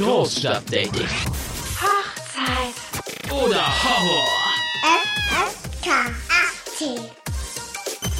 Großstadtdating. 0.00 1.08
Hochzeit. 1.78 2.74
Oder 3.30 3.62
Horror. 3.84 4.28
FSK 5.04 5.88
18. 6.74 6.98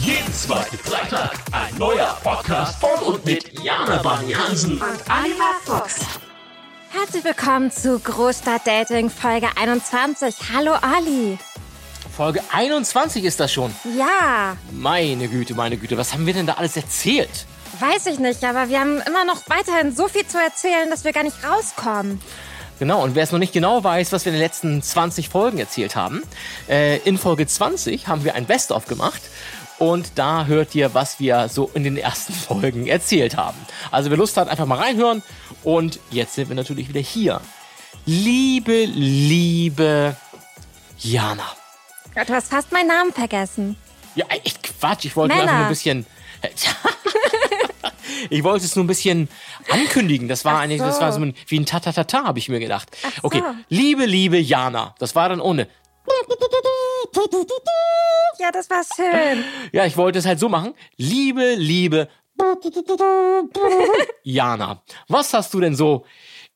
Jeden 0.01 0.35
zweiten 0.35 0.77
Freitag 0.77 1.39
ein 1.53 1.79
neuer 1.79 2.19
Podcast 2.23 2.79
von 2.81 3.15
und 3.15 3.25
mit 3.25 3.59
Jana 3.65 3.97
Barney 4.03 4.33
Hansen. 4.35 4.73
Und 4.73 4.83
Oliver 4.83 5.55
Fuchs. 5.65 6.01
Herzlich 6.91 7.25
willkommen 7.25 7.71
zu 7.71 7.99
Großstadt 7.99 8.67
Dating 8.67 9.09
Folge 9.09 9.49
21. 9.57 10.37
Hallo 10.55 10.73
Olli. 10.83 11.39
Folge 12.15 12.43
21 12.53 13.25
ist 13.25 13.41
das 13.41 13.51
schon. 13.55 13.75
Ja, 13.97 14.55
Meine 14.71 15.29
Güte, 15.29 15.55
meine 15.55 15.79
Güte, 15.79 15.97
was 15.97 16.13
haben 16.13 16.27
wir 16.27 16.35
denn 16.35 16.47
da 16.47 16.55
alles 16.55 16.77
erzählt? 16.77 17.47
Weiß 17.81 18.07
ich 18.07 18.19
nicht, 18.19 18.45
aber 18.45 18.69
wir 18.69 18.81
haben 18.81 19.01
immer 19.01 19.25
noch 19.25 19.43
weiterhin 19.49 19.95
so 19.95 20.09
viel 20.09 20.27
zu 20.27 20.39
erzählen, 20.39 20.91
dass 20.91 21.05
wir 21.05 21.13
gar 21.13 21.23
nicht 21.23 21.37
rauskommen. 21.45 22.21
Genau, 22.79 23.03
und 23.03 23.15
wer 23.15 23.23
es 23.25 23.33
noch 23.33 23.39
nicht 23.39 23.53
genau 23.53 23.85
weiß, 23.85 24.13
was 24.13 24.25
wir 24.25 24.33
in 24.33 24.39
den 24.39 24.43
letzten 24.43 24.83
20 24.83 25.29
Folgen 25.29 25.59
erzählt 25.59 25.97
haben, 25.97 26.23
äh, 26.69 26.97
in 26.99 27.19
Folge 27.19 27.47
20 27.47 28.09
haben 28.09 28.25
wir 28.25 28.35
ein 28.35 28.47
Best-of 28.47 28.87
gemacht. 28.87 29.21
Und 29.79 30.13
da 30.17 30.45
hört 30.47 30.75
ihr, 30.75 30.93
was 30.95 31.21
wir 31.21 31.49
so 31.49 31.71
in 31.75 31.85
den 31.85 31.97
ersten 31.97 32.33
Folgen 32.49 32.87
erzählt 32.87 33.37
haben. 33.37 33.59
Also 33.91 34.11
wer 34.11 34.17
Lust 34.17 34.37
hat, 34.37 34.49
einfach 34.49 34.67
mal 34.67 34.79
reinhören. 34.79 35.23
Und 35.63 36.01
jetzt 36.11 36.35
sind 36.35 36.49
wir 36.49 36.57
natürlich 36.57 36.89
wieder 36.89 37.01
hier. 37.01 37.41
Liebe, 38.07 38.85
liebe 38.87 40.17
Jana. 40.99 41.45
Ja, 42.17 42.25
Du 42.25 42.33
hast 42.35 42.51
fast 42.51 42.73
meinen 42.73 42.89
Namen 42.89 43.13
vergessen. 43.13 43.77
Ja, 44.15 44.27
echt 44.29 44.63
Quatsch. 44.63 45.05
Ich 45.05 45.17
wollte 45.17 45.35
nur 45.35 45.45
Männer. 45.45 45.53
einfach 45.53 45.61
nur 45.61 45.67
ein 45.67 45.71
bisschen. 45.71 46.07
ich 48.29 48.45
wollte 48.45 48.65
es 48.65 48.77
nur 48.77 48.85
ein 48.85 48.89
bisschen 48.89 49.29
ankündigen. 49.71 50.29
Das 50.29 50.45
war 50.45 50.57
Ach 50.57 50.61
eigentlich, 50.61 50.81
das 50.81 51.01
war 51.01 51.13
so 51.13 51.19
so. 51.21 51.27
ein, 51.27 51.35
wie 51.47 51.59
ein 51.59 51.67
Tatatata, 51.67 52.25
habe 52.25 52.39
ich 52.39 52.49
mir 52.49 52.61
gedacht. 52.61 52.97
Ach 53.03 53.13
so. 53.13 53.21
Okay, 53.25 53.43
liebe, 53.69 54.05
liebe 54.05 54.39
Jana. 54.39 54.95
Das 54.99 55.15
war 55.15 55.29
dann 55.29 55.41
ohne. 55.41 55.69
Ja, 58.39 58.51
das 58.53 58.69
war 58.71 58.83
schön. 58.97 59.45
Ja, 59.73 59.85
ich 59.87 59.97
wollte 59.97 60.19
es 60.19 60.27
halt 60.27 60.39
so 60.41 60.49
machen. 60.49 60.75
Liebe, 60.97 61.55
liebe 61.55 62.09
Jana. 64.23 64.83
Was 65.09 65.35
hast 65.35 65.53
du 65.55 65.61
denn 65.61 65.77
so 65.77 66.05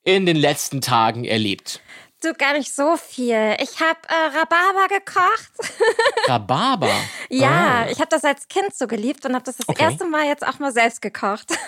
in 0.02 0.26
den 0.26 0.36
letzten 0.36 0.80
Tagen 0.80 1.24
erlebt? 1.24 1.80
Du, 2.24 2.32
gar 2.34 2.54
nicht 2.54 2.74
so 2.74 2.96
viel. 2.96 3.54
Ich 3.60 3.80
habe 3.80 3.98
äh, 4.08 4.36
Rhabarber 4.38 4.88
gekocht. 4.88 5.52
Rhabarber. 6.28 6.88
ja, 7.28 7.82
Ah. 7.84 7.86
ich 7.90 7.98
habe 7.98 8.08
das 8.08 8.24
als 8.24 8.48
Kind 8.48 8.74
so 8.74 8.86
geliebt 8.86 9.26
und 9.26 9.34
habe 9.34 9.44
das 9.44 9.56
das 9.58 9.68
Okay. 9.68 9.82
erste 9.82 10.06
Mal 10.06 10.24
jetzt 10.26 10.46
auch 10.46 10.58
mal 10.58 10.72
selbst 10.72 11.02
gekocht. 11.02 11.48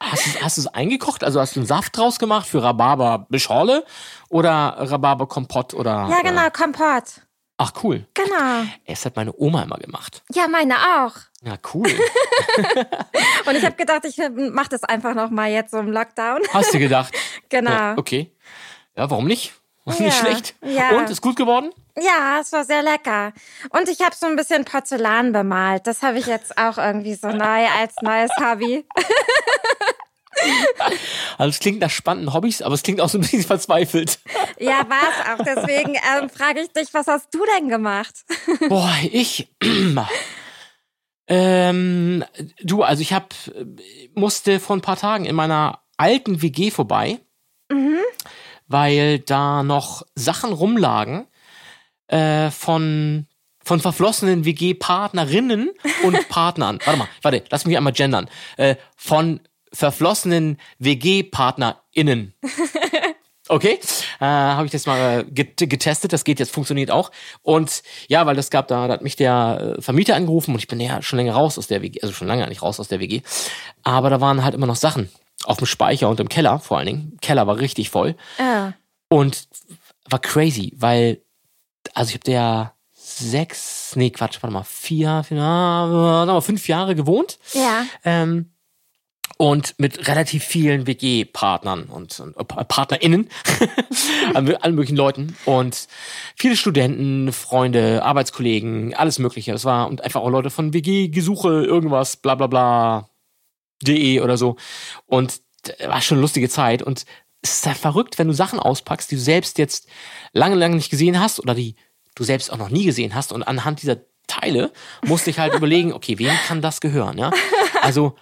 Hast 0.00 0.26
du 0.26 0.40
hast 0.42 0.56
du 0.58 0.60
es 0.62 0.66
eingekocht? 0.66 1.24
Also 1.24 1.40
hast 1.40 1.56
du 1.56 1.60
einen 1.60 1.66
Saft 1.66 1.96
draus 1.96 2.18
gemacht 2.18 2.46
für 2.46 2.62
Rhabarber-Beschorle 2.62 3.84
oder 4.28 4.76
Rhabarber-Kompott 4.78 5.72
oder? 5.72 6.08
ja, 6.10 6.20
genau, 6.22 6.44
Äh, 6.46 6.50
Kompott. 6.50 7.04
ach, 7.56 7.72
cool. 7.82 8.06
Genau. 8.12 8.64
Es 8.84 9.06
hat 9.06 9.16
meine 9.16 9.32
Oma 9.34 9.62
immer 9.62 9.78
gemacht. 9.78 10.22
Ja, 10.34 10.46
meine 10.46 10.74
auch. 10.76 11.12
Ja, 11.42 11.56
cool. 11.72 11.86
Und 13.46 13.54
ich 13.56 13.64
habe 13.64 13.76
gedacht, 13.76 14.04
ich 14.04 14.18
mache 14.36 14.68
das 14.68 14.84
einfach 14.84 15.14
noch 15.14 15.30
mal 15.30 15.50
jetzt 15.50 15.70
so 15.70 15.78
im 15.78 15.90
Lockdown. 15.90 16.40
Hast 16.52 16.74
du 16.74 16.78
gedacht? 16.78 17.14
Genau. 17.48 17.70
Ja, 17.70 17.94
okay. 17.96 18.30
Ja, 18.96 19.08
warum 19.10 19.26
nicht? 19.26 19.54
Nicht 19.86 20.00
Ja, 20.00 20.10
schlecht. 20.10 20.54
ja. 20.62 20.90
Und, 20.96 21.10
ist 21.10 21.20
gut 21.20 21.36
geworden? 21.36 21.70
Ja, 22.00 22.38
es 22.40 22.50
war 22.52 22.64
sehr 22.64 22.82
lecker. 22.82 23.32
Und 23.70 23.88
ich 23.88 24.00
habe 24.00 24.14
so 24.16 24.26
ein 24.26 24.34
bisschen 24.36 24.64
Porzellan 24.64 25.32
bemalt. 25.32 25.86
Das 25.86 26.02
habe 26.02 26.18
ich 26.18 26.26
jetzt 26.26 26.56
auch 26.58 26.78
irgendwie 26.78 27.14
so 27.14 27.28
neu 27.28 27.66
als 27.78 27.94
neues 28.02 28.30
Hobby. 28.40 28.86
Also 31.38 31.50
es 31.50 31.58
klingt 31.60 31.80
nach 31.80 31.90
spannenden 31.90 32.34
Hobbys, 32.34 32.60
aber 32.60 32.74
es 32.74 32.82
klingt 32.82 33.00
auch 33.00 33.08
so 33.08 33.18
ein 33.18 33.22
bisschen 33.22 33.44
verzweifelt. 33.44 34.18
Ja, 34.58 34.84
war 34.88 35.02
es 35.08 35.26
auch. 35.40 35.44
Deswegen 35.44 35.94
ähm, 35.94 36.28
frage 36.28 36.60
ich 36.60 36.72
dich, 36.72 36.92
was 36.92 37.06
hast 37.06 37.32
du 37.32 37.44
denn 37.56 37.68
gemacht? 37.68 38.24
Boah, 38.68 38.92
ich. 39.10 39.48
ähm, 41.28 42.24
du, 42.62 42.82
also 42.82 43.00
ich 43.00 43.12
hab, 43.12 43.32
musste 44.14 44.60
vor 44.60 44.76
ein 44.76 44.82
paar 44.82 44.96
Tagen 44.96 45.24
in 45.24 45.34
meiner 45.36 45.80
alten 45.96 46.42
WG 46.42 46.70
vorbei, 46.70 47.20
weil 48.66 49.18
da 49.18 49.62
noch 49.62 50.02
Sachen 50.14 50.52
rumlagen 50.52 51.26
äh, 52.08 52.50
von 52.50 53.26
von 53.66 53.80
verflossenen 53.80 54.44
WG-Partnerinnen 54.44 55.70
und 56.04 56.28
Partnern. 56.28 56.78
Warte 56.84 56.98
mal, 56.98 57.08
warte, 57.22 57.44
lass 57.50 57.64
mich 57.64 57.76
einmal 57.76 57.94
gendern. 57.94 58.28
Äh, 58.56 58.76
von 58.94 59.40
verflossenen 59.72 60.58
WG-PartnerInnen. 60.78 62.34
Okay, 63.46 63.78
äh, 64.20 64.24
habe 64.24 64.64
ich 64.64 64.72
das 64.72 64.86
mal 64.86 65.20
äh, 65.20 65.24
get 65.30 65.58
getestet, 65.58 66.14
das 66.14 66.24
geht 66.24 66.40
jetzt, 66.40 66.50
funktioniert 66.50 66.90
auch. 66.90 67.10
Und 67.42 67.82
ja, 68.08 68.24
weil 68.24 68.36
das 68.36 68.48
gab, 68.48 68.68
da, 68.68 68.88
da 68.88 68.94
hat 68.94 69.02
mich 69.02 69.16
der 69.16 69.74
äh, 69.76 69.82
Vermieter 69.82 70.16
angerufen 70.16 70.52
und 70.52 70.60
ich 70.60 70.66
bin 70.66 70.80
ja 70.80 71.02
schon 71.02 71.18
länger 71.18 71.34
raus 71.34 71.58
aus 71.58 71.66
der 71.66 71.82
WG, 71.82 72.00
also 72.00 72.14
schon 72.14 72.26
lange 72.26 72.48
nicht 72.48 72.62
raus 72.62 72.80
aus 72.80 72.88
der 72.88 73.00
WG. 73.00 73.20
Aber 73.82 74.08
da 74.08 74.22
waren 74.22 74.42
halt 74.42 74.54
immer 74.54 74.66
noch 74.66 74.76
Sachen 74.76 75.10
auf 75.44 75.58
dem 75.58 75.66
Speicher 75.66 76.08
und 76.08 76.20
im 76.20 76.28
Keller 76.28 76.58
vor 76.58 76.78
allen 76.78 76.86
Dingen. 76.86 77.18
Keller 77.20 77.46
war 77.46 77.58
richtig 77.58 77.90
voll 77.90 78.16
Ja. 78.38 78.74
und 79.08 79.48
war 80.08 80.18
crazy, 80.18 80.72
weil, 80.76 81.22
also 81.94 82.08
ich 82.10 82.14
habe 82.14 82.24
der 82.24 82.72
sechs, 82.92 83.94
nee 83.96 84.10
Quatsch, 84.10 84.38
warte 84.42 84.52
mal, 84.52 84.64
vier, 84.64 85.22
vier 85.26 86.40
fünf 86.42 86.68
Jahre 86.68 86.94
gewohnt. 86.94 87.38
Ja. 87.52 87.84
Ähm, 88.04 88.50
und 89.36 89.74
mit 89.78 90.06
relativ 90.06 90.44
vielen 90.44 90.86
WG-Partnern 90.86 91.84
und, 91.84 92.20
und 92.20 92.36
äh, 92.36 92.44
PartnerInnen, 92.44 93.28
allen 94.34 94.74
möglichen 94.74 94.96
Leuten 94.96 95.36
und 95.44 95.88
viele 96.36 96.56
Studenten, 96.56 97.32
Freunde, 97.32 98.04
Arbeitskollegen, 98.04 98.94
alles 98.94 99.18
Mögliche. 99.18 99.52
Es 99.52 99.64
war 99.64 99.88
und 99.88 100.02
einfach 100.04 100.20
auch 100.20 100.30
Leute 100.30 100.50
von 100.50 100.72
WG-Gesuche, 100.72 101.64
irgendwas, 101.64 102.16
bla 102.16 102.36
bla 102.36 102.46
bla, 102.46 103.08
de 103.84 104.20
oder 104.20 104.36
so. 104.36 104.56
Und 105.06 105.40
war 105.86 106.00
schon 106.00 106.16
eine 106.16 106.22
lustige 106.22 106.48
Zeit 106.48 106.82
und 106.82 107.04
es 107.42 107.56
ist 107.56 107.66
ja 107.66 107.74
verrückt, 107.74 108.18
wenn 108.18 108.28
du 108.28 108.34
Sachen 108.34 108.58
auspackst, 108.58 109.10
die 109.10 109.16
du 109.16 109.20
selbst 109.20 109.58
jetzt 109.58 109.86
lange, 110.32 110.56
lange 110.56 110.76
nicht 110.76 110.90
gesehen 110.90 111.20
hast 111.20 111.40
oder 111.40 111.54
die 111.54 111.76
du 112.14 112.24
selbst 112.24 112.50
auch 112.52 112.56
noch 112.56 112.70
nie 112.70 112.84
gesehen 112.84 113.14
hast 113.14 113.32
und 113.32 113.42
anhand 113.42 113.82
dieser 113.82 113.98
Teile 114.26 114.72
musste 115.04 115.30
ich 115.30 115.38
halt 115.38 115.54
überlegen, 115.54 115.92
okay, 115.92 116.18
wem 116.18 116.34
kann 116.48 116.62
das 116.62 116.80
gehören, 116.80 117.18
ja? 117.18 117.30
Also 117.82 118.14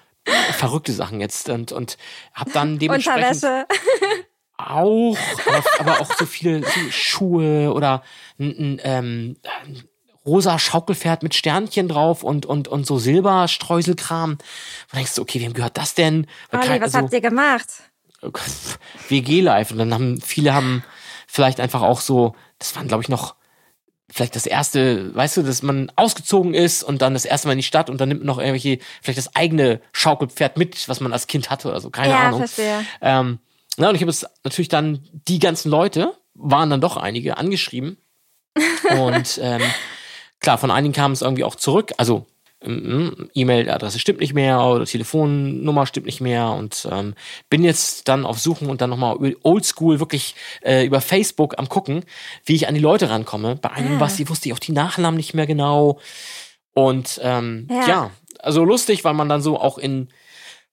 verrückte 0.52 0.92
Sachen 0.92 1.20
jetzt 1.20 1.48
und 1.48 1.72
und 1.72 1.98
hab 2.32 2.52
dann 2.52 2.78
dementsprechend 2.80 3.42
Unterwäsche. 3.42 3.66
auch, 4.58 5.16
aber, 5.46 5.64
aber 5.78 6.00
auch 6.00 6.16
so 6.16 6.26
viele 6.26 6.62
so 6.62 6.90
Schuhe 6.90 7.72
oder 7.72 8.02
ein, 8.38 8.50
ein, 8.58 8.80
ähm, 8.84 9.36
ein 9.64 9.84
rosa 10.24 10.58
Schaukelpferd 10.58 11.22
mit 11.22 11.34
Sternchen 11.34 11.88
drauf 11.88 12.22
und 12.22 12.46
und 12.46 12.68
und 12.68 12.86
so 12.86 12.98
Silberstreuselkram. 12.98 14.32
Und 14.32 14.40
denkst 14.94 15.14
du, 15.16 15.22
okay, 15.22 15.40
wem 15.40 15.52
gehört 15.52 15.76
das 15.76 15.94
denn? 15.94 16.26
Olli, 16.52 16.66
kein- 16.66 16.80
was 16.80 16.94
also- 16.94 17.06
habt 17.06 17.12
ihr 17.12 17.20
gemacht? 17.20 17.68
WG 19.08 19.40
Live 19.40 19.72
und 19.72 19.78
dann 19.78 19.92
haben 19.92 20.20
viele 20.20 20.54
haben 20.54 20.84
vielleicht 21.26 21.58
einfach 21.58 21.82
auch 21.82 22.00
so, 22.00 22.36
das 22.60 22.76
waren 22.76 22.86
glaube 22.86 23.02
ich 23.02 23.08
noch 23.08 23.34
vielleicht 24.12 24.36
das 24.36 24.46
erste, 24.46 25.14
weißt 25.14 25.38
du, 25.38 25.42
dass 25.42 25.62
man 25.62 25.90
ausgezogen 25.96 26.54
ist 26.54 26.82
und 26.84 27.02
dann 27.02 27.14
das 27.14 27.24
erste 27.24 27.48
Mal 27.48 27.52
in 27.52 27.58
die 27.58 27.64
Stadt 27.64 27.88
und 27.90 28.00
dann 28.00 28.08
nimmt 28.10 28.20
man 28.20 28.26
noch 28.26 28.38
irgendwelche 28.38 28.78
vielleicht 29.00 29.18
das 29.18 29.34
eigene 29.34 29.80
Schaukelpferd 29.92 30.56
mit, 30.58 30.88
was 30.88 31.00
man 31.00 31.12
als 31.12 31.26
Kind 31.26 31.50
hatte 31.50 31.68
oder 31.68 31.80
so, 31.80 31.90
keine 31.90 32.12
ja, 32.12 32.20
Ahnung. 32.28 32.40
verstehe. 32.40 32.84
Ähm, 33.00 33.38
na, 33.78 33.88
und 33.88 33.94
ich 33.94 34.02
habe 34.02 34.10
es 34.10 34.26
natürlich 34.44 34.68
dann, 34.68 35.08
die 35.26 35.38
ganzen 35.38 35.70
Leute, 35.70 36.14
waren 36.34 36.68
dann 36.68 36.82
doch 36.82 36.98
einige, 36.98 37.38
angeschrieben. 37.38 37.96
und 38.98 39.40
ähm, 39.42 39.62
klar, 40.42 40.58
von 40.58 40.70
einigen 40.70 40.92
kam 40.92 41.12
es 41.12 41.22
irgendwie 41.22 41.44
auch 41.44 41.54
zurück. 41.54 41.92
Also 41.96 42.26
ähm, 42.64 43.28
E-Mail-Adresse 43.34 43.98
stimmt 43.98 44.20
nicht 44.20 44.34
mehr 44.34 44.60
oder 44.62 44.84
Telefonnummer 44.84 45.86
stimmt 45.86 46.06
nicht 46.06 46.20
mehr 46.20 46.50
und 46.50 46.86
ähm, 46.90 47.14
bin 47.50 47.64
jetzt 47.64 48.06
dann 48.08 48.24
auf 48.24 48.38
Suchen 48.38 48.68
und 48.68 48.80
dann 48.80 48.90
nochmal 48.90 49.16
oldschool 49.42 49.98
wirklich 49.98 50.34
äh, 50.62 50.84
über 50.84 51.00
Facebook 51.00 51.58
am 51.58 51.68
gucken, 51.68 52.04
wie 52.44 52.54
ich 52.54 52.68
an 52.68 52.74
die 52.74 52.80
Leute 52.80 53.10
rankomme. 53.10 53.56
Bei 53.56 53.70
einigen 53.70 53.96
Ah. 53.96 54.00
was, 54.00 54.16
die 54.16 54.28
wusste 54.28 54.48
ich 54.48 54.52
auch 54.52 54.58
die 54.60 54.72
Nachnamen 54.72 55.16
nicht 55.16 55.34
mehr 55.34 55.46
genau. 55.46 55.98
Und 56.74 57.20
ähm, 57.22 57.66
Ja. 57.70 57.88
ja, 57.88 58.10
also 58.38 58.64
lustig, 58.64 59.04
weil 59.04 59.14
man 59.14 59.28
dann 59.28 59.42
so 59.42 59.58
auch 59.60 59.78
in 59.78 60.08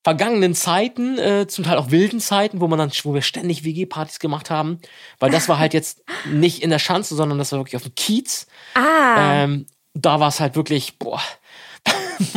vergangenen 0.04 0.56
Zeiten, 0.56 1.18
äh, 1.18 1.48
zum 1.48 1.66
Teil 1.66 1.78
auch 1.78 1.92
wilden 1.92 2.20
Zeiten, 2.20 2.62
wo 2.62 2.68
man 2.68 2.80
dann, 2.80 2.92
wo 3.04 3.14
wir 3.14 3.22
ständig 3.22 3.64
WG-Partys 3.64 4.20
gemacht 4.20 4.50
haben, 4.50 4.80
weil 5.20 5.30
das 5.30 5.50
war 5.50 5.60
halt 5.60 5.74
jetzt 5.74 6.04
nicht 6.26 6.64
in 6.64 6.70
der 6.70 6.80
Schanze, 6.80 7.16
sondern 7.16 7.38
das 7.38 7.52
war 7.52 7.60
wirklich 7.60 7.76
auf 7.76 7.84
dem 7.84 7.96
Kiez. 7.96 8.48
Ah, 8.76 9.44
Ähm, 9.44 9.68
da 9.94 10.20
war 10.20 10.30
es 10.30 10.40
halt 10.40 10.56
wirklich, 10.56 10.98
boah, 11.00 11.22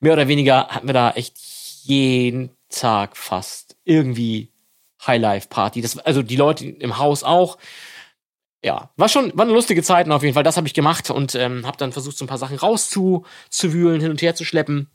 mehr 0.00 0.12
oder 0.12 0.28
weniger 0.28 0.68
hatten 0.68 0.86
wir 0.86 0.94
da 0.94 1.10
echt 1.12 1.36
jeden 1.82 2.50
Tag 2.68 3.16
fast 3.16 3.76
irgendwie 3.84 4.52
Highlife-Party. 5.06 5.84
Also 6.04 6.22
die 6.22 6.36
Leute 6.36 6.66
im 6.66 6.98
Haus 6.98 7.24
auch. 7.24 7.58
Ja, 8.62 8.90
war 8.96 9.08
schon, 9.08 9.32
war 9.36 9.46
eine 9.46 9.54
lustige 9.54 9.82
Zeit 9.82 10.08
auf 10.10 10.22
jeden 10.22 10.34
Fall. 10.34 10.42
Das 10.42 10.58
habe 10.58 10.66
ich 10.66 10.74
gemacht 10.74 11.10
und 11.10 11.34
ähm, 11.34 11.66
habe 11.66 11.78
dann 11.78 11.92
versucht, 11.92 12.18
so 12.18 12.24
ein 12.26 12.28
paar 12.28 12.38
Sachen 12.38 12.58
rauszuwühlen, 12.58 14.00
hin 14.00 14.10
und 14.10 14.20
her 14.20 14.34
zu 14.34 14.44
schleppen. 14.44 14.90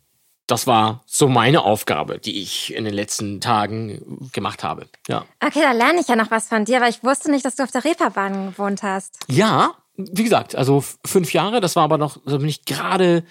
Das 0.48 0.68
war 0.68 1.04
so 1.06 1.28
meine 1.28 1.64
Aufgabe, 1.64 2.20
die 2.20 2.42
ich 2.42 2.74
in 2.74 2.86
den 2.86 2.94
letzten 2.94 3.42
Tagen 3.42 4.30
gemacht 4.32 4.64
habe. 4.64 4.88
Ja. 5.08 5.26
Okay, 5.44 5.62
da 5.62 5.72
lerne 5.72 6.00
ich 6.02 6.08
ja 6.08 6.16
noch 6.16 6.32
was 6.32 6.48
von 6.48 6.66
dir, 6.66 6.82
weil 6.82 6.92
ich 6.92 7.04
wusste 7.04 7.32
nicht, 7.32 7.46
dass 7.46 7.56
du 7.56 7.64
auf 7.64 7.72
der 7.72 7.84
Reeperbahn 7.84 8.52
gewohnt 8.52 8.84
hast. 8.84 9.20
Ja, 9.28 9.74
wie 9.98 10.24
gesagt, 10.24 10.56
also 10.56 10.84
fünf 11.06 11.34
Jahre, 11.34 11.62
das 11.62 11.76
war 11.76 11.84
aber 11.84 11.98
noch, 11.98 12.20
so 12.26 12.38
bin 12.38 12.50
ich 12.50 12.66
gerade 12.66 13.24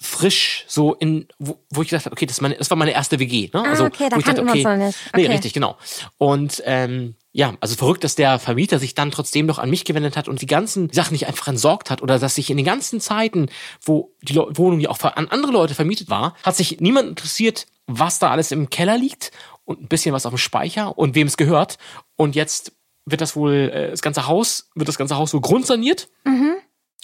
frisch 0.00 0.64
so 0.68 0.94
in, 0.94 1.26
wo, 1.38 1.58
wo 1.70 1.82
ich 1.82 1.88
gesagt 1.88 2.04
habe, 2.06 2.12
okay, 2.12 2.26
das, 2.26 2.36
ist 2.36 2.40
meine, 2.40 2.54
das 2.54 2.70
war 2.70 2.76
meine 2.76 2.92
erste 2.92 3.18
WG. 3.18 3.50
Ne? 3.52 3.60
Ah, 3.60 3.70
also, 3.70 3.86
okay, 3.86 4.08
da 4.08 4.16
ich 4.16 4.24
dachte, 4.24 4.44
kannten 4.44 4.46
wir 4.46 4.52
uns 4.52 4.64
okay, 4.64 4.76
noch 4.76 4.86
nicht. 4.86 4.98
Nee, 5.16 5.22
Okay. 5.24 5.32
richtig, 5.32 5.52
genau. 5.52 5.76
Und 6.18 6.62
ähm, 6.66 7.16
ja, 7.38 7.54
also 7.60 7.76
verrückt, 7.76 8.02
dass 8.02 8.16
der 8.16 8.40
Vermieter 8.40 8.80
sich 8.80 8.96
dann 8.96 9.12
trotzdem 9.12 9.46
noch 9.46 9.60
an 9.60 9.70
mich 9.70 9.84
gewendet 9.84 10.16
hat 10.16 10.26
und 10.26 10.40
die 10.42 10.46
ganzen 10.46 10.90
Sachen 10.92 11.12
nicht 11.12 11.28
einfach 11.28 11.46
entsorgt 11.46 11.88
hat 11.88 12.02
oder 12.02 12.18
dass 12.18 12.34
sich 12.34 12.50
in 12.50 12.56
den 12.56 12.66
ganzen 12.66 13.00
Zeiten, 13.00 13.48
wo 13.80 14.12
die 14.22 14.34
Wohnung 14.34 14.80
ja 14.80 14.90
auch 14.90 15.00
an 15.04 15.28
andere 15.28 15.52
Leute 15.52 15.76
vermietet 15.76 16.10
war, 16.10 16.34
hat 16.42 16.56
sich 16.56 16.80
niemand 16.80 17.08
interessiert, 17.10 17.66
was 17.86 18.18
da 18.18 18.32
alles 18.32 18.50
im 18.50 18.70
Keller 18.70 18.98
liegt 18.98 19.30
und 19.64 19.80
ein 19.80 19.86
bisschen 19.86 20.12
was 20.12 20.26
auf 20.26 20.32
dem 20.32 20.38
Speicher 20.38 20.98
und 20.98 21.14
wem 21.14 21.28
es 21.28 21.36
gehört. 21.36 21.78
Und 22.16 22.34
jetzt 22.34 22.72
wird 23.06 23.20
das 23.20 23.36
wohl, 23.36 23.70
äh, 23.72 23.90
das 23.92 24.02
ganze 24.02 24.26
Haus, 24.26 24.68
wird 24.74 24.88
das 24.88 24.98
ganze 24.98 25.14
Haus 25.16 25.30
so 25.30 25.40
grundsaniert. 25.40 26.08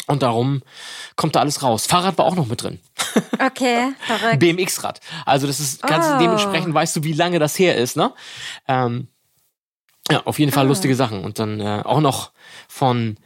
Und 0.08 0.22
darum 0.24 0.62
kommt 1.14 1.36
da 1.36 1.40
alles 1.40 1.62
raus. 1.62 1.86
Fahrrad 1.86 2.18
war 2.18 2.24
auch 2.24 2.34
noch 2.34 2.46
mit 2.48 2.60
drin. 2.60 2.80
Okay, 3.38 3.92
verrückt. 4.00 4.38
BMX-Rad. 4.40 5.00
Also 5.26 5.46
das 5.46 5.60
ist 5.60 5.82
ganz 5.82 6.06
Oh. 6.08 6.18
dementsprechend 6.18 6.74
weißt 6.74 6.96
du, 6.96 7.04
wie 7.04 7.12
lange 7.12 7.38
das 7.38 7.56
her 7.58 7.76
ist, 7.76 7.96
ne? 7.96 8.12
Ähm, 8.66 9.08
ja, 10.10 10.22
auf 10.24 10.38
jeden 10.38 10.52
Ah. 10.52 10.54
Fall 10.56 10.66
lustige 10.68 10.94
Sachen. 10.94 11.24
Und 11.24 11.38
dann 11.38 11.60
äh, 11.60 11.82
auch 11.84 12.00
noch 12.00 12.32
von, 12.68 13.16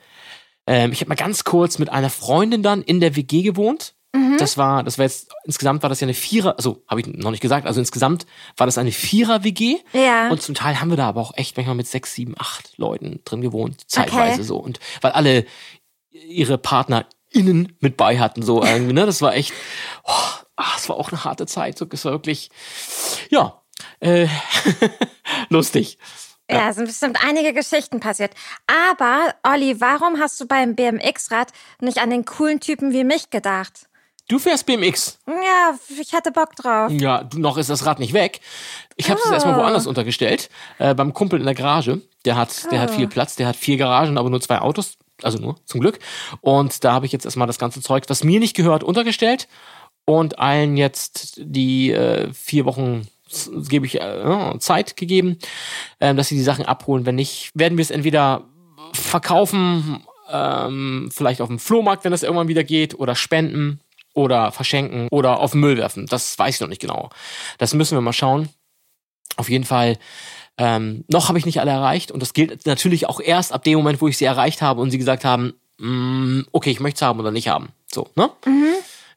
ähm, 0.66 0.92
ich 0.92 1.00
habe 1.00 1.08
mal 1.08 1.14
ganz 1.16 1.44
kurz 1.44 1.78
mit 1.78 1.90
einer 1.90 2.10
Freundin 2.10 2.62
dann 2.62 2.82
in 2.82 3.00
der 3.00 3.16
WG 3.16 3.42
gewohnt. 3.42 3.94
Mhm. 4.14 4.38
Das 4.38 4.56
war, 4.56 4.82
das 4.84 4.96
war 4.96 5.04
jetzt, 5.04 5.30
insgesamt 5.44 5.82
war 5.82 5.90
das 5.90 6.00
ja 6.00 6.06
eine 6.06 6.14
Vierer, 6.14 6.56
also 6.56 6.82
habe 6.88 7.00
ich 7.02 7.06
noch 7.06 7.30
nicht 7.30 7.40
gesagt, 7.42 7.66
also 7.66 7.78
insgesamt 7.78 8.24
war 8.56 8.66
das 8.66 8.78
eine 8.78 8.90
Vierer-WG. 8.92 9.76
Ja. 9.92 10.30
Und 10.30 10.40
zum 10.40 10.54
Teil 10.54 10.80
haben 10.80 10.88
wir 10.88 10.96
da 10.96 11.08
aber 11.08 11.20
auch 11.20 11.36
echt 11.36 11.56
manchmal 11.56 11.74
mit 11.76 11.86
sechs, 11.88 12.14
sieben, 12.14 12.34
acht 12.38 12.78
Leuten 12.78 13.20
drin 13.26 13.42
gewohnt, 13.42 13.82
zeitweise 13.86 14.34
Okay. 14.34 14.42
so. 14.44 14.56
Und 14.56 14.80
weil 15.02 15.12
alle 15.12 15.44
ihre 16.10 16.56
PartnerInnen 16.56 17.76
mit 17.80 17.96
bei 17.98 18.18
hatten, 18.18 18.42
so 18.42 18.62
irgendwie, 18.64 18.94
ne? 18.94 19.04
Das 19.04 19.20
war 19.20 19.34
echt, 19.34 19.52
oh, 20.04 20.12
ah, 20.56 20.72
es 20.76 20.88
war 20.88 20.96
auch 20.96 21.12
eine 21.12 21.24
harte 21.24 21.44
Zeit. 21.46 21.76
So, 21.76 21.86
es 21.90 22.04
war 22.06 22.12
wirklich, 22.12 22.48
ja, 23.28 23.60
äh, 24.00 24.26
lustig. 25.50 25.98
Ja, 26.50 26.70
es 26.70 26.76
sind 26.76 26.86
bestimmt 26.86 27.18
einige 27.22 27.52
Geschichten 27.52 28.00
passiert. 28.00 28.32
Aber, 28.66 29.34
Olli, 29.42 29.80
warum 29.80 30.18
hast 30.18 30.40
du 30.40 30.46
beim 30.46 30.74
BMX-Rad 30.74 31.52
nicht 31.80 31.98
an 31.98 32.10
den 32.10 32.24
coolen 32.24 32.60
Typen 32.60 32.92
wie 32.92 33.04
mich 33.04 33.30
gedacht? 33.30 33.88
Du 34.28 34.38
fährst 34.38 34.66
BMX. 34.66 35.18
Ja, 35.26 35.74
ich 35.98 36.12
hatte 36.12 36.32
Bock 36.32 36.54
drauf. 36.54 36.92
Ja, 36.92 37.28
noch 37.34 37.56
ist 37.56 37.70
das 37.70 37.86
Rad 37.86 37.98
nicht 37.98 38.12
weg. 38.12 38.40
Ich 38.96 39.10
habe 39.10 39.20
es 39.24 39.30
erstmal 39.30 39.56
woanders 39.56 39.86
untergestellt, 39.86 40.50
äh, 40.78 40.94
beim 40.94 41.14
Kumpel 41.14 41.38
in 41.38 41.46
der 41.46 41.54
Garage. 41.54 42.02
Der 42.26 42.36
hat, 42.36 42.70
der 42.70 42.80
hat 42.80 42.90
viel 42.90 43.08
Platz, 43.08 43.36
der 43.36 43.46
hat 43.46 43.56
vier 43.56 43.78
Garagen, 43.78 44.18
aber 44.18 44.28
nur 44.28 44.40
zwei 44.42 44.58
Autos, 44.58 44.98
also 45.22 45.38
nur 45.38 45.56
zum 45.64 45.80
Glück. 45.80 45.98
Und 46.42 46.84
da 46.84 46.92
habe 46.92 47.06
ich 47.06 47.12
jetzt 47.12 47.24
erstmal 47.24 47.46
das 47.46 47.58
ganze 47.58 47.80
Zeug, 47.80 48.04
was 48.08 48.22
mir 48.22 48.38
nicht 48.38 48.54
gehört, 48.54 48.84
untergestellt 48.84 49.48
und 50.04 50.38
allen 50.38 50.76
jetzt 50.76 51.34
die 51.38 51.92
äh, 51.92 52.30
vier 52.34 52.66
Wochen 52.66 53.08
gebe 53.68 53.86
ich 53.86 54.00
äh, 54.00 54.58
Zeit 54.58 54.96
gegeben, 54.96 55.38
ähm, 56.00 56.16
dass 56.16 56.28
sie 56.28 56.36
die 56.36 56.42
Sachen 56.42 56.64
abholen. 56.64 57.06
Wenn 57.06 57.14
nicht, 57.16 57.50
werden 57.54 57.78
wir 57.78 57.82
es 57.82 57.90
entweder 57.90 58.44
verkaufen, 58.92 60.02
ähm, 60.30 61.10
vielleicht 61.12 61.40
auf 61.40 61.48
dem 61.48 61.58
Flohmarkt, 61.58 62.04
wenn 62.04 62.12
das 62.12 62.22
irgendwann 62.22 62.48
wieder 62.48 62.64
geht, 62.64 62.98
oder 62.98 63.14
spenden 63.14 63.80
oder 64.14 64.52
verschenken 64.52 65.08
oder 65.10 65.40
auf 65.40 65.52
den 65.52 65.60
Müll 65.60 65.76
werfen. 65.76 66.06
Das 66.06 66.38
weiß 66.38 66.56
ich 66.56 66.60
noch 66.60 66.68
nicht 66.68 66.80
genau. 66.80 67.10
Das 67.58 67.74
müssen 67.74 67.96
wir 67.96 68.02
mal 68.02 68.12
schauen. 68.12 68.48
Auf 69.36 69.48
jeden 69.48 69.64
Fall. 69.64 69.98
Ähm, 70.60 71.04
noch 71.06 71.28
habe 71.28 71.38
ich 71.38 71.46
nicht 71.46 71.60
alle 71.60 71.70
erreicht 71.70 72.10
und 72.10 72.20
das 72.20 72.32
gilt 72.32 72.66
natürlich 72.66 73.08
auch 73.08 73.20
erst 73.20 73.52
ab 73.52 73.62
dem 73.62 73.78
Moment, 73.78 74.00
wo 74.00 74.08
ich 74.08 74.18
sie 74.18 74.24
erreicht 74.24 74.60
habe 74.60 74.80
und 74.80 74.90
sie 74.90 74.98
gesagt 74.98 75.24
haben, 75.24 75.54
mm, 75.78 76.40
okay, 76.50 76.70
ich 76.70 76.80
möchte 76.80 76.96
es 76.96 77.02
haben 77.02 77.20
oder 77.20 77.30
nicht 77.30 77.48
haben. 77.48 77.68
So, 77.92 78.08
ne? 78.16 78.30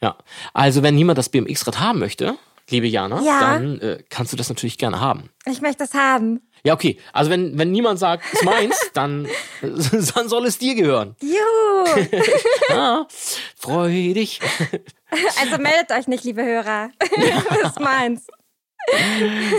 Ja. 0.02 0.16
Also 0.54 0.84
wenn 0.84 0.94
niemand 0.94 1.18
das 1.18 1.30
BMX-Rad 1.30 1.80
haben 1.80 1.98
möchte, 1.98 2.36
liebe 2.72 2.88
Jana, 2.88 3.22
Ja. 3.22 3.40
dann 3.40 3.80
äh, 3.80 4.04
kannst 4.10 4.34
du 4.34 4.38
das 4.38 4.50
natürlich 4.50 4.78
gerne 4.78 5.00
haben. 5.00 5.30
Ich 5.46 5.62
möchte 5.62 5.84
es 5.84 5.94
haben. 5.94 6.42
Ja, 6.64 6.74
okay. 6.74 7.00
Also 7.14 7.32
wenn, 7.32 7.58
wenn 7.58 7.72
niemand 7.72 8.00
sagt, 8.00 8.24
es 8.32 8.40
ist 8.40 8.46
meins, 8.46 8.76
dann, 8.94 9.28
dann 9.62 10.30
soll 10.30 10.46
es 10.46 10.58
dir 10.58 10.76
gehören. 10.76 11.16
Juhu! 11.22 12.08
Ah, 12.74 13.06
freu 13.58 13.90
dich. 14.14 14.40
Also 15.42 15.58
meldet 15.58 15.92
euch 15.92 16.08
nicht, 16.08 16.24
liebe 16.24 16.42
Hörer. 16.44 16.90
das 17.62 17.72
ist 17.72 17.80
meins. 17.82 18.28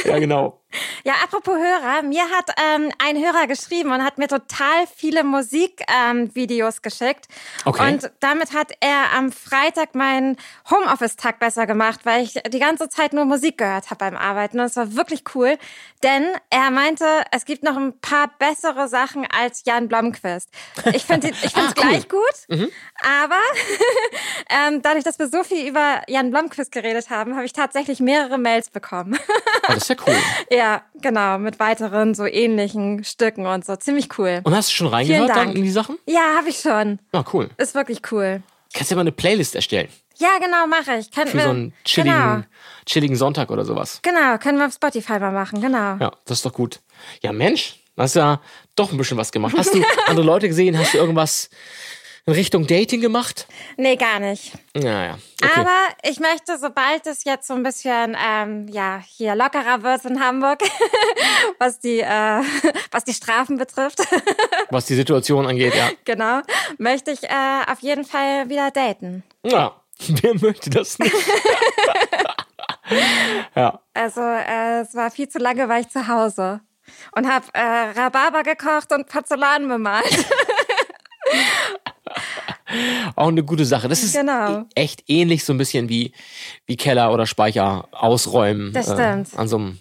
Ja, 0.07 0.19
genau. 0.19 0.62
Ja, 1.05 1.15
apropos 1.25 1.57
Hörer, 1.57 2.03
mir 2.03 2.23
hat 2.31 2.51
ähm, 2.75 2.93
ein 2.99 3.17
Hörer 3.17 3.49
geschrieben 3.49 3.91
und 3.91 4.05
hat 4.05 4.19
mir 4.19 4.29
total 4.29 4.87
viele 4.95 5.25
Musikvideos 5.25 6.77
ähm, 6.77 6.83
geschickt. 6.83 7.27
Okay. 7.65 7.93
Und 7.93 8.11
damit 8.21 8.55
hat 8.55 8.73
er 8.81 9.13
am 9.17 9.33
Freitag 9.33 9.97
meinen 9.97 10.37
Homeoffice-Tag 10.71 11.41
besser 11.41 11.67
gemacht, 11.67 12.01
weil 12.05 12.23
ich 12.23 12.35
die 12.35 12.59
ganze 12.61 12.89
Zeit 12.89 13.15
nur 13.15 13.25
Musik 13.25 13.59
gehört 13.59 13.91
habe 13.91 13.99
beim 13.99 14.17
Arbeiten. 14.17 14.61
Und 14.61 14.67
es 14.67 14.77
war 14.77 14.95
wirklich 14.95 15.25
cool, 15.35 15.59
denn 16.05 16.25
er 16.51 16.71
meinte, 16.71 17.05
es 17.33 17.45
gibt 17.45 17.65
noch 17.65 17.77
ein 17.77 17.99
paar 18.01 18.31
bessere 18.39 18.87
Sachen 18.89 19.27
als 19.27 19.65
Jan 19.65 19.89
Blomqvist. 19.89 20.49
Ich 20.93 21.05
finde 21.05 21.29
find's 21.35 21.55
Ah, 21.57 21.67
cool. 21.67 21.73
gleich 21.75 22.09
gut, 22.09 22.69
aber 23.03 23.41
ähm, 24.51 24.83
dadurch, 24.83 25.05
dass 25.05 25.19
wir 25.19 25.29
so 25.29 25.43
viel 25.43 25.67
über 25.69 26.03
Jan 26.09 26.31
Blomqvist 26.31 26.71
geredet 26.71 27.11
haben, 27.11 27.35
habe 27.35 27.45
ich 27.45 27.53
tatsächlich 27.53 28.01
mehrere 28.01 28.39
Mails 28.39 28.71
bekommen. 28.71 29.19
Oh, 29.65 29.75
das 29.75 29.79
ist 29.79 29.89
ja 29.89 29.97
cool. 30.07 30.17
Ja, 30.51 30.62
genau, 31.01 31.39
mit 31.39 31.59
weiteren 31.61 32.15
so 32.15 32.25
ähnlichen 32.27 33.05
Stücken 33.05 33.47
und 33.47 33.65
so. 33.65 33.77
Ziemlich 33.77 34.19
cool. 34.19 34.41
Und 34.45 34.55
hast 34.55 34.71
du 34.71 34.75
schon 34.75 34.87
reingehört 34.89 35.31
dann 35.31 35.53
in 35.53 35.63
die 35.63 35.71
Sachen? 35.71 35.99
Ja, 36.07 36.37
habe 36.37 36.49
ich 36.49 36.59
schon. 36.61 36.99
Ah, 37.13 37.25
cool. 37.33 37.51
Ist 37.59 37.75
wirklich 37.75 38.01
cool. 38.11 38.43
Kannst 38.75 38.91
ja 38.91 38.97
mal 38.97 39.03
eine 39.03 39.13
Playlist 39.13 39.55
erstellen. 39.55 39.89
Ja, 40.19 40.39
genau, 40.41 40.67
mache 40.67 40.97
ich. 40.99 41.11
Können 41.11 41.29
Für 41.31 41.39
wir, 41.39 41.45
so 41.45 41.51
einen 41.51 41.75
chilligen, 41.85 42.15
Genau, 42.17 42.43
chilligen 42.87 43.17
Sonntag 43.17 43.51
oder 43.51 43.65
sowas. 43.65 44.01
genau, 44.03 44.39
können 44.39 44.59
wir 44.59 44.67
auf 44.67 44.75
Spotify 44.75 45.19
mal 45.19 45.33
machen, 45.33 45.61
genau. 45.61 45.97
Ja, 45.99 46.13
das 46.27 46.39
ist 46.39 46.47
doch 46.47 46.53
gut. 46.53 46.81
Ja, 47.23 47.33
Mensch, 47.33 47.81
hast 47.97 48.15
ja 48.17 48.41
doch 48.77 48.93
ein 48.93 48.99
bisschen 48.99 49.17
was 49.19 49.33
gemacht. 49.33 49.55
Hast 49.57 49.75
du 49.75 49.83
andere 50.07 50.25
Leute 50.25 50.49
gesehen? 50.49 50.79
Hast 50.79 50.95
du 50.95 50.99
irgendwas 50.99 51.51
in 52.27 52.35
Richtung 52.35 52.67
Dating 52.67 53.01
gemacht? 53.01 53.49
Nee, 53.77 53.97
gar 53.97 54.21
nicht. 54.21 54.53
Ja, 54.77 55.05
ja. 55.05 55.19
Okay. 55.43 55.53
Aber 55.57 55.79
ich 56.05 56.21
möchte, 56.21 56.57
sobald 56.59 57.07
es 57.07 57.25
jetzt 57.25 57.49
so 57.49 57.55
ein 57.55 57.63
bisschen 57.63 58.17
ähm, 58.25 58.69
ja 58.69 59.03
hier 59.05 59.35
lockerer 59.35 59.83
wird 59.83 60.05
in 60.05 60.21
Hamburg, 60.21 60.61
was 61.59 61.81
die 61.81 62.01
äh, 62.01 62.07
was 62.93 63.05
die 63.05 63.15
Strafen 63.15 63.57
betrifft, 63.59 64.01
Was 64.71 64.87
die 64.87 64.95
Situation 64.95 65.47
angeht, 65.47 65.75
ja. 65.75 65.91
genau, 66.05 66.41
möchte 66.79 67.11
ich 67.11 67.25
äh, 67.25 67.63
auf 67.71 67.81
jeden 67.81 68.05
Fall 68.05 68.49
wieder 68.49 68.71
daten. 68.71 69.23
Ja, 69.43 69.77
wer 70.23 70.35
möchte 70.41 70.71
das 70.71 70.99
nicht? 70.99 71.15
ja. 73.55 73.81
Also 73.95 74.21
äh, 74.21 74.81
es 74.81 74.95
war 74.95 75.11
viel 75.11 75.29
zu 75.29 75.39
lange, 75.39 75.69
war 75.69 75.81
ich 75.81 75.89
zu 75.89 76.09
Hause 76.09 76.61
und 77.15 77.31
habe 77.31 77.47
äh, 77.53 77.61
Rhabarber 77.61 78.43
gekocht 78.45 78.93
und 78.93 79.09
Porzellan 79.09 79.69
bemalt. 79.69 80.27
Auch 83.17 83.29
eine 83.29 83.43
gute 83.45 83.65
Sache. 83.65 83.89
Das 83.89 84.03
ist 84.03 84.15
Genau. 84.15 84.65
echt 84.75 85.05
ähnlich 85.09 85.45
so 85.45 85.53
ein 85.53 85.59
bisschen 85.59 85.89
wie, 85.89 86.13
wie 86.67 86.77
Keller 86.77 87.13
oder 87.13 87.27
Speicher 87.27 87.89
ausräumen. 87.93 88.73
Das 88.73 88.87
stimmt. 88.87 89.33
Äh, 89.33 89.37
an 89.37 89.49
so 89.49 89.57
einem, 89.57 89.79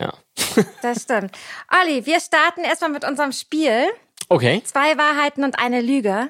ja. 0.00 0.12
Das 0.82 1.02
stimmt. 1.02 1.32
Olli, 1.82 2.04
wir 2.06 2.20
starten 2.20 2.60
erstmal 2.62 2.90
mit 2.90 3.04
unserem 3.04 3.32
Spiel. 3.32 3.86
Okay. 4.28 4.62
Zwei 4.64 4.96
Wahrheiten 4.98 5.42
und 5.44 5.58
eine 5.58 5.80
Lüge. 5.80 6.28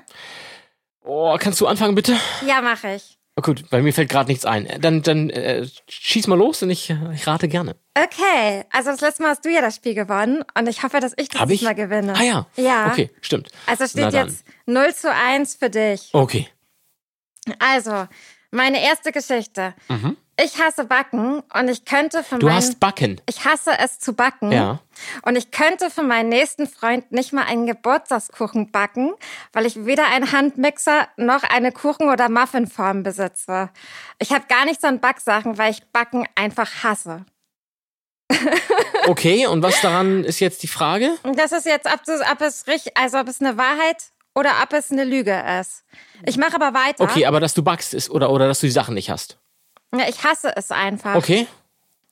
Oh, 1.05 1.37
kannst 1.39 1.61
du 1.61 1.67
anfangen, 1.67 1.95
bitte? 1.95 2.17
Ja, 2.47 2.61
mache 2.61 2.95
ich. 2.95 3.18
Oh, 3.39 3.41
gut, 3.41 3.71
bei 3.71 3.81
mir 3.83 3.93
fällt 3.93 4.09
gerade 4.09 4.29
nichts 4.29 4.45
ein. 4.45 4.67
Dann, 4.81 5.03
dann 5.03 5.31
äh, 5.31 5.65
schieß 5.89 6.27
mal 6.27 6.37
los 6.37 6.61
und 6.65 6.71
ich, 6.71 6.93
ich 7.15 7.27
rate 7.29 7.47
gerne. 7.47 7.77
Okay, 7.95 8.65
also 8.73 8.91
das 8.91 9.01
letzte 9.01 9.23
Mal 9.23 9.29
hast 9.29 9.45
du 9.45 9.49
ja 9.49 9.61
das 9.61 9.77
Spiel 9.77 9.95
gewonnen 9.95 10.43
und 10.59 10.69
ich 10.69 10.83
hoffe, 10.83 10.99
dass 10.99 11.13
ich 11.17 11.29
das 11.29 11.49
ich? 11.49 11.63
Mal 11.63 11.77
gewinne. 11.77 12.15
Ah 12.17 12.23
ja. 12.25 12.47
Ja. 12.57 12.89
Okay, 12.89 13.11
stimmt. 13.21 13.51
Also 13.67 13.87
steht 13.87 14.13
jetzt 14.13 14.45
0 14.67 14.93
zu 14.93 15.15
1 15.15 15.55
für 15.55 15.71
dich. 15.71 16.11
Okay. 16.15 16.49
Also, 17.61 18.09
meine 18.51 18.83
erste 18.83 19.13
Geschichte. 19.13 19.73
Ich 20.41 20.61
hasse 20.63 20.85
Backen 20.85 21.43
und 21.53 21.69
ich 21.69 21.85
könnte 21.85 22.23
für. 22.23 22.39
Du 22.39 22.47
meinen... 22.47 22.57
hast 22.57 22.79
Backen. 22.79 23.21
ich 23.29 23.45
hasse 23.45 23.73
es 23.79 23.99
zu 23.99 24.13
backen. 24.13 24.53
Ja. 24.53 24.79
Und 25.23 25.37
ich 25.37 25.51
könnte 25.51 25.91
für 25.91 26.05
meinen 26.05 26.29
nächsten 26.29 26.69
Freund 26.69 27.11
nicht 27.11 27.33
mal 27.33 27.45
einen 27.45 27.67
Geburtstagskuchen 27.67 28.71
backen, 28.71 29.15
weil 29.53 29.67
ich 29.67 29.85
weder 29.85 30.07
einen 30.07 30.31
Handmixer 30.31 31.09
noch 31.17 31.43
eine 31.43 31.73
Kuchen- 31.73 32.09
oder 32.09 32.29
Muffinform 32.29 33.03
besitze. 33.03 33.71
Ich 34.21 34.33
habe 34.33 34.45
gar 34.49 34.65
nichts 34.65 34.85
an 34.85 35.01
Backsachen, 35.01 35.59
weil 35.59 35.73
ich 35.73 35.83
Backen 35.93 36.27
einfach 36.37 36.85
hasse. 36.85 37.25
Okay, 39.07 39.47
und 39.47 39.63
was 39.63 39.81
daran 39.81 40.23
ist 40.23 40.39
jetzt 40.39 40.63
die 40.63 40.69
Frage? 40.69 41.17
Das 41.35 41.51
ist 41.51 41.67
jetzt, 41.67 41.87
ob, 41.87 42.05
du, 42.05 42.13
ob 42.31 42.41
es 42.43 42.67
richtig, 42.67 42.97
also 42.97 43.19
ob 43.19 43.27
es 43.27 43.41
eine 43.41 43.57
Wahrheit 43.57 44.13
oder 44.35 44.51
ob 44.63 44.73
es 44.73 44.93
eine 44.93 45.05
Lüge 45.05 45.43
ist. 45.61 45.83
Ich 46.25 46.37
mache 46.37 46.55
aber 46.55 46.79
weiter. 46.79 47.03
Okay, 47.03 47.27
aber 47.27 47.41
dass 47.41 47.55
du 47.55 47.63
backst 47.63 47.95
ist 47.95 48.11
oder, 48.11 48.31
oder 48.31 48.47
dass 48.47 48.61
du 48.61 48.67
die 48.67 48.73
Sachen 48.73 48.95
nicht 48.95 49.11
hast. 49.11 49.38
Ja, 49.95 50.09
ich 50.09 50.23
hasse 50.23 50.53
es 50.57 50.71
einfach. 50.71 51.15
Okay, 51.15 51.47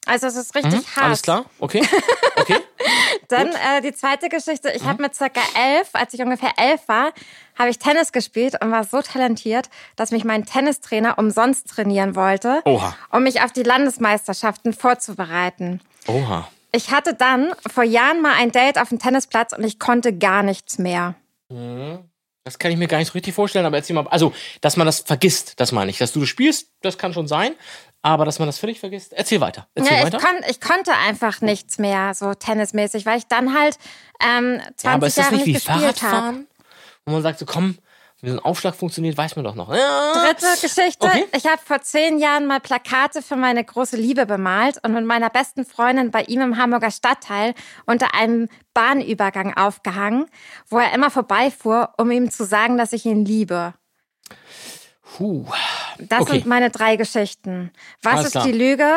Also 0.06 0.26
es 0.28 0.37
ist 0.37 0.54
richtig 0.54 0.73
mhm, 0.73 0.97
hart. 0.97 1.06
alles 1.06 1.23
klar. 1.23 1.45
Okay, 1.59 1.83
okay. 2.37 2.56
Dann 3.28 3.49
äh, 3.49 3.80
die 3.83 3.92
zweite 3.92 4.28
Geschichte. 4.28 4.71
Ich 4.71 4.85
habe 4.85 5.02
mit 5.02 5.14
circa 5.14 5.40
elf, 5.56 5.88
als 5.95 6.14
ich 6.14 6.21
ungefähr 6.21 6.52
elf 6.59 6.87
war, 6.87 7.12
habe 7.59 7.71
ich 7.71 7.78
Tennis 7.78 8.12
gespielt 8.12 8.56
und 8.62 8.71
war 8.71 8.85
so 8.85 9.02
talentiert, 9.02 9.68
dass 9.97 10.12
mich 10.12 10.25
mein 10.25 10.45
Tennistrainer 10.45 11.18
umsonst 11.18 11.68
trainieren 11.68 12.14
wollte, 12.14 12.62
Oha. 12.64 12.97
um 13.11 13.25
mich 13.25 13.42
auf 13.42 13.50
die 13.50 13.64
Landesmeisterschaften 13.64 14.73
vorzubereiten. 14.73 15.80
Oha. 16.06 16.47
Ich 16.71 16.92
hatte 16.92 17.14
dann 17.14 17.52
vor 17.73 17.85
Jahren 17.85 18.23
mal 18.23 18.35
ein 18.35 18.52
Date 18.52 18.78
auf 18.80 18.90
dem 18.90 18.99
Tennisplatz 18.99 19.52
und 19.52 19.64
ich 19.64 19.78
konnte 19.80 20.16
gar 20.16 20.42
nichts 20.42 20.78
mehr. 20.78 21.14
Das 22.47 22.61
kann 22.61 22.71
ich 22.71 22.76
mir 22.76 22.87
gar 22.87 22.99
nicht 22.99 23.09
so 23.09 23.15
richtig 23.15 23.35
vorstellen, 23.35 23.67
aber 23.67 23.76
erzähl 23.76 23.95
mal. 23.95 24.07
Also, 24.07 24.33
dass 24.61 24.76
man 24.76 24.87
das 24.87 25.00
vergisst, 25.00 25.59
das 25.59 25.73
meine 25.73 25.91
ich. 25.91 25.99
Dass 25.99 26.12
du 26.12 26.21
das 26.21 26.29
spielst, 26.29 26.69
das 26.81 26.97
kann 26.97 27.12
schon 27.12 27.26
sein. 27.26 27.57
Aber 28.03 28.25
dass 28.25 28.38
man 28.38 28.47
das 28.47 28.59
völlig 28.59 28.79
vergisst. 28.79 29.12
Erzähl 29.15 29.41
weiter. 29.41 29.67
Erzähl 29.75 29.95
Ja, 29.95 29.99
ich, 29.99 30.05
weiter. 30.12 30.19
kon 30.19 30.37
ich 30.49 30.61
konnte 30.61 30.93
einfach 30.93 31.41
nichts 31.41 31.79
mehr 31.79 32.15
so 32.15 32.35
tennismäßig, 32.35 33.05
weil 33.05 33.19
ich 33.19 33.26
dann 33.26 33.53
halt 33.53 33.79
ähm, 34.23 34.61
20 34.76 34.85
ja, 34.85 34.93
aber 34.93 35.07
ist 35.09 35.19
das 35.19 35.25
Jahre 35.25 35.35
nicht 35.35 35.47
wie 35.47 35.53
nicht 35.55 35.67
gespielt 35.67 36.03
habe. 36.03 36.03
Fahrradfahren? 36.11 36.47
Wo 37.05 37.12
man 37.15 37.23
sagt 37.23 37.41
so, 37.41 37.47
komm, 37.47 37.79
wie 38.23 38.30
so 38.30 38.37
ein 38.37 38.40
Aufschlag 38.44 38.75
funktioniert, 38.75 39.16
weiß 39.16 39.37
man 39.37 39.44
doch 39.44 39.54
noch. 39.54 39.73
Ja. 39.75 40.12
Dritte 40.14 40.46
Geschichte. 40.62 41.06
Okay. 41.06 41.26
Ich 41.37 41.46
habe 41.46 41.61
vor 41.62 41.82
zehn 41.82 42.18
Jahren 42.18 42.46
mal 42.46 42.61
Plakate 42.61 43.20
für 43.23 43.37
meine 43.37 43.62
große 43.62 43.96
Liebe 43.96 44.25
bemalt 44.26 44.78
und 44.82 44.92
mit 44.94 45.04
meiner 45.04 45.28
besten 45.28 45.66
Freundin 45.66 46.11
bei 46.11 46.23
ihm 46.23 46.40
im 46.40 46.56
Hamburger 46.56 46.90
Stadtteil 46.90 47.54
unter 47.85 48.14
einem 48.14 48.49
Bahnübergang 48.73 49.54
aufgehangen, 49.56 50.26
wo 50.68 50.78
er 50.78 50.92
immer 50.94 51.11
vorbeifuhr, 51.11 51.92
um 51.99 52.11
ihm 52.11 52.30
zu 52.30 52.44
sagen, 52.44 52.78
dass 52.78 52.92
ich 52.94 53.04
ihn 53.04 53.25
liebe. 53.25 53.75
Puh. 55.02 55.46
Das 55.99 56.23
Okay. 56.23 56.32
sind 56.32 56.46
meine 56.46 56.70
drei 56.70 56.96
Geschichten. 56.96 57.70
Was 58.02 58.14
Alles 58.14 58.26
ist 58.26 58.32
klar. 58.32 58.44
die 58.46 58.52
Lüge 58.52 58.90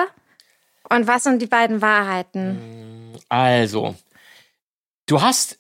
und 0.90 1.08
was 1.08 1.24
sind 1.24 1.42
die 1.42 1.48
beiden 1.48 1.82
Wahrheiten? 1.82 3.14
Also, 3.30 3.96
du 5.06 5.22
hast, 5.22 5.60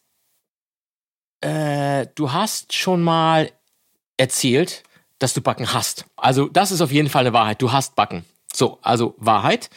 äh, 1.41 2.07
du 2.15 2.31
hast 2.31 2.73
schon 2.73 3.01
mal 3.01 3.51
erzählt, 4.17 4.83
dass 5.19 5.33
du 5.33 5.41
Backen 5.41 5.73
hast. 5.73 6.05
Also, 6.15 6.47
das 6.47 6.71
ist 6.71 6.81
auf 6.81 6.91
jeden 6.91 7.09
Fall 7.09 7.21
eine 7.21 7.33
Wahrheit. 7.33 7.61
Du 7.61 7.71
hast 7.71 7.95
Backen. 7.95 8.25
So, 8.53 8.79
also 8.81 9.15
Wahrheit. 9.17 9.69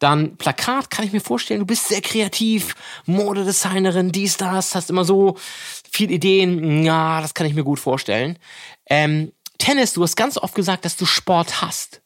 Dann 0.00 0.36
Plakat 0.36 0.90
kann 0.90 1.04
ich 1.04 1.12
mir 1.12 1.20
vorstellen, 1.20 1.60
du 1.60 1.66
bist 1.66 1.88
sehr 1.88 2.00
kreativ, 2.00 2.74
Modedesignerin, 3.06 4.10
dies, 4.10 4.36
das, 4.36 4.74
hast 4.74 4.90
immer 4.90 5.04
so 5.04 5.36
viele 5.90 6.14
Ideen. 6.14 6.82
Ja, 6.82 7.20
das 7.20 7.34
kann 7.34 7.46
ich 7.46 7.54
mir 7.54 7.64
gut 7.64 7.78
vorstellen. 7.78 8.38
Ähm, 8.90 9.32
Tennis, 9.58 9.92
du 9.92 10.02
hast 10.02 10.16
ganz 10.16 10.36
oft 10.36 10.54
gesagt, 10.54 10.84
dass 10.84 10.96
du 10.96 11.06
Sport 11.06 11.62
hast. 11.62 12.02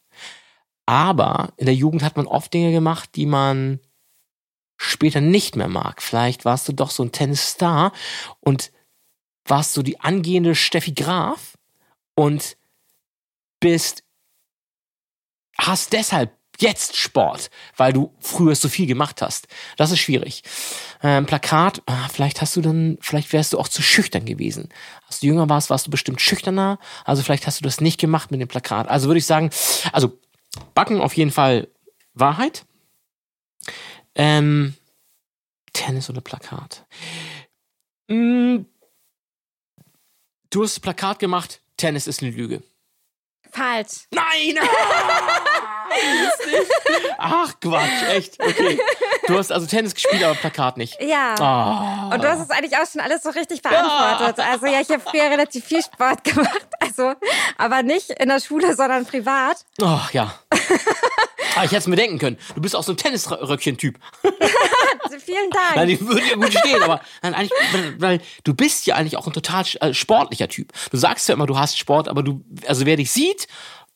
Aber 0.87 1.53
in 1.57 1.67
der 1.67 1.75
Jugend 1.75 2.03
hat 2.03 2.17
man 2.17 2.27
oft 2.27 2.53
Dinge 2.53 2.73
gemacht, 2.73 3.11
die 3.15 3.27
man 3.27 3.81
später 4.77 5.21
nicht 5.21 5.57
mehr 5.57 5.69
mag. 5.69 6.03
Vielleicht 6.03 6.45
warst 6.45 6.69
du 6.69 6.73
doch 6.73 6.91
so 6.91 7.03
ein 7.05 7.13
Tennisstar 7.13 7.93
und 8.41 8.73
warst 9.45 9.75
so 9.75 9.83
die 9.83 10.01
angehende 10.01 10.55
Steffi 10.55 10.93
Graf 10.93 11.59
und 12.15 12.57
bist, 13.61 14.05
hast 15.59 15.93
deshalb 15.93 16.37
jetzt 16.59 16.97
Sport, 16.97 17.51
weil 17.77 17.93
du 17.93 18.15
früher 18.21 18.55
so 18.55 18.69
viel 18.69 18.87
gemacht 18.87 19.23
hast. 19.23 19.49
Das 19.77 19.91
ist 19.91 19.99
schwierig. 19.99 20.43
Ähm, 21.03 21.27
Plakat, 21.27 21.83
ah, 21.87 22.09
vielleicht 22.09 22.41
hast 22.41 22.55
du 22.57 22.61
dann, 22.61 22.99
vielleicht 23.01 23.33
wärst 23.33 23.53
du 23.53 23.59
auch 23.59 23.69
zu 23.69 23.83
schüchtern 23.83 24.25
gewesen. 24.25 24.69
Als 25.07 25.21
du 25.21 25.27
jünger 25.27 25.49
warst, 25.49 25.71
warst 25.71 25.87
du 25.87 25.91
bestimmt 25.91 26.21
schüchterner. 26.21 26.79
Also 27.05 27.23
vielleicht 27.23 27.47
hast 27.47 27.61
du 27.61 27.65
das 27.65 27.81
nicht 27.81 27.99
gemacht 27.99 28.31
mit 28.31 28.41
dem 28.41 28.49
Plakat. 28.49 28.89
Also 28.89 29.09
würde 29.09 29.19
ich 29.19 29.27
sagen, 29.27 29.51
also 29.93 30.19
Backen 30.75 31.01
auf 31.01 31.15
jeden 31.15 31.31
Fall 31.31 31.69
Wahrheit. 32.15 32.65
Ähm, 34.15 34.75
Tennis 35.73 36.11
oder 36.11 36.21
Plakat? 36.21 36.87
Mm, 38.09 38.59
du 40.53 40.63
hast 40.63 40.77
das 40.77 40.81
Plakat 40.81 41.19
gemacht, 41.19 41.61
Tennis 41.77 42.07
ist 42.07 42.23
eine 42.23 42.31
Lüge. 42.31 42.63
Falsch. 43.51 44.07
Nein! 44.13 44.59
Ah. 47.19 47.45
Ach 47.45 47.61
Quatsch, 47.61 48.03
echt. 48.09 48.41
Okay. 48.41 48.81
Du 49.27 49.37
hast 49.37 49.53
also 49.53 49.67
Tennis 49.67 49.95
gespielt, 49.95 50.23
aber 50.25 50.35
Plakat 50.35 50.77
nicht. 50.79 51.01
Ja. 51.03 51.35
Ah. 51.39 52.11
Und 52.15 52.23
du 52.25 52.29
hast 52.29 52.41
es 52.41 52.51
eigentlich 52.51 52.77
auch 52.77 52.87
schon 52.91 53.01
alles 53.01 53.23
so 53.23 53.31
richtig 53.31 53.61
beantwortet. 53.63 54.45
Also 54.45 54.67
ja, 54.67 54.81
ich 54.81 54.89
habe 54.89 55.01
früher 55.01 55.25
relativ 55.25 55.65
viel 55.65 55.83
Sport 55.83 56.25
gemacht. 56.25 56.67
Also, 56.81 57.15
aber 57.59 57.83
nicht 57.83 58.11
in 58.11 58.29
der 58.29 58.41
Schule, 58.41 58.75
sondern 58.75 59.05
privat. 59.05 59.65
Ach 59.83 60.11
ja. 60.13 60.35
Ah, 61.55 61.65
ich 61.65 61.71
hätte 61.71 61.77
es 61.79 61.87
mir 61.87 61.97
denken 61.97 62.19
können. 62.19 62.39
Du 62.55 62.61
bist 62.61 62.75
auch 62.75 62.83
so 62.83 62.93
ein 62.93 62.97
Tennisröckchen-Typ. 62.97 63.99
Also, 64.23 65.19
vielen 65.25 65.51
Dank. 65.51 65.77
Nein, 65.77 65.89
die 65.89 66.01
würden 66.01 66.23
ja 66.29 66.35
gut 66.37 66.53
stehen, 66.53 66.83
aber 66.83 67.01
nein, 67.23 67.35
eigentlich, 67.35 67.53
weil, 67.73 68.01
weil 68.01 68.21
du 68.45 68.55
bist 68.55 68.87
ja 68.87 68.95
eigentlich 68.95 69.17
auch 69.17 69.27
ein 69.27 69.33
total 69.33 69.65
äh, 69.81 69.93
sportlicher 69.95 70.49
Typ. 70.49 70.73
Du 70.91 70.97
sagst 70.97 71.29
ja 71.29 71.35
immer, 71.35 71.47
du 71.47 71.59
hast 71.59 71.79
Sport, 71.79 72.09
aber 72.09 72.23
du, 72.23 72.45
also 72.67 72.87
wer 72.87 72.97
dich 72.97 73.11
sieht, 73.11 73.47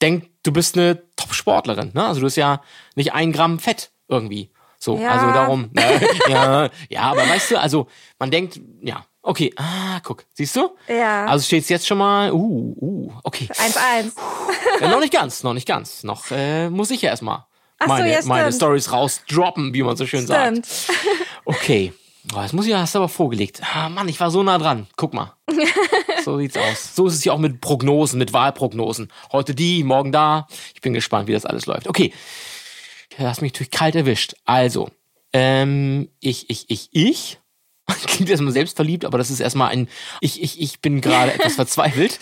denkt, 0.02 0.28
du 0.42 0.52
bist 0.52 0.76
eine 0.76 1.02
Top-Sportlerin. 1.16 1.92
Ne? 1.94 2.06
Also 2.06 2.20
du 2.20 2.26
hast 2.26 2.36
ja 2.36 2.60
nicht 2.94 3.12
ein 3.14 3.32
Gramm 3.32 3.58
Fett 3.58 3.90
irgendwie. 4.08 4.50
So, 4.78 4.98
Ja. 4.98 5.10
also 5.10 5.26
darum. 5.28 5.70
Ne? 5.72 6.00
ja, 6.28 6.68
ja, 6.90 7.00
aber 7.02 7.22
weißt 7.28 7.52
du, 7.52 7.60
also 7.60 7.88
man 8.18 8.30
denkt, 8.30 8.60
ja, 8.82 9.06
okay, 9.26 9.52
ah, 9.56 10.00
guck, 10.02 10.24
siehst 10.34 10.56
du? 10.56 10.70
Ja. 10.88 11.26
Also 11.26 11.44
steht's 11.44 11.68
jetzt 11.68 11.86
schon 11.86 11.98
mal, 11.98 12.32
uh, 12.32 12.76
uh, 12.80 13.12
okay. 13.24 13.48
1-1. 13.52 14.12
Ja, 14.80 14.88
noch 14.88 15.00
nicht 15.00 15.12
ganz, 15.12 15.42
noch 15.42 15.54
nicht 15.54 15.66
ganz. 15.66 16.02
Noch 16.04 16.30
äh, 16.30 16.70
muss 16.70 16.90
ich 16.90 17.02
ja 17.02 17.10
erstmal 17.10 17.44
so, 17.80 17.88
meine, 17.88 18.10
ja, 18.10 18.20
meine. 18.24 18.52
Stories 18.52 18.90
rausdroppen, 18.90 19.74
wie 19.74 19.82
man 19.82 19.96
so 19.96 20.06
schön 20.06 20.26
sagt. 20.26 20.66
Stimmt. 20.66 20.98
Okay. 21.48 21.92
Oh, 22.32 22.38
das 22.38 22.52
muss 22.52 22.66
ich, 22.66 22.74
hast 22.74 22.96
du 22.96 22.98
aber 22.98 23.08
vorgelegt. 23.08 23.60
Ah, 23.62 23.88
Mann, 23.88 24.08
ich 24.08 24.18
war 24.18 24.32
so 24.32 24.42
nah 24.42 24.58
dran. 24.58 24.88
Guck 24.96 25.14
mal. 25.14 25.34
So 26.24 26.38
sieht's 26.38 26.56
aus. 26.56 26.96
So 26.96 27.06
ist 27.06 27.14
es 27.14 27.24
ja 27.24 27.32
auch 27.32 27.38
mit 27.38 27.60
Prognosen, 27.60 28.18
mit 28.18 28.32
Wahlprognosen. 28.32 29.12
Heute 29.30 29.54
die, 29.54 29.84
morgen 29.84 30.10
da. 30.10 30.48
Ich 30.74 30.80
bin 30.80 30.92
gespannt, 30.92 31.28
wie 31.28 31.32
das 31.32 31.46
alles 31.46 31.66
läuft. 31.66 31.86
Okay. 31.86 32.12
Du 33.16 33.22
hast 33.22 33.42
mich 33.42 33.52
natürlich 33.52 33.70
kalt 33.70 33.94
erwischt. 33.94 34.34
Also, 34.44 34.90
ähm, 35.32 36.08
ich, 36.18 36.50
ich, 36.50 36.68
ich, 36.68 36.88
ich. 36.90 37.38
Klingt 38.06 38.30
erstmal 38.30 38.52
selbstverliebt, 38.52 39.04
aber 39.04 39.18
das 39.18 39.30
ist 39.30 39.40
erstmal 39.40 39.70
ein, 39.70 39.88
ich, 40.20 40.42
ich, 40.42 40.60
ich 40.60 40.80
bin 40.80 41.00
gerade 41.00 41.34
etwas 41.34 41.54
verzweifelt. 41.56 42.18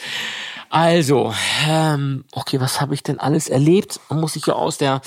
Also, 0.70 1.32
ähm, 1.68 2.24
okay, 2.32 2.60
was 2.60 2.80
habe 2.80 2.94
ich 2.94 3.02
denn 3.02 3.20
alles 3.20 3.48
erlebt? 3.48 4.00
Man 4.08 4.20
muss 4.20 4.32
sich 4.32 4.46
ja 4.46 4.54
aus 4.54 4.78
der, 4.78 5.02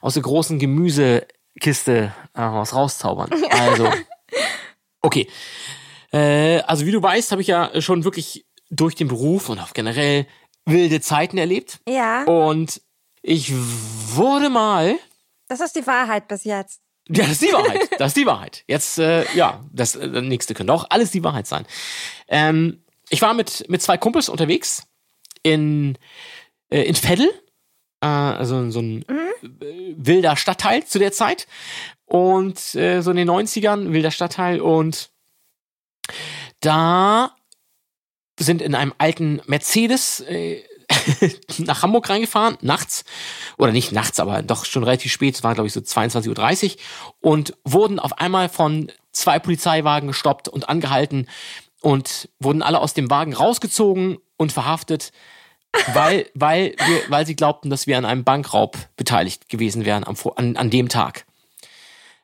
aus 0.00 0.14
der 0.14 0.22
großen 0.22 0.58
Gemüsekiste 0.58 2.12
äh, 2.34 2.40
was 2.40 2.74
rauszaubern. 2.74 3.30
Also, 3.50 3.90
okay. 5.02 5.28
Äh, 6.12 6.60
also, 6.60 6.86
wie 6.86 6.92
du 6.92 7.02
weißt, 7.02 7.32
habe 7.32 7.42
ich 7.42 7.48
ja 7.48 7.80
schon 7.80 8.04
wirklich 8.04 8.46
durch 8.70 8.94
den 8.94 9.08
Beruf 9.08 9.48
und 9.48 9.58
auch 9.58 9.72
generell 9.72 10.26
wilde 10.64 11.00
Zeiten 11.00 11.38
erlebt. 11.38 11.80
Ja, 11.88 12.24
Und 12.24 12.80
ich 13.22 13.52
wurde 13.52 14.50
mal 14.50 14.98
das 15.48 15.60
ist 15.60 15.76
die 15.76 15.86
Wahrheit 15.86 16.28
bis 16.28 16.44
jetzt. 16.44 16.82
Ja, 17.08 17.24
das 17.24 17.32
ist 17.32 17.42
die 17.42 17.52
Wahrheit. 17.52 17.88
Das 17.98 18.08
ist 18.08 18.16
die 18.16 18.26
Wahrheit. 18.26 18.64
Jetzt, 18.66 18.98
äh, 18.98 19.24
ja, 19.34 19.64
das 19.72 19.96
äh, 19.96 20.06
nächste 20.22 20.54
könnte 20.54 20.72
auch 20.72 20.86
alles 20.90 21.10
die 21.10 21.24
Wahrheit 21.24 21.46
sein. 21.46 21.66
Ähm, 22.28 22.82
ich 23.10 23.22
war 23.22 23.34
mit, 23.34 23.68
mit 23.68 23.82
zwei 23.82 23.96
Kumpels 23.96 24.28
unterwegs 24.28 24.86
in, 25.42 25.96
äh, 26.70 26.82
in 26.82 26.94
Veddel, 26.94 27.28
äh, 28.00 28.06
also 28.06 28.70
so 28.70 28.80
ein 28.80 29.02
äh, 29.08 29.94
wilder 29.96 30.36
Stadtteil 30.36 30.84
zu 30.84 30.98
der 30.98 31.12
Zeit. 31.12 31.46
Und 32.04 32.74
äh, 32.74 33.00
so 33.00 33.10
in 33.10 33.16
den 33.16 33.30
90ern, 33.30 33.92
wilder 33.92 34.10
Stadtteil. 34.10 34.60
Und 34.60 35.10
da 36.60 37.36
sind 38.38 38.62
in 38.62 38.74
einem 38.74 38.94
alten 38.98 39.40
Mercedes 39.46 40.20
äh, 40.20 40.62
nach 41.58 41.82
Hamburg 41.82 42.08
reingefahren, 42.08 42.58
nachts. 42.60 43.04
Oder 43.56 43.72
nicht 43.72 43.92
nachts, 43.92 44.20
aber 44.20 44.42
doch 44.42 44.64
schon 44.64 44.84
relativ 44.84 45.12
spät. 45.12 45.34
Es 45.34 45.42
war, 45.42 45.54
glaube 45.54 45.66
ich, 45.66 45.72
so 45.72 45.80
22.30 45.80 46.70
Uhr. 46.70 46.76
Und 47.20 47.54
wurden 47.64 47.98
auf 47.98 48.18
einmal 48.18 48.48
von 48.48 48.90
zwei 49.12 49.38
Polizeiwagen 49.38 50.08
gestoppt 50.08 50.48
und 50.48 50.68
angehalten 50.68 51.28
und 51.80 52.28
wurden 52.38 52.62
alle 52.62 52.80
aus 52.80 52.94
dem 52.94 53.10
Wagen 53.10 53.34
rausgezogen 53.34 54.18
und 54.36 54.52
verhaftet, 54.52 55.12
weil, 55.92 56.26
weil, 56.34 56.74
wir, 56.86 57.02
weil 57.08 57.26
sie 57.26 57.36
glaubten, 57.36 57.70
dass 57.70 57.86
wir 57.86 57.98
an 57.98 58.04
einem 58.04 58.24
Bankraub 58.24 58.76
beteiligt 58.96 59.48
gewesen 59.48 59.84
wären 59.84 60.04
am, 60.04 60.16
an, 60.36 60.56
an 60.56 60.70
dem 60.70 60.88
Tag. 60.88 61.26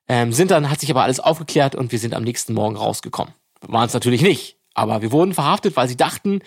Ähm, 0.07 0.33
sind 0.33 0.51
dann, 0.51 0.71
hat 0.71 0.81
sich 0.81 0.91
aber 0.91 1.03
alles 1.03 1.21
aufgeklärt 1.21 1.75
und 1.75 1.93
wir 1.93 1.99
sind 1.99 2.15
am 2.15 2.25
nächsten 2.25 2.53
Morgen 2.53 2.77
rausgekommen. 2.77 3.33
Waren 3.61 3.87
es 3.87 3.95
natürlich 3.95 4.21
nicht, 4.21 4.59
aber 4.75 5.01
wir 5.03 5.13
wurden 5.13 5.33
verhaftet, 5.33 5.77
weil 5.77 5.89
sie 5.89 5.97
dachten, 5.97 6.41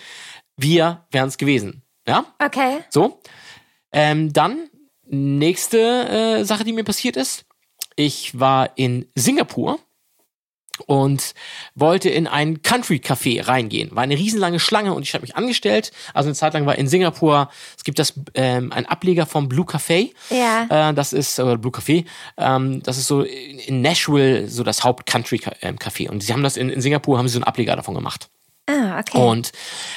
wir 0.56 1.06
wären 1.10 1.28
es 1.28 1.38
gewesen. 1.38 1.82
Ja, 2.08 2.24
Okay. 2.42 2.78
so. 2.90 3.20
Ähm, 3.92 4.32
dann, 4.32 4.68
nächste 5.06 5.78
äh, 6.40 6.44
Sache, 6.44 6.64
die 6.64 6.72
mir 6.72 6.84
passiert 6.84 7.16
ist. 7.16 7.44
Ich 7.96 8.38
war 8.38 8.70
in 8.76 9.06
Singapur 9.14 9.78
und 10.86 11.34
wollte 11.74 12.08
in 12.08 12.26
ein 12.26 12.62
Country-Café 12.62 13.46
reingehen. 13.46 13.90
War 13.94 14.04
eine 14.04 14.16
riesenlange 14.16 14.60
Schlange 14.60 14.94
und 14.94 15.02
ich 15.02 15.12
habe 15.14 15.22
mich 15.22 15.36
angestellt. 15.36 15.90
Also 16.14 16.28
eine 16.28 16.34
Zeit 16.34 16.54
lang 16.54 16.66
war 16.66 16.76
in 16.76 16.86
Singapur, 16.88 17.50
es 17.76 17.84
gibt 17.84 17.98
das 17.98 18.14
ähm, 18.34 18.72
ein 18.72 18.86
Ableger 18.86 19.26
vom 19.26 19.48
Blue 19.48 19.66
Café. 19.66 20.12
Ja. 20.30 20.90
Äh, 20.90 20.94
das 20.94 21.12
ist, 21.12 21.38
äh, 21.38 21.56
Blue 21.56 21.72
Café, 21.72 22.04
ähm, 22.36 22.82
das 22.82 22.96
ist 22.98 23.08
so 23.08 23.22
in 23.22 23.80
Nashville 23.82 24.48
so 24.48 24.62
das 24.62 24.84
Haupt-Country-Café. 24.84 26.08
Und 26.08 26.22
sie 26.22 26.32
haben 26.32 26.42
das 26.42 26.56
in, 26.56 26.70
in 26.70 26.80
Singapur, 26.80 27.18
haben 27.18 27.28
sie 27.28 27.34
so 27.34 27.38
einen 27.38 27.44
Ableger 27.44 27.74
davon 27.76 27.94
gemacht. 27.94 28.30
Ah, 28.66 29.00
okay. 29.00 29.18
Und 29.18 29.52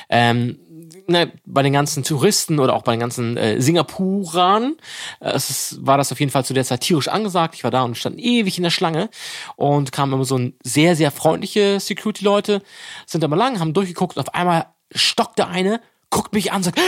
ähm, 0.10 0.58
ne, 1.08 1.32
bei 1.46 1.64
den 1.64 1.74
ganzen 1.74 2.04
Touristen 2.04 2.60
oder 2.60 2.74
auch 2.76 2.84
bei 2.84 2.94
den 2.94 3.00
ganzen 3.00 3.38
äh, 3.38 3.62
Singapurern 3.62 4.76
äh, 5.20 5.32
es 5.32 5.50
ist, 5.50 5.86
war 5.86 5.98
das 5.98 6.12
auf 6.12 6.20
jeden 6.20 6.32
Fall 6.32 6.46
zu 6.46 6.54
der 6.54 6.66
Zeit 6.66 6.82
tierisch 6.82 7.08
angesagt. 7.08 7.56
Ich 7.56 7.64
war 7.64 7.72
da 7.72 7.84
und 7.84 7.98
stand 7.98 8.20
ewig 8.20 8.58
in 8.58 8.64
der 8.64 8.70
Schlange 8.70 9.10
und 9.56 9.92
kamen 9.92 10.14
immer 10.14 10.26
so 10.26 10.38
ein 10.38 10.54
sehr, 10.64 10.96
sehr 10.96 11.12
freundliche 11.12 11.80
Security-Leute, 11.80 12.62
sind 13.06 13.22
da 13.22 13.28
mal 13.28 13.36
lang, 13.36 13.60
haben 13.60 13.74
durchgeguckt 13.74 14.18
und 14.18 14.28
auf 14.28 14.34
einmal 14.34 14.68
stockt 14.94 15.40
der 15.40 15.50
eine, 15.50 15.82
guckt 16.10 16.34
mich 16.34 16.52
an 16.52 16.58
und 16.58 16.64
sagt, 16.64 16.80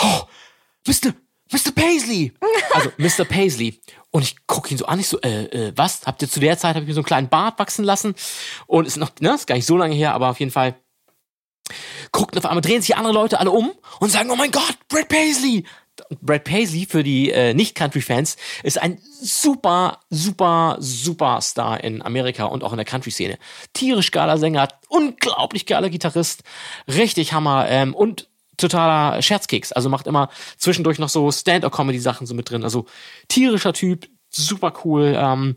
oh, 0.00 0.22
Mr. 0.86 1.14
Mr. 1.52 1.72
Paisley. 1.74 2.32
Also 2.74 2.90
Mr. 2.96 3.26
Paisley. 3.26 3.82
Und 4.10 4.22
ich 4.22 4.46
gucke 4.46 4.70
ihn 4.70 4.78
so 4.78 4.86
an, 4.86 4.98
ich 4.98 5.06
so, 5.06 5.20
äh, 5.20 5.44
äh, 5.44 5.72
was? 5.76 6.06
Habt 6.06 6.22
ihr 6.22 6.28
zu 6.28 6.40
der 6.40 6.56
Zeit, 6.56 6.74
habe 6.74 6.84
ich 6.84 6.88
mir 6.88 6.94
so 6.94 7.00
einen 7.00 7.06
kleinen 7.06 7.28
Bart 7.28 7.58
wachsen 7.58 7.84
lassen 7.84 8.14
und 8.66 8.86
ist 8.86 8.96
noch, 8.96 9.10
ne, 9.20 9.34
ist 9.34 9.46
gar 9.46 9.56
nicht 9.56 9.66
so 9.66 9.76
lange 9.76 9.94
her, 9.94 10.14
aber 10.14 10.30
auf 10.30 10.40
jeden 10.40 10.50
Fall 10.50 10.74
gucken 12.10 12.38
auf 12.38 12.46
einmal, 12.46 12.62
drehen 12.62 12.82
sich 12.82 12.96
andere 12.96 13.12
Leute 13.12 13.40
alle 13.40 13.50
um 13.50 13.72
und 14.00 14.10
sagen, 14.10 14.30
oh 14.30 14.36
mein 14.36 14.50
Gott, 14.50 14.76
Brad 14.88 15.08
Paisley. 15.08 15.64
Brad 16.20 16.44
Paisley 16.44 16.86
für 16.86 17.02
die 17.02 17.30
äh, 17.30 17.54
Nicht-Country-Fans 17.54 18.36
ist 18.62 18.80
ein 18.80 18.98
super, 19.20 20.00
super, 20.08 20.76
super 20.80 21.40
Star 21.40 21.82
in 21.84 22.02
Amerika 22.02 22.44
und 22.44 22.64
auch 22.64 22.72
in 22.72 22.78
der 22.78 22.86
Country-Szene. 22.86 23.38
Tierisch 23.74 24.10
geiler 24.10 24.38
Sänger, 24.38 24.68
unglaublich 24.88 25.66
geiler 25.66 25.90
Gitarrist, 25.90 26.44
richtig 26.88 27.32
Hammer 27.32 27.68
ähm, 27.68 27.94
und 27.94 28.28
totaler 28.56 29.20
Scherzkeks. 29.20 29.72
Also 29.72 29.88
macht 29.88 30.06
immer 30.06 30.30
zwischendurch 30.56 30.98
noch 30.98 31.08
so 31.08 31.30
Stand-up-Comedy-Sachen 31.30 32.26
so 32.26 32.34
mit 32.34 32.50
drin. 32.50 32.64
Also 32.64 32.86
tierischer 33.28 33.72
Typ, 33.72 34.08
super 34.30 34.72
cool. 34.84 35.14
Ähm, 35.16 35.56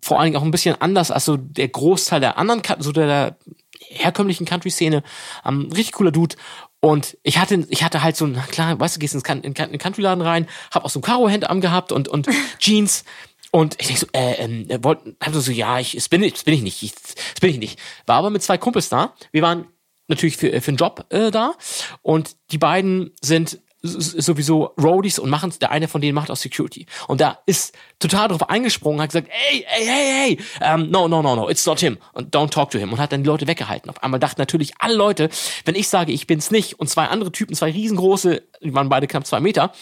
vor 0.00 0.18
allen 0.18 0.26
Dingen 0.26 0.36
auch 0.36 0.44
ein 0.44 0.50
bisschen 0.50 0.80
anders 0.80 1.10
als 1.10 1.24
so 1.24 1.36
der 1.36 1.68
Großteil 1.68 2.20
der 2.20 2.38
anderen, 2.38 2.62
so 2.78 2.92
der 2.92 3.38
herkömmlichen 3.88 4.46
Country-Szene. 4.46 5.02
Ähm, 5.44 5.70
richtig 5.72 5.92
cooler 5.92 6.12
Dude. 6.12 6.36
Und 6.80 7.16
ich 7.22 7.38
hatte, 7.38 7.66
ich 7.70 7.82
hatte 7.82 8.02
halt 8.02 8.16
so 8.16 8.26
ein, 8.26 8.40
klar, 8.50 8.78
weißt 8.78 8.96
du, 8.96 9.00
gehst 9.00 9.14
ins 9.14 9.24
in 9.28 9.54
den 9.54 9.78
Country-Laden 9.78 10.22
rein, 10.22 10.46
hab 10.70 10.84
auch 10.84 10.90
so 10.90 10.98
ein 10.98 11.02
Karo-Hemd 11.02 11.48
angehabt 11.48 11.92
und, 11.92 12.08
und 12.08 12.28
Jeans. 12.58 13.04
Und 13.50 13.76
ich 13.80 13.86
denk 13.86 13.98
so, 14.00 14.06
äh, 14.12 14.34
ähm, 14.34 14.66
er 14.68 14.82
wollte, 14.82 15.16
hab 15.22 15.32
so, 15.32 15.52
ja, 15.52 15.78
ich, 15.78 15.92
das 15.92 16.08
bin 16.08 16.22
ich, 16.22 16.34
das 16.34 16.44
bin 16.44 16.54
ich 16.54 16.62
nicht, 16.62 16.82
ich, 16.82 16.92
das 16.92 17.40
bin 17.40 17.50
ich 17.50 17.58
nicht. 17.58 17.78
War 18.04 18.16
aber 18.16 18.30
mit 18.30 18.42
zwei 18.42 18.58
Kumpels 18.58 18.88
da. 18.88 19.14
Wir 19.32 19.42
waren 19.42 19.66
natürlich 20.08 20.36
für, 20.36 20.60
für 20.60 20.68
einen 20.68 20.76
Job 20.76 21.06
äh, 21.10 21.30
da. 21.30 21.54
Und 22.02 22.36
die 22.50 22.58
beiden 22.58 23.12
sind 23.20 23.60
sowieso 23.84 24.72
Roadies 24.80 25.18
und 25.18 25.28
machen, 25.28 25.52
der 25.60 25.70
eine 25.70 25.88
von 25.88 26.00
denen 26.00 26.14
macht 26.14 26.30
auch 26.30 26.36
Security. 26.36 26.86
Und 27.06 27.20
da 27.20 27.38
ist 27.44 27.74
total 27.98 28.28
drauf 28.28 28.48
eingesprungen, 28.48 29.00
hat 29.00 29.10
gesagt, 29.10 29.28
ey, 29.50 29.66
ey, 29.76 29.84
hey, 29.84 30.38
hey, 30.60 30.74
um, 30.74 30.90
no, 30.90 31.06
no, 31.06 31.20
no, 31.22 31.36
no, 31.36 31.50
it's 31.50 31.66
not 31.66 31.80
him. 31.80 31.98
Und 32.14 32.34
don't 32.34 32.50
talk 32.50 32.70
to 32.70 32.78
him. 32.78 32.92
Und 32.92 32.98
hat 32.98 33.12
dann 33.12 33.22
die 33.22 33.28
Leute 33.28 33.46
weggehalten. 33.46 33.90
Auf 33.90 34.02
einmal 34.02 34.18
dachten 34.18 34.40
natürlich 34.40 34.72
alle 34.78 34.94
Leute, 34.94 35.28
wenn 35.66 35.74
ich 35.74 35.88
sage, 35.88 36.12
ich 36.12 36.26
bin's 36.26 36.50
nicht, 36.50 36.80
und 36.80 36.88
zwei 36.88 37.06
andere 37.06 37.30
Typen, 37.30 37.54
zwei 37.54 37.70
riesengroße, 37.70 38.42
die 38.62 38.74
waren 38.74 38.88
beide 38.88 39.06
knapp 39.06 39.26
zwei 39.26 39.40
Meter, 39.40 39.72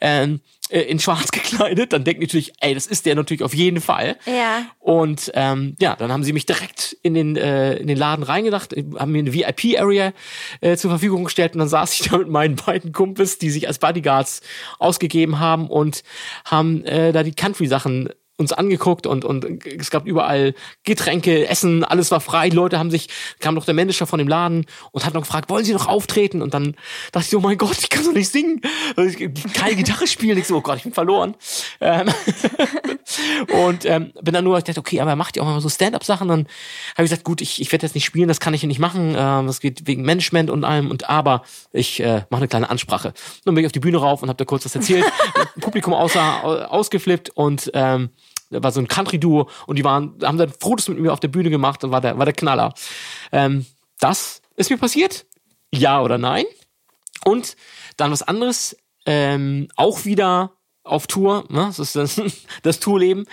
ähm, 0.00 0.40
äh, 0.70 0.80
in 0.80 0.98
schwarz 0.98 1.30
gekleidet, 1.32 1.92
dann 1.92 2.04
denken 2.04 2.20
die 2.20 2.26
natürlich, 2.26 2.52
ey, 2.60 2.74
das 2.74 2.86
ist 2.86 3.06
der 3.06 3.14
natürlich 3.14 3.42
auf 3.42 3.54
jeden 3.54 3.80
Fall. 3.80 4.16
Ja. 4.26 4.66
Und 4.78 5.30
ähm, 5.34 5.76
ja, 5.80 5.96
dann 5.96 6.12
haben 6.12 6.24
sie 6.24 6.32
mich 6.32 6.46
direkt 6.46 6.96
in 7.02 7.14
den, 7.14 7.36
äh, 7.36 7.74
in 7.74 7.86
den 7.86 7.96
Laden 7.96 8.22
reingedacht, 8.22 8.74
haben 8.98 9.12
mir 9.12 9.18
eine 9.18 9.32
VIP-Area 9.32 10.12
äh, 10.60 10.76
zur 10.76 10.90
Verfügung 10.90 11.24
gestellt 11.24 11.54
und 11.54 11.60
dann 11.60 11.68
saß 11.68 11.92
ich 12.00 12.08
da 12.08 12.18
mit 12.18 12.28
meinen 12.28 12.56
beiden 12.56 12.92
Kumpels, 12.92 13.38
die 13.38 13.50
sich 13.50 13.66
als 13.66 13.78
Bodyguards 13.78 14.40
ausgegeben 14.78 15.38
haben 15.38 15.68
und 15.68 16.02
haben 16.44 16.84
äh, 16.84 17.12
da 17.12 17.22
die 17.22 17.34
Country-Sachen 17.34 18.10
uns 18.38 18.52
angeguckt 18.52 19.06
und, 19.06 19.24
und 19.24 19.66
es 19.66 19.90
gab 19.90 20.06
überall 20.06 20.54
Getränke, 20.84 21.48
Essen, 21.48 21.82
alles 21.82 22.12
war 22.12 22.20
frei. 22.20 22.50
Die 22.50 22.56
Leute 22.56 22.78
haben 22.78 22.90
sich, 22.90 23.08
kam 23.40 23.56
noch 23.56 23.64
der 23.64 23.74
Manager 23.74 24.06
von 24.06 24.20
dem 24.20 24.28
Laden 24.28 24.64
und 24.92 25.04
hat 25.04 25.12
noch 25.12 25.22
gefragt, 25.22 25.50
wollen 25.50 25.64
Sie 25.64 25.72
noch 25.72 25.88
auftreten? 25.88 26.40
Und 26.40 26.54
dann 26.54 26.76
dachte 27.10 27.26
ich, 27.28 27.36
oh 27.36 27.40
mein 27.40 27.58
Gott, 27.58 27.76
ich 27.78 27.88
kann 27.90 28.04
doch 28.04 28.12
nicht 28.12 28.30
singen. 28.30 28.60
Also 28.96 29.10
Ich 29.10 29.18
kann 29.18 29.52
keine 29.52 29.74
Gitarre 29.74 30.06
spielen. 30.06 30.38
Ich 30.38 30.46
so, 30.46 30.56
oh 30.56 30.60
Gott, 30.60 30.76
ich 30.76 30.84
bin 30.84 30.92
verloren. 30.92 31.34
Ähm, 31.80 32.08
und 33.66 33.84
ähm, 33.84 34.12
bin 34.22 34.34
dann 34.34 34.44
nur, 34.44 34.56
ich 34.56 34.64
dachte, 34.64 34.78
okay, 34.78 35.00
aber 35.00 35.10
er 35.10 35.16
macht 35.16 35.36
ja 35.36 35.42
auch 35.42 35.46
mal 35.46 35.60
so 35.60 35.68
Stand-up-Sachen. 35.68 36.28
Dann 36.28 36.46
habe 36.94 37.04
ich 37.04 37.10
gesagt, 37.10 37.24
gut, 37.24 37.40
ich, 37.40 37.60
ich 37.60 37.72
werde 37.72 37.86
jetzt 37.86 37.94
nicht 37.96 38.04
spielen, 38.04 38.28
das 38.28 38.38
kann 38.38 38.54
ich 38.54 38.60
hier 38.60 38.68
nicht 38.68 38.78
machen. 38.78 39.16
Ähm, 39.18 39.48
das 39.48 39.58
geht 39.58 39.88
wegen 39.88 40.02
Management 40.02 40.48
und 40.48 40.64
allem. 40.64 40.92
Und 40.92 41.10
aber 41.10 41.42
ich 41.72 41.98
äh, 41.98 42.22
mache 42.30 42.42
eine 42.42 42.48
kleine 42.48 42.70
Ansprache. 42.70 43.12
Dann 43.44 43.54
bin 43.56 43.64
ich 43.64 43.66
auf 43.66 43.72
die 43.72 43.80
Bühne 43.80 43.98
rauf 43.98 44.22
und 44.22 44.28
habe 44.28 44.36
da 44.36 44.44
kurz 44.44 44.64
was 44.64 44.76
erzählt. 44.76 45.04
Publikum 45.60 45.92
außer, 45.92 46.70
ausgeflippt 46.70 47.30
und 47.30 47.70
ähm, 47.74 48.10
war 48.50 48.72
so 48.72 48.80
ein 48.80 48.88
Country-Duo 48.88 49.48
und 49.66 49.76
die 49.76 49.84
waren, 49.84 50.16
haben 50.22 50.38
dann 50.38 50.52
Fotos 50.58 50.88
mit 50.88 50.98
mir 50.98 51.12
auf 51.12 51.20
der 51.20 51.28
Bühne 51.28 51.50
gemacht 51.50 51.84
und 51.84 51.90
war 51.90 52.00
der, 52.00 52.18
war 52.18 52.24
der 52.24 52.34
Knaller. 52.34 52.74
Ähm, 53.32 53.66
das 54.00 54.42
ist 54.56 54.70
mir 54.70 54.78
passiert. 54.78 55.26
Ja 55.72 56.00
oder 56.02 56.18
nein? 56.18 56.44
Und 57.24 57.56
dann 57.96 58.10
was 58.10 58.22
anderes, 58.22 58.76
ähm, 59.06 59.68
auch 59.76 60.04
wieder 60.04 60.52
auf 60.82 61.06
Tour, 61.06 61.44
ne? 61.50 61.66
das 61.66 61.78
ist 61.78 61.96
das, 61.96 62.20
das 62.62 62.80
Tourleben. 62.80 63.26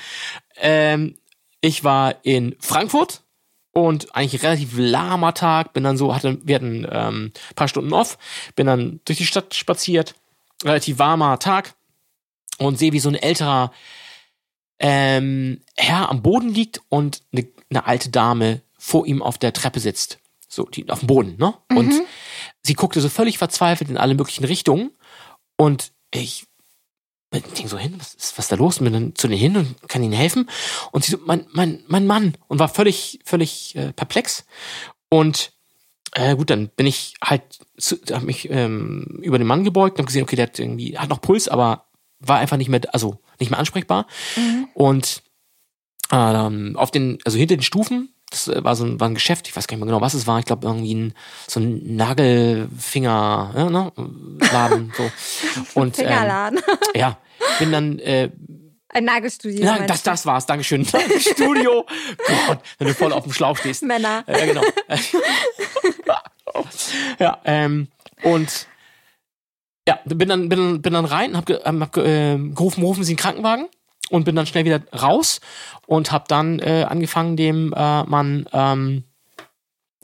Ähm, 0.58 1.16
ich 1.62 1.84
war 1.84 2.16
in 2.24 2.56
Frankfurt 2.60 3.24
und 3.72 4.16
eigentlich 4.16 4.44
relativ 4.44 4.78
lahmer 4.78 5.34
Tag, 5.34 5.74
bin 5.74 5.84
dann 5.84 5.98
so, 5.98 6.14
hatte, 6.14 6.40
wir 6.44 6.56
hatten 6.56 6.88
ähm, 6.90 7.32
paar 7.56 7.68
Stunden 7.68 7.94
off, 7.94 8.18
bin 8.56 8.68
dann 8.68 9.00
durch 9.06 9.18
die 9.18 9.26
Stadt 9.26 9.54
spaziert, 9.54 10.16
relativ 10.64 11.00
warmer 11.00 11.40
Tag 11.40 11.76
und 12.58 12.78
sehe, 12.78 12.94
wie 12.94 13.00
so 13.00 13.10
ein 13.10 13.16
älterer 13.16 13.72
ähm, 14.80 15.62
Herr 15.76 16.10
am 16.10 16.22
Boden 16.22 16.50
liegt 16.50 16.82
und 16.90 17.22
eine, 17.32 17.48
eine 17.70 17.86
alte 17.86 18.10
Dame 18.10 18.62
vor 18.78 19.06
ihm 19.06 19.22
auf 19.22 19.38
der 19.38 19.54
Treppe 19.54 19.80
sitzt. 19.80 20.20
So, 20.48 20.66
die 20.66 20.90
auf 20.90 21.00
dem 21.00 21.08
Boden, 21.08 21.36
ne? 21.38 21.54
Und 21.70 21.92
sie 22.62 22.76
guckte 22.76 23.02
so 23.02 23.10
völlig 23.10 23.38
verzweifelt 23.38 23.90
in 23.90 23.98
alle 23.98 24.16
möglichen 24.16 24.46
Richtungen. 24.46 24.92
Und 25.58 25.92
ich 26.14 26.46
ging 27.54 27.68
so 27.68 27.78
hin, 27.78 27.96
was 27.98 28.14
ist 28.14 28.38
was 28.38 28.46
ist 28.46 28.52
da 28.52 28.56
los? 28.56 28.80
Und 28.80 28.86
bin 28.86 28.94
dann 28.94 29.16
zu 29.16 29.28
denen 29.28 29.40
hin 29.40 29.58
und 29.58 29.90
kann 29.90 30.04
ihnen 30.04 30.14
helfen. 30.14 30.50
Und 30.92 31.04
sie 31.04 31.12
so, 31.12 31.18
mein, 31.26 31.46
mein, 31.52 31.84
mein 31.88 32.08
Mann. 32.08 32.36
Und 32.48 32.60
war 32.60 32.70
völlig, 32.70 33.20
völlig 33.26 33.76
äh, 33.76 33.92
perplex. 33.94 34.46
Und 35.10 35.52
äh, 36.14 36.36
gut, 36.36 36.50
dann 36.50 36.70
bin 36.70 36.88
ich 36.88 37.16
halt, 37.24 37.44
zu, 37.78 37.98
hab 38.12 38.24
mich 38.24 38.50
ähm, 38.50 39.20
über 39.22 39.38
den 39.38 39.48
Mann 39.48 39.64
gebeugt 39.64 39.98
und 39.98 40.04
hab 40.04 40.08
gesehen, 40.08 40.24
okay, 40.24 40.36
der 40.36 40.48
hat 40.48 40.60
irgendwie, 40.60 40.98
hat 40.98 41.10
noch 41.10 41.22
Puls, 41.22 41.48
aber 41.48 41.85
war 42.20 42.40
einfach 42.40 42.58
nicht 42.58 42.70
mehr, 42.70 42.82
also 42.92 43.20
nicht 43.40 43.50
mehr 43.50 43.60
ansprechbar. 43.60 44.08
Und 44.74 45.24
ähm, 46.12 46.76
auf 46.78 46.92
den, 46.92 47.20
also 47.26 47.38
hinter 47.38 47.58
den 47.58 47.64
Stufen, 47.64 48.10
das 48.30 48.48
äh, 48.48 48.64
war 48.64 48.76
so 48.76 48.86
ein, 48.86 49.00
war 49.00 49.08
ein 49.08 49.16
Geschäft, 49.16 49.48
ich 49.48 49.56
weiß 49.56 49.68
gar 49.68 49.76
nicht 49.76 49.86
mehr 49.86 49.94
genau, 49.94 50.02
was 50.02 50.14
es 50.14 50.28
war. 50.28 50.40
Ich 50.40 50.46
glaube, 50.46 50.68
irgendwie 50.68 50.94
ein, 50.94 51.14
so 51.48 51.60
ein 51.60 51.96
Nagelfinger, 51.96 53.54
ja, 53.56 53.70
ne, 53.70 53.92
Laden, 54.52 54.94
so. 54.96 55.12
Und, 55.80 55.98
ähm, 56.00 56.06
Fingerladen. 56.06 56.60
ja, 56.96 57.18
bin 57.60 57.72
dann, 57.72 58.00
äh, 58.00 58.30
Ein 58.90 59.06
Nagelstudio. 59.06 59.64
ja, 59.64 59.80
das, 59.86 60.04
das 60.04 60.26
war's, 60.26 60.46
Dankeschön. 60.46 60.86
Studio. 60.86 61.86
Gott, 62.48 62.60
wenn 62.78 62.88
du 62.88 62.94
voll 62.94 63.14
auf 63.14 63.24
dem 63.24 63.34
Schlauch 63.34 63.58
stehst. 63.58 63.84
Männer. 63.84 64.24
Ja, 64.28 64.46
genau. 64.46 64.64
ja, 67.20 67.42
ähm, 67.46 67.88
und 68.24 68.68
ja, 69.88 70.00
bin 70.06 70.30
dann, 70.30 70.50
bin, 70.50 70.82
bin 70.82 70.94
dann 70.94 71.06
rein, 71.06 71.38
hab, 71.38 71.46
ge, 71.46 71.60
ähm, 71.64 71.82
hab 71.82 71.94
ge, 71.94 72.04
äh, 72.04 72.38
gerufen, 72.38 72.84
rufen 72.84 73.04
Sie 73.04 73.12
einen 73.14 73.18
Krankenwagen 73.18 73.68
und 74.10 74.26
bin 74.26 74.36
dann 74.36 74.48
schnell 74.48 74.66
wieder 74.66 74.82
raus 74.94 75.42
und 75.86 76.12
hab 76.12 76.28
dann 76.28 76.60
äh, 76.60 76.86
angefangen, 76.88 77.38
dem 77.38 77.74
äh, 77.74 78.04
Mann 78.04 78.48
ähm, 78.52 79.04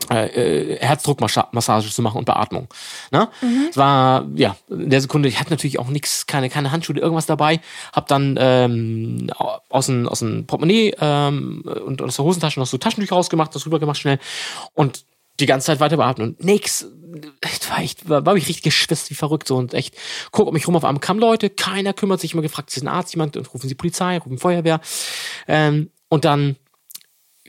äh, 0.10 0.74
äh, 0.74 0.80
Herzdruckmassage 0.80 1.90
zu 1.90 2.02
machen 2.02 2.18
und 2.18 2.26
Beatmung. 2.26 2.68
Ne? 3.12 3.30
Es 3.70 3.78
war, 3.78 4.28
ja, 4.36 4.56
in 4.70 4.90
der 4.90 5.00
Sekunde, 5.00 5.30
ich 5.30 5.40
hatte 5.40 5.52
natürlich 5.52 5.80
auch 5.80 5.88
nichts, 5.88 6.26
keine, 6.26 6.50
keine 6.50 6.72
Handschuhe, 6.72 6.98
irgendwas 6.98 7.28
dabei, 7.28 7.62
hab 7.94 8.08
dann 8.08 8.36
ähm, 8.40 9.30
aus 9.70 9.86
dem, 9.86 10.08
aus 10.08 10.20
dem 10.20 10.48
Portemonnaie 10.48 10.96
ähm, 11.00 11.64
und 11.86 12.02
aus 12.02 12.16
der 12.16 12.26
Hosentasche 12.26 12.60
noch 12.60 12.66
so 12.66 12.78
Taschentücher 12.78 13.16
rausgemacht, 13.16 13.54
das 13.54 13.66
rübergemacht 13.66 14.00
schnell 14.00 14.20
und 14.74 15.06
die 15.40 15.46
ganze 15.46 15.68
Zeit 15.68 15.80
weiter 15.80 15.98
beatmen 15.98 16.30
und 16.30 16.44
nix. 16.44 16.88
Ich 17.44 17.70
war 17.70 17.80
echt, 17.80 18.10
war, 18.10 18.26
war 18.26 18.36
ich 18.36 18.48
richtig 18.48 18.64
geschwitzt 18.64 19.10
wie 19.10 19.16
verrückt 19.16 19.48
so 19.48 19.58
und 19.58 19.74
echt, 19.74 19.96
guck 20.32 20.48
um 20.48 20.54
mich 20.54 20.68
rum 20.68 20.76
auf 20.76 20.84
einmal 20.84 21.00
kamen 21.00 21.20
Leute, 21.20 21.50
keiner 21.50 21.94
kümmert 21.94 22.20
sich, 22.20 22.34
immer 22.34 22.42
gefragt, 22.42 22.76
ist 22.76 22.84
ein 22.84 22.88
Arzt 22.88 23.14
jemand 23.14 23.38
und 23.38 23.54
rufen 23.54 23.68
sie 23.68 23.76
Polizei, 23.76 24.18
rufen 24.18 24.38
Feuerwehr. 24.38 24.82
Ähm, 25.48 25.92
und 26.10 26.26
dann 26.26 26.58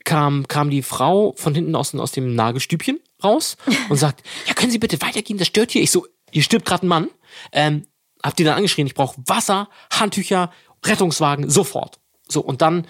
kam, 0.05 0.49
kam 0.49 0.71
die 0.71 0.83
Frau 0.83 1.35
von 1.37 1.55
hinten 1.55 1.75
aus, 1.77 1.95
aus 1.95 2.13
dem 2.13 2.35
Nagelstübchen 2.35 3.01
raus 3.23 3.57
und 3.89 3.97
sagt, 3.97 4.23
ja, 4.47 4.55
können 4.55 4.73
Sie 4.73 4.79
bitte 4.79 5.01
weitergehen, 5.01 5.39
das 5.39 5.49
stört 5.49 5.71
hier. 5.71 5.83
Ich 5.83 5.91
so, 5.91 6.07
hier 6.31 6.43
stirbt 6.43 6.67
gerade 6.67 6.87
ein 6.87 6.89
Mann. 6.89 7.09
Ähm, 7.53 7.87
hab 8.23 8.37
die 8.37 8.45
dann 8.45 8.57
angeschrien, 8.57 8.87
ich 8.87 8.95
brauche 8.95 9.21
Wasser, 9.27 9.69
Handtücher, 9.93 10.53
Rettungswagen, 10.85 11.51
sofort. 11.51 11.99
So, 12.29 12.41
und 12.41 12.63
dann 12.63 12.87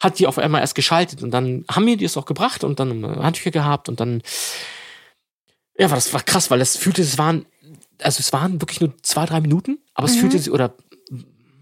hat 0.00 0.18
die 0.18 0.26
auf 0.26 0.38
einmal 0.38 0.60
erst 0.60 0.74
geschaltet 0.74 1.22
und 1.22 1.30
dann 1.30 1.64
haben 1.70 1.86
wir 1.86 1.96
die 1.96 2.04
es 2.04 2.16
auch 2.16 2.26
gebracht 2.26 2.64
und 2.64 2.80
dann 2.80 3.04
äh, 3.04 3.16
Handtücher 3.22 3.50
gehabt 3.50 3.88
und 3.88 4.00
dann 4.00 4.22
ja, 5.78 5.90
war 5.90 5.96
das 5.96 6.12
war 6.12 6.22
krass, 6.22 6.50
weil 6.50 6.58
das 6.58 6.76
fühlte, 6.76 7.02
es 7.02 7.18
waren, 7.18 7.46
also 8.00 8.20
es 8.20 8.32
waren 8.32 8.60
wirklich 8.60 8.80
nur 8.80 8.94
zwei, 9.02 9.26
drei 9.26 9.40
Minuten, 9.40 9.78
aber 9.94 10.06
es 10.06 10.16
fühlte 10.16 10.38
sich, 10.38 10.52
oder 10.52 10.74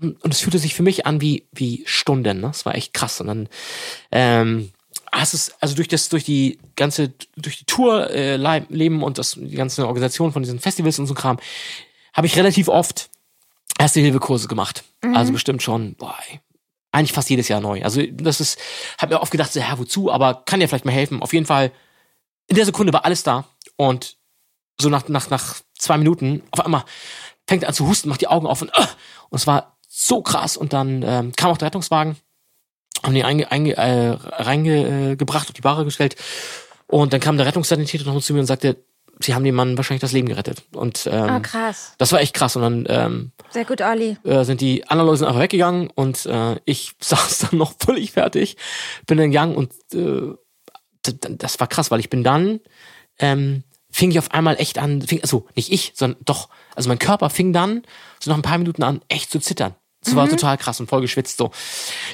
und 0.00 0.35
es 0.35 0.40
fühlte 0.40 0.59
sich 0.59 0.74
für 0.74 0.83
mich 0.83 1.07
an 1.07 1.20
wie, 1.20 1.46
wie 1.53 1.83
Stunden, 1.87 2.40
ne? 2.40 2.48
Es 2.48 2.66
war 2.66 2.74
echt 2.74 2.92
krass. 2.92 3.20
Und 3.20 3.29
dann 3.29 3.48
ähm, 4.11 4.70
hast 5.12 5.35
es, 5.35 5.55
also 5.61 5.74
durch 5.74 5.88
das, 5.88 6.09
durch 6.09 6.24
die 6.24 6.59
ganze, 6.77 7.14
durch 7.37 7.59
die 7.59 7.64
Tour 7.64 8.11
äh, 8.11 8.37
Leben 8.68 9.03
und 9.03 9.18
das, 9.18 9.33
die 9.33 9.55
ganze 9.55 9.87
Organisation 9.87 10.33
von 10.33 10.42
diesen 10.42 10.59
Festivals 10.59 10.98
und 10.98 11.07
so 11.07 11.14
Kram, 11.14 11.38
habe 12.12 12.27
ich 12.27 12.37
relativ 12.37 12.68
oft 12.68 13.09
Erste-Hilfe-Kurse 13.79 14.48
gemacht. 14.48 14.85
Also 15.14 15.33
bestimmt 15.33 15.62
schon, 15.62 15.94
boah, 15.94 16.16
ey, 16.29 16.40
eigentlich 16.92 17.12
fast 17.12 17.31
jedes 17.31 17.48
Jahr 17.48 17.61
neu. 17.61 17.83
Also 17.83 18.03
das 18.12 18.40
ist, 18.40 18.59
habe 18.98 19.14
mir 19.14 19.20
oft 19.20 19.33
gedacht, 19.33 19.53
so, 19.53 19.61
ja, 19.61 19.79
wozu, 19.79 20.12
aber 20.12 20.42
kann 20.44 20.61
ja 20.61 20.68
vielleicht 20.68 20.85
mal 20.85 20.92
helfen. 20.92 21.22
Auf 21.22 21.33
jeden 21.33 21.46
Fall, 21.46 21.72
in 22.46 22.57
der 22.57 22.66
Sekunde 22.66 22.92
war 22.92 23.05
alles 23.05 23.22
da 23.22 23.48
und 23.77 24.17
so 24.81 24.89
nach, 24.89 25.09
nach, 25.09 25.31
nach 25.31 25.57
zwei 25.79 25.99
Minuten, 25.99 26.43
auf 26.51 26.65
einmal 26.65 26.85
fängt 27.47 27.63
er 27.63 27.69
an 27.69 27.75
zu 27.75 27.87
husten, 27.87 28.09
macht 28.09 28.21
die 28.21 28.29
Augen 28.29 28.47
auf 28.47 28.63
und, 28.63 28.71
äh, 28.71 28.81
und 29.31 29.39
es 29.39 29.47
war 29.47 29.77
so 29.89 30.23
krass. 30.23 30.57
Und 30.57 30.73
dann 30.73 31.03
ähm, 31.03 31.33
kam 31.37 31.51
auch 31.51 31.59
der 31.59 31.67
Rettungswagen, 31.67 32.17
haben 33.03 33.15
die 33.15 33.25
einge, 33.25 33.51
einge, 33.53 33.77
äh, 33.77 34.11
reingebracht, 34.11 35.49
auf 35.49 35.53
die 35.55 35.61
Bahre 35.61 35.85
gestellt. 35.85 36.17
Und 36.87 37.13
dann 37.13 37.21
kam 37.21 37.37
der 37.37 37.47
Rettungssanitäter 37.47 38.05
noch 38.13 38.21
zu 38.23 38.33
mir 38.35 38.41
und 38.41 38.47
sagte, 38.47 38.85
sie 39.21 39.35
haben 39.35 39.45
dem 39.45 39.55
Mann 39.55 39.77
wahrscheinlich 39.77 40.01
das 40.01 40.13
Leben 40.13 40.29
gerettet. 40.29 40.65
Und 40.73 41.09
ähm, 41.11 41.37
Oh, 41.37 41.41
krass. 41.41 41.95
das 41.99 42.11
war 42.13 42.21
echt 42.21 42.35
krass. 42.35 42.57
Und 42.57 42.63
dann 42.63 42.87
ähm, 42.89 43.33
Sehr 43.51 43.65
gut, 43.65 43.81
Olli. 43.81 44.17
äh, 44.25 44.45
sind 44.45 44.61
die 44.61 44.87
anderen 44.89 45.07
Leute 45.07 45.19
sind 45.19 45.29
einfach 45.29 45.41
weggegangen 45.41 45.91
und 45.95 46.27
äh, 46.27 46.59
ich 46.65 46.93
saß 47.01 47.39
dann 47.51 47.59
noch 47.59 47.75
völlig 47.79 48.13
fertig, 48.13 48.57
bin 49.07 49.19
dann 49.19 49.31
gegangen 49.31 49.55
und 49.55 49.73
äh, 49.95 50.35
das 51.03 51.61
war 51.61 51.67
krass, 51.69 51.91
weil 51.91 52.01
ich 52.01 52.11
bin 52.11 52.25
dann 52.25 52.61
ähm, 53.18 53.64
fing 53.90 54.11
ich 54.11 54.18
auf 54.18 54.33
einmal 54.33 54.57
echt 54.61 54.79
an, 54.79 55.03
fing, 55.03 55.20
also 55.22 55.46
nicht 55.55 55.72
ich, 55.72 55.92
sondern 55.94 56.20
doch, 56.24 56.48
also 56.74 56.88
mein 56.88 56.98
Körper 56.98 57.31
fing 57.31 57.53
dann 57.53 57.83
so 58.20 58.31
nach 58.31 58.38
ein 58.38 58.42
paar 58.42 58.59
Minuten 58.59 58.83
an, 58.83 59.00
echt 59.09 59.31
zu 59.31 59.38
zittern. 59.38 59.74
Das 60.03 60.14
war 60.16 60.29
total 60.29 60.59
krass 60.59 60.81
und 60.81 60.88
voll 60.88 61.00
geschwitzt 61.00 61.38
so. 61.38 61.50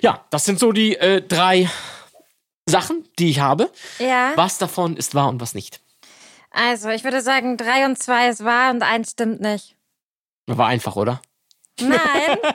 Ja, 0.00 0.24
das 0.30 0.44
sind 0.44 0.60
so 0.60 0.70
die 0.70 0.96
äh, 0.96 1.22
drei 1.22 1.68
Sachen, 2.66 3.08
die 3.18 3.30
ich 3.30 3.40
habe. 3.40 3.70
Ja. 3.98 4.32
Was 4.36 4.58
davon 4.58 4.96
ist 4.96 5.14
wahr 5.14 5.28
und 5.28 5.40
was 5.40 5.54
nicht. 5.54 5.80
Also, 6.52 6.88
ich 6.90 7.04
würde 7.04 7.20
sagen, 7.20 7.56
drei 7.56 7.86
und 7.86 8.00
zwei 8.00 8.28
ist 8.28 8.44
wahr 8.44 8.70
und 8.70 8.82
eins 8.82 9.12
stimmt 9.12 9.40
nicht. 9.40 9.76
War 10.46 10.66
einfach, 10.66 10.96
oder? 10.96 11.20
Nein. 11.80 12.38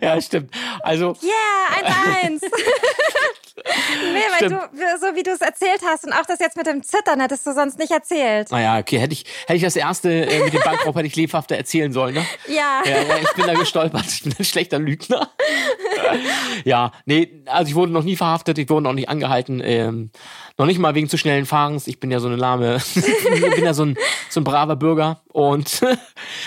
Ja, 0.00 0.20
stimmt. 0.20 0.54
Also, 0.82 1.16
Yeah, 1.20 2.22
eins, 2.22 2.42
eins. 2.42 2.42
nee, 3.56 4.20
weil 4.30 4.36
Stimmt. 4.36 4.52
du, 4.52 4.98
so 5.00 5.16
wie 5.16 5.22
du 5.22 5.30
es 5.30 5.40
erzählt 5.40 5.80
hast 5.84 6.04
und 6.04 6.12
auch 6.12 6.26
das 6.26 6.38
jetzt 6.38 6.56
mit 6.56 6.66
dem 6.66 6.82
Zittern 6.82 7.20
hättest 7.20 7.46
du 7.46 7.52
sonst 7.54 7.78
nicht 7.78 7.90
erzählt. 7.90 8.50
naja, 8.52 8.78
okay, 8.78 8.98
hätte 8.98 9.14
ich, 9.14 9.24
hätte 9.46 9.56
ich 9.56 9.62
das 9.62 9.74
erste 9.74 10.26
äh, 10.26 10.44
mit 10.44 10.52
dem 10.52 10.60
Bankraub 10.62 10.94
hätte 10.94 11.06
ich 11.06 11.16
lebhafter 11.16 11.56
erzählen 11.56 11.92
sollen, 11.92 12.14
ne? 12.14 12.24
Ja. 12.46 12.82
Ja, 12.84 13.02
ja, 13.02 13.16
ich 13.20 13.32
bin 13.32 13.46
da 13.46 13.54
gestolpert. 13.54 14.06
Ich 14.06 14.22
bin 14.22 14.34
ein 14.38 14.44
schlechter 14.44 14.78
Lügner. 14.78 15.30
ja, 16.64 16.92
nee, 17.04 17.42
also 17.46 17.68
ich 17.68 17.74
wurde 17.74 17.92
noch 17.92 18.04
nie 18.04 18.16
verhaftet, 18.16 18.58
ich 18.58 18.68
wurde 18.68 18.84
noch 18.84 18.92
nicht 18.92 19.08
angehalten, 19.08 19.60
ähm, 19.64 20.10
noch 20.56 20.66
nicht 20.66 20.78
mal 20.78 20.94
wegen 20.94 21.08
zu 21.08 21.16
schnellen 21.16 21.46
Fahrens. 21.46 21.86
Ich 21.88 21.98
bin 21.98 22.10
ja 22.12 22.20
so 22.20 22.28
eine 22.28 22.36
lahme, 22.36 22.76
ich 22.76 23.54
bin 23.54 23.64
ja 23.64 23.74
so 23.74 23.84
ein, 23.84 23.96
so 24.30 24.40
ein 24.40 24.44
braver 24.44 24.76
Bürger 24.76 25.20
und 25.32 25.80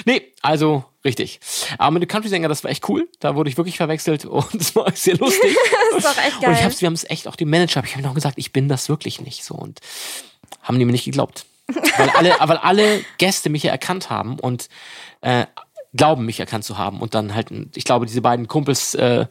nee, 0.05 0.33
also 0.41 0.85
richtig. 1.07 1.39
Aber 1.77 1.91
mit 1.91 2.03
dem 2.03 2.07
Country-Sänger, 2.07 2.47
das 2.49 2.63
war 2.63 2.69
echt 2.69 2.87
cool. 2.89 3.07
Da 3.19 3.35
wurde 3.35 3.49
ich 3.49 3.57
wirklich 3.57 3.77
verwechselt 3.77 4.25
und 4.25 4.53
es 4.53 4.75
war 4.75 4.91
sehr 4.93 5.17
lustig. 5.17 5.55
Das 5.93 6.03
ist 6.03 6.17
doch 6.17 6.23
echt 6.23 6.35
Und 6.35 6.41
geil. 6.41 6.53
ich 6.53 6.63
hab's, 6.63 6.81
wir 6.81 6.85
haben 6.85 6.93
es 6.93 7.09
echt 7.09 7.27
auch 7.27 7.35
dem 7.35 7.49
Manager, 7.49 7.81
ich 7.83 7.95
hab 7.95 8.03
noch 8.03 8.13
gesagt, 8.13 8.37
ich 8.37 8.51
bin 8.53 8.67
das 8.67 8.89
wirklich 8.89 9.21
nicht 9.21 9.43
so 9.43 9.55
und 9.55 9.79
haben 10.61 10.77
die 10.77 10.85
mir 10.85 10.91
nicht 10.91 11.05
geglaubt. 11.05 11.45
Weil 11.97 12.09
alle, 12.11 12.35
weil 12.39 12.57
alle 12.57 13.03
Gäste 13.17 13.49
mich 13.49 13.63
ja 13.63 13.71
erkannt 13.71 14.09
haben 14.09 14.37
und 14.39 14.69
äh, 15.21 15.45
glauben, 15.95 16.25
mich 16.25 16.39
erkannt 16.39 16.65
zu 16.65 16.77
haben. 16.77 17.01
Und 17.01 17.15
dann 17.15 17.33
halt, 17.33 17.47
ich 17.73 17.83
glaube, 17.83 18.05
diese 18.05 18.21
beiden 18.21 18.47
Kumpels, 18.47 18.93
äh, 18.95 19.25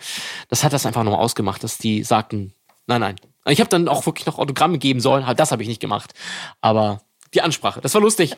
das 0.48 0.64
hat 0.64 0.72
das 0.72 0.86
einfach 0.86 1.04
nochmal 1.04 1.20
ausgemacht, 1.20 1.62
dass 1.62 1.78
die 1.78 2.02
sagten, 2.02 2.52
nein, 2.86 3.00
nein. 3.00 3.16
Ich 3.48 3.60
habe 3.60 3.70
dann 3.70 3.86
auch 3.86 4.06
wirklich 4.06 4.26
noch 4.26 4.38
Autogramme 4.38 4.78
geben 4.78 5.00
sollen, 5.00 5.26
halt 5.26 5.38
das 5.38 5.52
habe 5.52 5.62
ich 5.62 5.68
nicht 5.68 5.80
gemacht. 5.80 6.14
Aber 6.60 7.02
die 7.32 7.42
Ansprache, 7.42 7.80
das 7.80 7.94
war 7.94 8.00
lustig. 8.00 8.34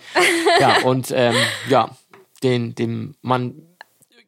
ja, 0.61 0.83
und 0.83 1.11
ähm, 1.15 1.37
ja, 1.71 1.91
den, 2.43 2.75
den 2.75 3.17
Mann 3.23 3.55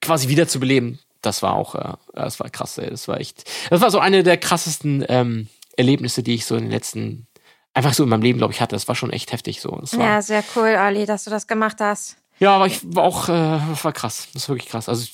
quasi 0.00 0.28
wiederzubeleben, 0.28 0.98
das 1.22 1.42
war 1.42 1.54
auch, 1.54 1.74
äh, 1.74 1.94
das 2.14 2.40
war 2.40 2.50
krass, 2.50 2.78
ey. 2.78 2.90
das 2.90 3.08
war 3.08 3.20
echt, 3.20 3.44
das 3.70 3.80
war 3.80 3.90
so 3.90 3.98
eine 3.98 4.22
der 4.22 4.36
krassesten 4.38 5.04
ähm, 5.08 5.48
Erlebnisse, 5.76 6.22
die 6.22 6.34
ich 6.34 6.46
so 6.46 6.56
in 6.56 6.64
den 6.64 6.70
letzten, 6.70 7.26
einfach 7.74 7.94
so 7.94 8.02
in 8.02 8.08
meinem 8.08 8.22
Leben, 8.22 8.38
glaube 8.38 8.52
ich, 8.52 8.60
hatte. 8.60 8.76
Das 8.76 8.88
war 8.88 8.94
schon 8.94 9.10
echt 9.10 9.32
heftig 9.32 9.60
so. 9.60 9.70
War, 9.70 9.98
Ja, 9.98 10.22
sehr 10.22 10.44
cool, 10.56 10.76
Olli, 10.78 11.06
dass 11.06 11.24
du 11.24 11.30
das 11.30 11.46
gemacht 11.46 11.76
hast. 11.80 12.16
ja, 12.38 12.56
aber 12.56 12.66
ich 12.66 12.80
war 12.84 13.04
auch, 13.04 13.28
äh, 13.28 13.60
das 13.70 13.84
war 13.84 13.92
krass. 13.92 14.28
Das 14.34 14.48
war 14.48 14.56
wirklich 14.56 14.70
krass. 14.70 14.88
Also, 14.88 15.06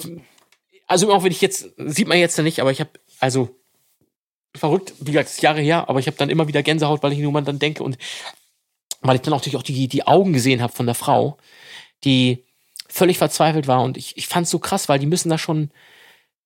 also 0.87 1.13
auch 1.13 1.25
wenn 1.25 1.33
ich 1.33 1.41
jetzt, 1.41 1.71
sieht 1.77 2.09
man 2.09 2.19
jetzt 2.19 2.39
ja 2.39 2.45
nicht, 2.45 2.61
aber 2.61 2.71
ich 2.71 2.81
habe, 2.81 2.91
also 3.21 3.57
verrückt, 4.55 4.95
wie 5.01 5.13
gesagt, 5.13 5.29
das 5.29 5.35
ist 5.35 5.43
Jahre 5.43 5.61
her, 5.61 5.89
aber 5.89 5.99
ich 5.99 6.07
habe 6.07 6.17
dann 6.17 6.31
immer 6.31 6.49
wieder 6.49 6.63
Gänsehaut, 6.63 7.03
weil 7.03 7.13
ich 7.13 7.19
nur 7.19 7.33
mal 7.33 7.43
dann 7.43 7.59
denke 7.59 7.83
und 7.83 7.99
weil 9.03 9.17
ich 9.17 9.23
dann 9.23 9.35
auch 9.35 9.39
natürlich 9.39 9.57
auch 9.57 9.63
die, 9.63 9.89
die 9.89 10.07
Augen 10.07 10.33
gesehen 10.33 10.63
habe 10.63 10.73
von 10.73 10.87
der 10.87 10.95
Frau, 10.95 11.37
die 12.05 12.46
völlig 12.97 13.19
verzweifelt 13.19 13.67
war 13.69 13.83
und 13.83 13.97
ich, 13.97 14.17
ich 14.17 14.27
fand 14.27 14.45
es 14.47 14.51
so 14.51 14.59
krass, 14.59 14.89
weil 14.89 14.99
die 14.99 15.07
müssen 15.07 15.29
da 15.29 15.37
schon, 15.39 15.71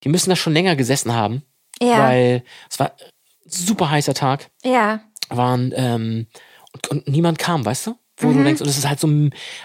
die 0.02 0.08
müssen 0.08 0.30
da 0.30 0.36
schon 0.36 0.52
länger 0.52 0.74
gesessen 0.74 1.14
haben, 1.14 1.42
Ja. 1.80 1.98
weil 1.98 2.42
es 2.68 2.78
war 2.80 2.88
ein 2.88 3.50
super 3.50 3.90
heißer 3.90 4.14
Tag 4.14 4.50
Ja. 4.64 5.00
waren 5.28 5.72
ähm, 5.76 6.26
und, 6.72 6.88
und 6.88 7.08
niemand 7.08 7.38
kam, 7.38 7.64
weißt 7.64 7.86
du? 7.86 7.96
Wo 8.16 8.28
Mhm. 8.28 8.38
du 8.38 8.42
denkst, 8.44 8.60
und 8.60 8.66
das 8.68 8.76
ist 8.78 8.88
halt 8.88 8.98
so, 9.00 9.08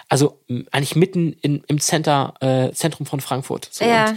also 0.08 0.40
eigentlich 0.70 0.96
mitten 0.96 1.32
in, 1.32 1.62
im 1.66 1.80
Center, 1.80 2.34
äh, 2.40 2.72
Zentrum 2.72 3.04
von 3.06 3.20
Frankfurt. 3.20 3.68
So, 3.70 3.84
Ja. 3.84 4.10
und 4.10 4.16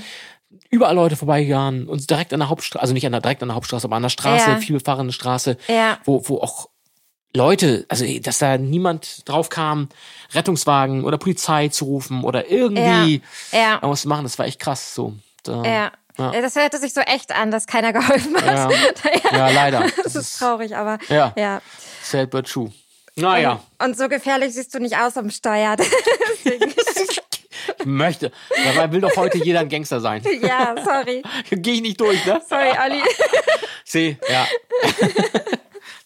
überall 0.70 0.96
Leute 0.96 1.16
vorbeigegangen 1.16 1.88
und 1.88 2.08
direkt 2.10 2.34
an 2.34 2.40
der 2.40 2.50
Hauptstraße, 2.50 2.82
also 2.82 2.94
nicht 2.94 3.06
an 3.06 3.12
der, 3.12 3.22
direkt 3.22 3.42
an 3.42 3.50
der 3.50 3.56
Hauptstraße, 3.56 3.86
aber 3.86 3.96
an 3.96 4.04
der 4.04 4.10
Straße, 4.10 4.52
Ja. 4.52 4.58
vielbefahrene 4.58 5.12
Straße, 5.12 5.58
Ja. 5.68 5.98
wo, 6.06 6.22
wo 6.30 6.38
auch 6.40 6.70
Leute, 7.36 7.86
also 7.90 8.06
dass 8.22 8.40
da 8.40 8.58
niemand 8.58 9.28
drauf 9.30 9.50
kam, 9.50 9.90
Rettungswagen 10.34 11.04
oder 11.04 11.18
Polizei 11.18 11.68
zu 11.70 11.86
rufen 11.86 12.24
oder 12.24 12.50
irgendwie 12.50 13.22
Ja. 13.52 13.76
irgendwas 13.76 14.02
zu 14.02 14.08
machen, 14.08 14.24
das 14.24 14.38
war 14.40 14.46
echt 14.48 14.60
krass. 14.60 14.96
So. 14.96 15.14
Da, 15.44 15.64
Ja. 15.64 15.92
Ja. 16.18 16.42
Das 16.42 16.56
hörte 16.58 16.78
sich 16.80 16.94
so 16.94 17.00
echt 17.00 17.32
an, 17.34 17.50
dass 17.50 17.66
keiner 17.66 17.94
geholfen 17.94 18.36
hat. 18.36 18.72
Ja. 18.72 19.32
ja, 19.32 19.50
leider. 19.52 19.86
Das 20.04 20.16
ist 20.16 20.38
traurig, 20.38 20.76
aber 20.76 20.98
Ja, 21.08 21.32
ja. 21.38 21.62
sad 22.04 22.30
but 22.30 22.46
true. 22.46 22.74
Naja. 23.16 23.62
Und 23.82 23.98
so 23.98 24.10
gefährlich 24.10 24.54
siehst 24.54 24.74
du 24.74 24.80
nicht 24.80 24.98
aus 24.98 25.16
am 25.18 25.30
Steuer. 25.30 25.76
Ich 27.80 27.86
möchte. 27.86 28.32
Dabei 28.66 28.92
will 28.92 29.02
doch 29.02 29.16
heute 29.16 29.38
jeder 29.38 29.60
ein 29.62 29.70
Gangster 29.70 30.00
sein. 30.02 30.22
ja, 30.42 30.76
sorry. 30.84 31.22
Gehe 31.50 31.76
ich 31.76 31.82
nicht 31.82 32.00
durch, 32.02 32.26
ne? 32.26 32.42
Sorry, 32.48 32.70
Olli. 32.84 33.02
Seh, 33.86 34.18
ja. 34.30 34.48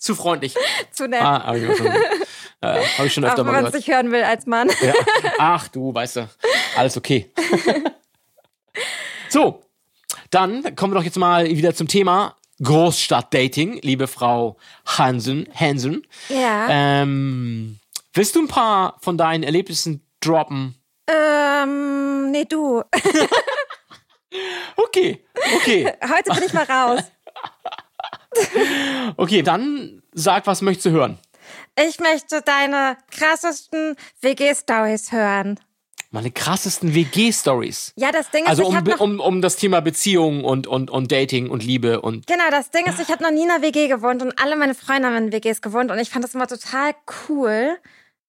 Zu 0.03 0.15
freundlich. 0.15 0.53
Zu 0.91 1.07
nett. 1.07 1.21
Ah, 1.21 1.45
habe 1.45 1.59
ich, 1.59 1.69
auch 1.69 1.85
äh, 1.85 2.85
hab 2.97 3.05
ich 3.05 3.13
schon 3.13 3.23
auch 3.23 3.29
öfter 3.29 3.45
wenn 3.45 3.53
mal 3.53 3.61
man 3.61 3.65
es 3.67 3.71
gehört. 3.71 3.73
nicht 3.73 3.87
hören 3.87 4.11
will 4.11 4.23
als 4.23 4.45
Mann. 4.45 4.69
Ja. 4.81 4.93
Ach 5.37 5.69
du, 5.69 5.93
weißt 5.93 6.17
du, 6.17 6.29
alles 6.75 6.97
okay. 6.97 7.31
so, 9.29 9.63
dann 10.29 10.75
kommen 10.75 10.91
wir 10.91 10.97
doch 10.97 11.05
jetzt 11.05 11.17
mal 11.17 11.45
wieder 11.47 11.73
zum 11.73 11.87
Thema 11.87 12.35
Großstadtdating, 12.61 13.79
liebe 13.81 14.07
Frau 14.07 14.57
Hansen. 14.85 15.47
Hansen. 15.55 16.05
Ja. 16.27 16.67
Ähm, 16.69 17.79
willst 18.13 18.35
du 18.35 18.41
ein 18.41 18.49
paar 18.49 18.97
von 18.99 19.17
deinen 19.17 19.43
Erlebnissen 19.43 20.05
droppen? 20.19 20.75
Ähm, 21.07 22.29
nee, 22.31 22.43
du. 22.43 22.83
Okay, 24.75 25.25
okay. 25.55 25.93
Heute 26.03 26.33
bin 26.33 26.43
ich 26.43 26.51
mal 26.51 26.65
raus. 26.65 27.03
Okay, 29.17 29.41
dann 29.41 30.01
sag, 30.13 30.47
was 30.47 30.61
möchtest 30.61 30.87
du 30.87 30.89
hören? 30.91 31.19
Ich 31.79 31.99
möchte 31.99 32.41
deine 32.41 32.97
krassesten 33.11 33.95
WG-Stories 34.21 35.11
hören. 35.11 35.59
Meine 36.11 36.29
krassesten 36.29 36.93
WG-Stories. 36.93 37.93
Ja, 37.95 38.11
das 38.11 38.29
Ding 38.29 38.43
ist, 38.43 38.49
Also 38.49 38.61
ich 38.63 38.69
um, 38.69 38.75
habe 38.75 38.91
noch... 38.91 38.99
um, 38.99 39.19
um 39.19 39.41
das 39.41 39.55
Thema 39.55 39.81
Beziehung 39.81 40.43
und, 40.43 40.67
und, 40.67 40.91
und 40.91 41.11
Dating 41.11 41.49
und 41.49 41.63
Liebe 41.63 42.01
und 42.01 42.27
Genau, 42.27 42.49
das 42.51 42.69
Ding 42.69 42.85
ist, 42.85 42.99
ich 42.99 43.09
habe 43.09 43.23
noch 43.23 43.31
nie 43.31 43.43
in 43.43 43.49
einer 43.51 43.63
WG 43.63 43.87
gewohnt 43.87 44.21
und 44.21 44.39
alle 44.39 44.55
meine 44.55 44.75
Freunde 44.75 45.07
haben 45.07 45.15
in 45.15 45.31
WGs 45.31 45.61
gewohnt 45.61 45.89
und 45.91 45.97
ich 45.97 46.11
fand 46.11 46.23
das 46.23 46.35
immer 46.35 46.47
total 46.47 46.93
cool, 47.27 47.77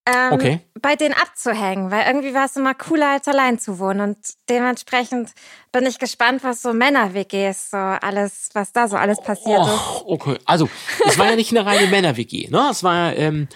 ähm, 0.06 0.32
Okay. 0.32 0.60
bei 0.80 0.96
denen 0.96 1.14
abzuhängen, 1.14 1.90
weil 1.90 2.06
irgendwie 2.06 2.34
war 2.34 2.44
es 2.46 2.56
immer 2.56 2.74
cooler, 2.74 3.10
als 3.12 3.26
allein 3.28 3.58
zu 3.58 3.78
wohnen 3.78 4.00
und 4.00 4.18
dementsprechend 4.48 5.30
bin 5.72 5.86
ich 5.86 5.98
gespannt, 5.98 6.44
was 6.44 6.62
so 6.62 6.72
Männer-WGs 6.72 7.70
so 7.70 7.76
alles, 7.76 8.50
was 8.52 8.72
da 8.72 8.86
so 8.88 8.96
alles 8.96 9.20
passiert 9.20 9.60
ist. 9.66 9.72
Oh, 10.04 10.12
okay. 10.12 10.38
Also, 10.44 10.68
es 11.06 11.18
war 11.18 11.30
ja 11.30 11.36
nicht 11.36 11.50
eine 11.56 11.64
reine 11.66 11.86
Männer-WG, 11.88 12.48
ne? 12.50 12.68
Es 12.70 12.82
war 12.82 13.16
ähm, 13.16 13.48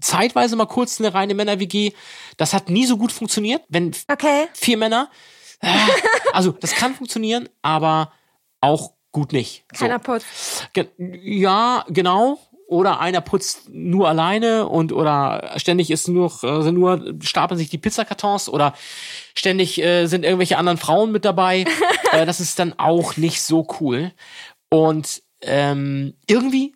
zeitweise 0.00 0.56
mal 0.56 0.66
kurz 0.66 0.98
eine 1.00 1.14
reine 1.14 1.34
Männer-WG. 1.34 1.92
Das 2.36 2.52
hat 2.52 2.68
nie 2.68 2.86
so 2.86 2.96
gut 2.96 3.12
funktioniert, 3.12 3.62
wenn 3.68 3.92
Okay. 4.10 4.48
vier 4.54 4.76
Männer. 4.76 5.08
äh, 5.60 5.68
Also, 6.32 6.50
das 6.52 6.74
kann 6.74 6.94
funktionieren, 6.94 7.48
aber 7.62 8.12
auch 8.60 8.92
gut 9.12 9.32
nicht. 9.32 9.64
So. 9.72 9.84
Keiner 9.84 9.98
putzt. 9.98 10.68
Ge 10.72 10.88
ja, 10.98 11.84
genau. 11.88 12.38
Oder 12.72 13.00
einer 13.00 13.20
putzt 13.20 13.68
nur 13.68 14.08
alleine 14.08 14.66
und 14.66 14.92
oder 14.92 15.52
ständig 15.56 15.90
ist 15.90 16.08
nur, 16.08 16.32
äh, 16.42 16.62
sind 16.62 16.74
nur 16.74 17.14
stapeln 17.20 17.58
sich 17.58 17.68
die 17.68 17.76
Pizzakartons 17.76 18.48
oder 18.48 18.74
ständig 19.34 19.78
äh, 19.78 20.06
sind 20.06 20.24
irgendwelche 20.24 20.56
anderen 20.56 20.78
Frauen 20.78 21.12
mit 21.12 21.26
dabei. 21.26 21.66
äh, 22.12 22.24
das 22.24 22.40
ist 22.40 22.58
dann 22.58 22.72
auch 22.78 23.18
nicht 23.18 23.42
so 23.42 23.66
cool. 23.78 24.12
Und 24.70 25.22
ähm, 25.42 26.14
irgendwie 26.26 26.74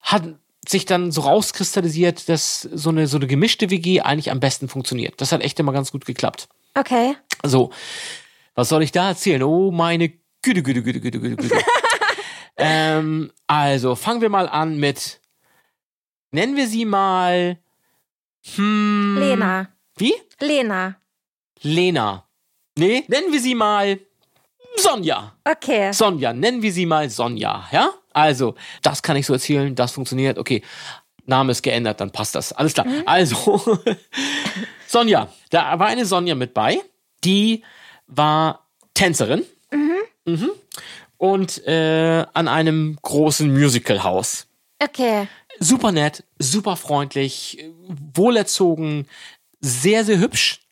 hat 0.00 0.22
sich 0.66 0.86
dann 0.86 1.12
so 1.12 1.20
rauskristallisiert, 1.20 2.30
dass 2.30 2.62
so 2.62 2.88
eine 2.88 3.06
so 3.06 3.18
eine 3.18 3.26
gemischte 3.26 3.68
WG 3.68 4.00
eigentlich 4.00 4.30
am 4.30 4.40
besten 4.40 4.68
funktioniert. 4.68 5.20
Das 5.20 5.32
hat 5.32 5.42
echt 5.42 5.60
immer 5.60 5.72
ganz 5.72 5.92
gut 5.92 6.06
geklappt. 6.06 6.48
Okay. 6.74 7.14
So, 7.42 7.70
was 8.54 8.70
soll 8.70 8.82
ich 8.82 8.92
da 8.92 9.08
erzählen? 9.08 9.42
Oh, 9.42 9.70
meine 9.70 10.08
Güte, 10.40 10.62
Güte, 10.62 10.82
Güte, 10.82 11.00
Güte, 11.00 11.20
Güte, 11.20 11.36
Güte. 11.36 11.64
Ähm, 12.56 13.32
also, 13.46 13.94
fangen 13.94 14.20
wir 14.20 14.28
mal 14.28 14.48
an 14.48 14.78
mit, 14.78 15.20
nennen 16.30 16.56
wir 16.56 16.66
sie 16.66 16.84
mal, 16.84 17.58
hm, 18.54 19.16
Lena. 19.18 19.68
Wie? 19.96 20.14
Lena. 20.40 20.96
Lena. 21.62 22.24
Nee, 22.78 23.04
nennen 23.08 23.32
wir 23.32 23.40
sie 23.40 23.54
mal 23.54 23.98
Sonja. 24.76 25.34
Okay. 25.44 25.92
Sonja, 25.92 26.32
nennen 26.32 26.62
wir 26.62 26.72
sie 26.72 26.86
mal 26.86 27.10
Sonja, 27.10 27.68
ja? 27.72 27.90
Also, 28.12 28.54
das 28.82 29.02
kann 29.02 29.16
ich 29.16 29.26
so 29.26 29.34
erzählen, 29.34 29.74
das 29.74 29.92
funktioniert, 29.92 30.38
okay. 30.38 30.62
Name 31.26 31.52
ist 31.52 31.62
geändert, 31.62 32.00
dann 32.00 32.10
passt 32.10 32.34
das. 32.34 32.52
Alles 32.52 32.74
klar. 32.74 32.86
Also, 33.06 33.78
Sonja, 34.86 35.28
da 35.50 35.78
war 35.78 35.86
eine 35.88 36.06
Sonja 36.06 36.34
mit 36.34 36.54
bei, 36.54 36.80
die 37.22 37.62
war 38.06 38.66
Tänzerin 38.94 39.44
Mhm. 40.24 40.50
Und 41.20 41.66
äh, 41.66 42.24
an 42.32 42.48
einem 42.48 42.98
großen 43.02 43.52
Musicalhaus. 43.52 44.46
Okay. 44.82 45.28
Super 45.58 45.92
nett, 45.92 46.24
super 46.38 46.76
freundlich, 46.76 47.62
wohlerzogen, 48.14 49.06
sehr, 49.60 50.06
sehr 50.06 50.18
hübsch. 50.18 50.62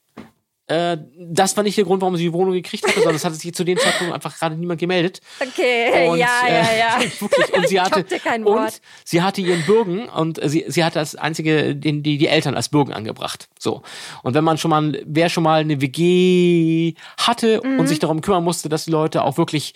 Äh, 0.69 0.99
das 1.19 1.57
war 1.57 1.65
nicht 1.65 1.77
der 1.79 1.85
Grund, 1.85 2.03
warum 2.03 2.17
sie 2.17 2.25
die 2.25 2.33
Wohnung 2.33 2.53
gekriegt 2.53 2.85
hatte, 2.87 2.97
sondern 2.97 3.17
es 3.17 3.25
hatte 3.25 3.37
sich 3.37 3.55
zu 3.55 3.65
dem 3.65 3.79
Zeitpunkt 3.79 4.13
einfach 4.13 4.39
gerade 4.39 4.55
niemand 4.55 4.79
gemeldet. 4.79 5.21
Okay. 5.41 6.09
Und, 6.11 6.19
ja, 6.19 6.29
ja, 6.47 6.61
äh, 6.61 6.79
ja. 6.79 7.01
Wirklich. 7.21 7.55
Und 7.55 7.69
sie 7.69 7.81
hatte, 7.81 8.05
kein 8.05 8.45
und 8.45 8.55
Wort. 8.55 8.81
sie 9.05 9.23
hatte 9.23 9.41
ihren 9.41 9.63
Bürgen 9.65 10.09
und 10.09 10.39
sie, 10.45 10.65
sie 10.69 10.85
hatte 10.85 10.99
als 10.99 11.15
einzige 11.17 11.75
den, 11.75 12.03
die, 12.03 12.19
die 12.19 12.27
Eltern 12.29 12.55
als 12.55 12.69
Bürgen 12.69 12.93
angebracht. 12.93 13.49
So. 13.59 13.83
Und 14.23 14.35
wenn 14.35 14.45
man 14.45 14.59
schon 14.59 14.71
mal, 14.71 15.01
wer 15.07 15.29
schon 15.31 15.43
mal 15.43 15.61
eine 15.61 15.81
WG 15.81 16.95
hatte 17.17 17.61
und 17.63 17.77
Mhm. 17.79 17.87
sich 17.87 17.99
darum 17.99 18.21
kümmern 18.21 18.45
musste, 18.45 18.69
dass 18.69 18.85
die 18.85 18.91
Leute 18.91 19.25
auch 19.25 19.39
wirklich 19.39 19.73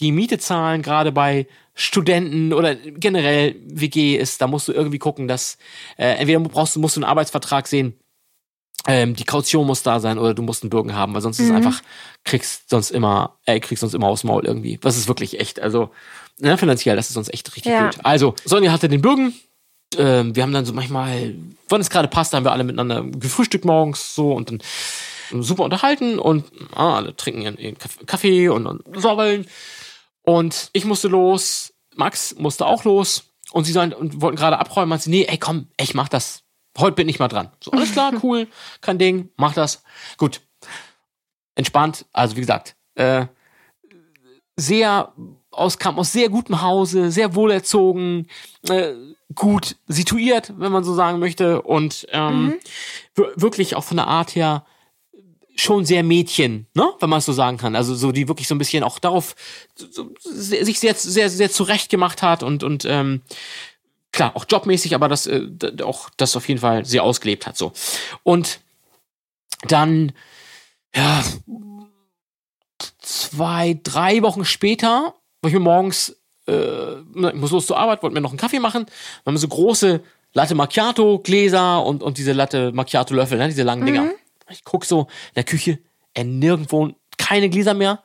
die 0.00 0.12
Miete 0.12 0.38
zahlen, 0.38 0.82
gerade 0.82 1.10
bei 1.12 1.46
Studenten 1.74 2.52
oder 2.52 2.74
generell 2.74 3.56
WG 3.66 4.16
ist, 4.16 4.40
da 4.40 4.46
musst 4.46 4.68
du 4.68 4.72
irgendwie 4.72 4.98
gucken, 4.98 5.28
dass 5.28 5.58
äh, 5.96 6.14
entweder 6.16 6.40
brauchst 6.40 6.76
du, 6.76 6.80
musst 6.80 6.96
du 6.96 7.00
einen 7.00 7.10
Arbeitsvertrag 7.10 7.66
sehen, 7.68 7.94
ähm, 8.86 9.14
die 9.14 9.24
Kaution 9.24 9.66
muss 9.66 9.82
da 9.82 10.00
sein 10.00 10.18
oder 10.18 10.34
du 10.34 10.42
musst 10.42 10.62
einen 10.62 10.70
Bürgen 10.70 10.94
haben, 10.94 11.14
weil 11.14 11.20
sonst 11.20 11.38
ist 11.40 11.46
es 11.46 11.52
einfach, 11.54 11.82
kriegst 12.24 12.70
sonst 12.70 12.90
immer, 12.90 13.36
äh, 13.44 13.60
kriegst 13.60 13.80
sonst 13.80 13.94
immer 13.94 14.06
aufs 14.06 14.24
Maul 14.24 14.44
irgendwie. 14.46 14.78
Das 14.80 14.96
ist 14.96 15.08
wirklich 15.08 15.40
echt, 15.40 15.60
also, 15.60 15.90
ne, 16.38 16.56
finanziell, 16.56 16.96
das 16.96 17.08
ist 17.08 17.14
sonst 17.14 17.32
echt 17.32 17.54
richtig 17.56 17.72
Ja. 17.72 17.80
blöd. 17.88 17.98
Also, 18.04 18.34
Sonja 18.44 18.72
hatte 18.72 18.88
den 18.88 19.02
Bürgen, 19.02 19.34
ähm, 19.96 20.34
wir 20.36 20.42
haben 20.42 20.52
dann 20.52 20.64
so 20.64 20.72
manchmal, 20.72 21.34
wann 21.68 21.80
es 21.80 21.90
gerade 21.90 22.08
passt, 22.08 22.32
haben 22.34 22.44
wir 22.44 22.52
alle 22.52 22.64
miteinander 22.64 23.02
gefrühstückt 23.02 23.64
morgens 23.64 24.14
so 24.14 24.32
und 24.32 24.50
dann 24.50 25.42
super 25.42 25.64
unterhalten 25.64 26.18
und 26.18 26.44
ah, 26.74 26.96
alle 26.96 27.14
trinken 27.16 27.42
ihren, 27.42 27.58
ihren 27.58 27.76
Kaff- 27.78 27.98
Kaffee 28.06 28.48
und, 28.48 28.66
und 28.66 28.82
sabbeln. 29.00 29.46
Und 30.22 30.70
ich 30.72 30.84
musste 30.84 31.08
los, 31.08 31.72
Max 31.96 32.34
musste 32.36 32.64
auch 32.66 32.84
los 32.84 33.24
und 33.52 33.64
sie 33.64 33.72
sollen, 33.72 33.92
und 33.92 34.20
wollten 34.22 34.36
gerade 34.36 34.58
abräumen, 34.58 34.88
meinte 34.90 35.04
sie, 35.04 35.10
nee, 35.10 35.24
ey 35.28 35.38
komm, 35.38 35.68
ich 35.78 35.94
mach 35.94 36.08
das. 36.08 36.42
Heute 36.76 36.94
bin 36.96 37.08
ich 37.08 37.18
mal 37.18 37.28
dran. 37.28 37.50
So, 37.62 37.70
alles 37.70 37.92
klar, 37.92 38.12
cool, 38.22 38.46
kein 38.80 38.98
Ding, 38.98 39.30
mach 39.36 39.54
das. 39.54 39.82
Gut. 40.16 40.40
Entspannt, 41.54 42.06
also 42.12 42.36
wie 42.36 42.40
gesagt, 42.40 42.76
äh, 42.94 43.26
sehr 44.56 45.12
aus, 45.50 45.78
kam 45.78 45.98
aus 45.98 46.12
sehr 46.12 46.28
gutem 46.28 46.62
Hause, 46.62 47.10
sehr 47.10 47.34
wohlerzogen, 47.34 48.28
äh, 48.68 48.92
gut 49.34 49.76
situiert, 49.88 50.52
wenn 50.56 50.72
man 50.72 50.84
so 50.84 50.94
sagen 50.94 51.18
möchte, 51.18 51.62
und 51.62 52.06
ähm, 52.12 52.54
wir- 53.14 53.32
wirklich 53.36 53.74
auch 53.76 53.84
von 53.84 53.96
der 53.96 54.06
Art 54.06 54.34
her 54.34 54.64
schon 55.56 55.84
sehr 55.84 56.04
Mädchen, 56.04 56.68
ne, 56.74 56.88
wenn 57.00 57.10
man 57.10 57.18
es 57.18 57.24
so 57.24 57.32
sagen 57.32 57.56
kann. 57.56 57.74
Also 57.74 57.94
so 57.96 58.12
die 58.12 58.28
wirklich 58.28 58.46
so 58.46 58.54
ein 58.54 58.58
bisschen 58.58 58.84
auch 58.84 59.00
darauf 59.00 59.34
so, 59.74 60.10
sich 60.24 60.78
sehr 60.78 60.94
sehr 60.94 61.28
sehr 61.30 61.50
zurecht 61.50 61.90
gemacht 61.90 62.22
hat 62.22 62.44
und 62.44 62.62
und 62.62 62.84
ähm, 62.84 63.22
klar 64.12 64.36
auch 64.36 64.46
jobmäßig, 64.48 64.94
aber 64.94 65.08
das 65.08 65.26
äh, 65.26 65.46
auch 65.82 66.10
das 66.16 66.36
auf 66.36 66.48
jeden 66.48 66.60
Fall 66.60 66.84
sehr 66.84 67.02
ausgelebt 67.02 67.46
hat 67.46 67.56
so. 67.56 67.72
Und 68.22 68.60
dann 69.62 70.12
ja 70.94 71.22
zwei 72.98 73.78
drei 73.82 74.22
Wochen 74.22 74.44
später 74.44 75.14
war 75.40 75.48
ich 75.48 75.54
mir 75.54 75.60
morgens 75.60 76.16
äh, 76.46 77.00
ich 77.00 77.34
muss 77.34 77.50
los 77.50 77.66
zur 77.66 77.78
Arbeit, 77.78 78.02
wollte 78.02 78.14
mir 78.14 78.20
noch 78.20 78.30
einen 78.30 78.38
Kaffee 78.38 78.60
machen. 78.60 78.86
Dann 78.86 79.32
haben 79.32 79.34
wir 79.34 79.40
so 79.40 79.48
große 79.48 80.00
Latte 80.32 80.54
Macchiato 80.54 81.18
Gläser 81.20 81.84
und, 81.84 82.02
und 82.02 82.18
diese 82.18 82.32
Latte 82.32 82.72
Macchiato 82.72 83.14
Löffel, 83.14 83.38
ne, 83.38 83.48
diese 83.48 83.62
langen 83.62 83.86
Dinger. 83.86 84.10
Ich 84.50 84.64
guck 84.64 84.84
so 84.84 85.02
in 85.02 85.34
der 85.36 85.44
Küche, 85.44 85.78
äh, 86.14 86.24
nirgendwo 86.24 86.90
keine 87.18 87.50
Gläser 87.50 87.74
mehr, 87.74 88.02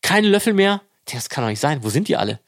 keine 0.00 0.28
Löffel 0.28 0.54
mehr. 0.54 0.80
Das 1.12 1.28
kann 1.28 1.44
doch 1.44 1.50
nicht 1.50 1.60
sein. 1.60 1.82
Wo 1.82 1.90
sind 1.90 2.08
die 2.08 2.16
alle? 2.16 2.38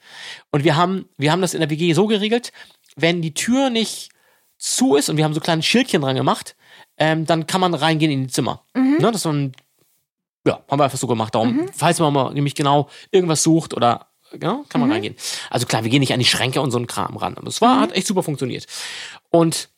Und 0.50 0.64
wir 0.64 0.76
haben, 0.76 1.08
wir 1.18 1.32
haben 1.32 1.42
das 1.42 1.54
in 1.54 1.60
der 1.60 1.70
WG 1.70 1.92
so 1.92 2.06
geregelt, 2.06 2.52
wenn 2.96 3.22
die 3.22 3.34
Tür 3.34 3.70
nicht 3.70 4.10
zu 4.58 4.96
ist 4.96 5.08
und 5.08 5.16
wir 5.16 5.24
haben 5.24 5.34
so 5.34 5.40
kleine 5.40 5.62
Schildchen 5.62 6.02
dran 6.02 6.16
gemacht, 6.16 6.56
ähm, 6.96 7.26
dann 7.26 7.46
kann 7.46 7.60
man 7.60 7.74
reingehen 7.74 8.10
in 8.10 8.22
die 8.22 8.32
Zimmer. 8.32 8.62
Ne, 8.98 9.10
dass 9.12 9.24
man, 9.24 9.52
ja, 10.46 10.62
haben 10.70 10.78
wir 10.78 10.84
einfach 10.84 10.98
so 10.98 11.06
gemacht. 11.06 11.34
Darum, 11.34 11.66
falls 11.74 11.98
man 11.98 12.12
mal 12.12 12.32
nämlich 12.32 12.54
genau 12.54 12.88
irgendwas 13.10 13.42
sucht 13.42 13.74
oder 13.74 14.06
ja, 14.40 14.62
kann 14.68 14.80
man 14.80 14.90
reingehen. 14.90 15.16
Also 15.50 15.66
klar, 15.66 15.84
wir 15.84 15.90
gehen 15.90 16.00
nicht 16.00 16.12
an 16.12 16.18
die 16.18 16.24
Schränke 16.24 16.60
und 16.60 16.70
so 16.70 16.78
einen 16.78 16.86
Kram 16.86 17.16
ran. 17.16 17.36
Aber 17.36 17.46
es 17.48 17.60
war, 17.60 17.80
hat 17.80 17.92
echt 17.92 18.06
super 18.06 18.22
funktioniert. 18.22 18.66
Und 19.30 19.68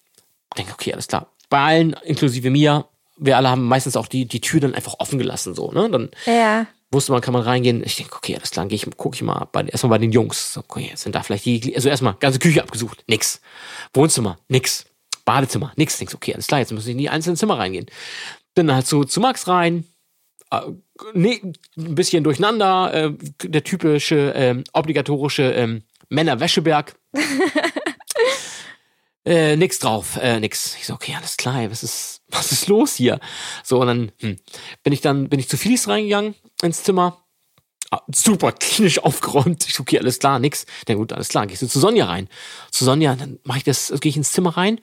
ich 0.52 0.56
denke, 0.56 0.72
okay, 0.72 0.92
alles 0.92 1.08
klar. 1.08 1.32
Bei 1.48 1.60
allen, 1.60 1.94
inklusive 2.04 2.50
mir, 2.50 2.86
wir 3.18 3.36
alle 3.36 3.50
haben 3.50 3.64
meistens 3.64 3.96
auch 3.96 4.06
die, 4.06 4.26
die 4.26 4.40
Tür 4.40 4.60
dann 4.60 4.74
einfach 4.74 4.94
offen 4.98 5.18
gelassen, 5.18 5.54
so, 5.54 5.72
ne? 5.72 5.90
Dann 5.90 6.10
Ja. 6.26 6.66
Wusste 6.90 7.12
man, 7.12 7.20
kann 7.20 7.34
man 7.34 7.42
reingehen. 7.42 7.82
Ich 7.84 7.96
denke, 7.96 8.16
okay, 8.16 8.36
alles 8.36 8.50
klar, 8.50 8.64
dann 8.64 8.68
gehe 8.68 8.76
ich, 8.76 8.96
gucke 8.96 9.14
ich 9.14 9.22
mal 9.22 9.48
bei, 9.52 9.64
erstmal 9.64 9.90
bei 9.90 9.98
den 9.98 10.12
Jungs. 10.12 10.52
So, 10.52 10.60
okay, 10.60 10.92
sind 10.94 11.14
da 11.14 11.22
vielleicht 11.22 11.44
die, 11.44 11.74
also 11.74 11.88
erstmal 11.88 12.14
ganze 12.14 12.38
Küche 12.38 12.62
abgesucht, 12.62 13.04
nix. 13.06 13.40
Wohnzimmer, 13.92 14.38
nix. 14.48 14.86
Badezimmer, 15.24 15.72
nix. 15.76 15.98
Denkst, 15.98 16.14
okay, 16.14 16.34
alles 16.34 16.46
klar, 16.46 16.60
jetzt 16.60 16.72
muss 16.72 16.86
ich 16.86 16.92
in 16.92 16.98
die 16.98 17.10
einzelnen 17.10 17.36
Zimmer 17.36 17.58
reingehen. 17.58 17.86
Bin 18.54 18.72
halt 18.72 18.86
so 18.86 19.04
zu 19.04 19.20
Max 19.20 19.48
rein, 19.48 19.84
äh, 20.50 20.60
ein 21.14 21.54
bisschen 21.74 22.24
durcheinander, 22.24 22.94
äh, 22.94 23.12
der 23.42 23.64
typische, 23.64 24.32
ähm, 24.36 24.64
obligatorische 24.72 25.52
ähm, 25.52 25.82
Männerwäscheberg. 26.08 26.94
äh, 29.24 29.56
nix 29.56 29.78
drauf, 29.78 30.16
äh, 30.20 30.40
nix. 30.40 30.76
Ich 30.76 30.86
so, 30.86 30.94
okay, 30.94 31.14
alles 31.16 31.36
klar, 31.36 31.70
was 31.70 31.82
ist, 31.82 32.15
was 32.36 32.52
ist 32.52 32.68
los 32.68 32.94
hier? 32.94 33.20
So, 33.64 33.80
und 33.80 33.86
dann 33.86 34.12
hm, 34.20 34.36
bin 34.82 34.92
ich 34.92 35.00
dann, 35.00 35.28
bin 35.28 35.40
ich 35.40 35.48
zu 35.48 35.56
Phyllis 35.56 35.88
reingegangen 35.88 36.34
ins 36.62 36.82
Zimmer. 36.82 37.22
Ah, 37.90 38.02
super 38.12 38.52
klinisch 38.52 38.98
aufgeräumt. 39.02 39.66
Ich 39.68 39.78
okay, 39.78 39.98
alles 39.98 40.18
klar, 40.18 40.38
nix. 40.38 40.66
Na 40.88 40.94
gut, 40.94 41.12
alles 41.12 41.28
klar, 41.28 41.46
gehst 41.46 41.62
du 41.62 41.68
zu 41.68 41.78
Sonja 41.78 42.06
rein. 42.06 42.28
Zu 42.70 42.84
Sonja, 42.84 43.14
dann 43.14 43.38
mache 43.44 43.58
ich 43.58 43.64
das, 43.64 43.92
gehe 44.00 44.10
ich 44.10 44.16
ins 44.16 44.32
Zimmer 44.32 44.56
rein 44.56 44.80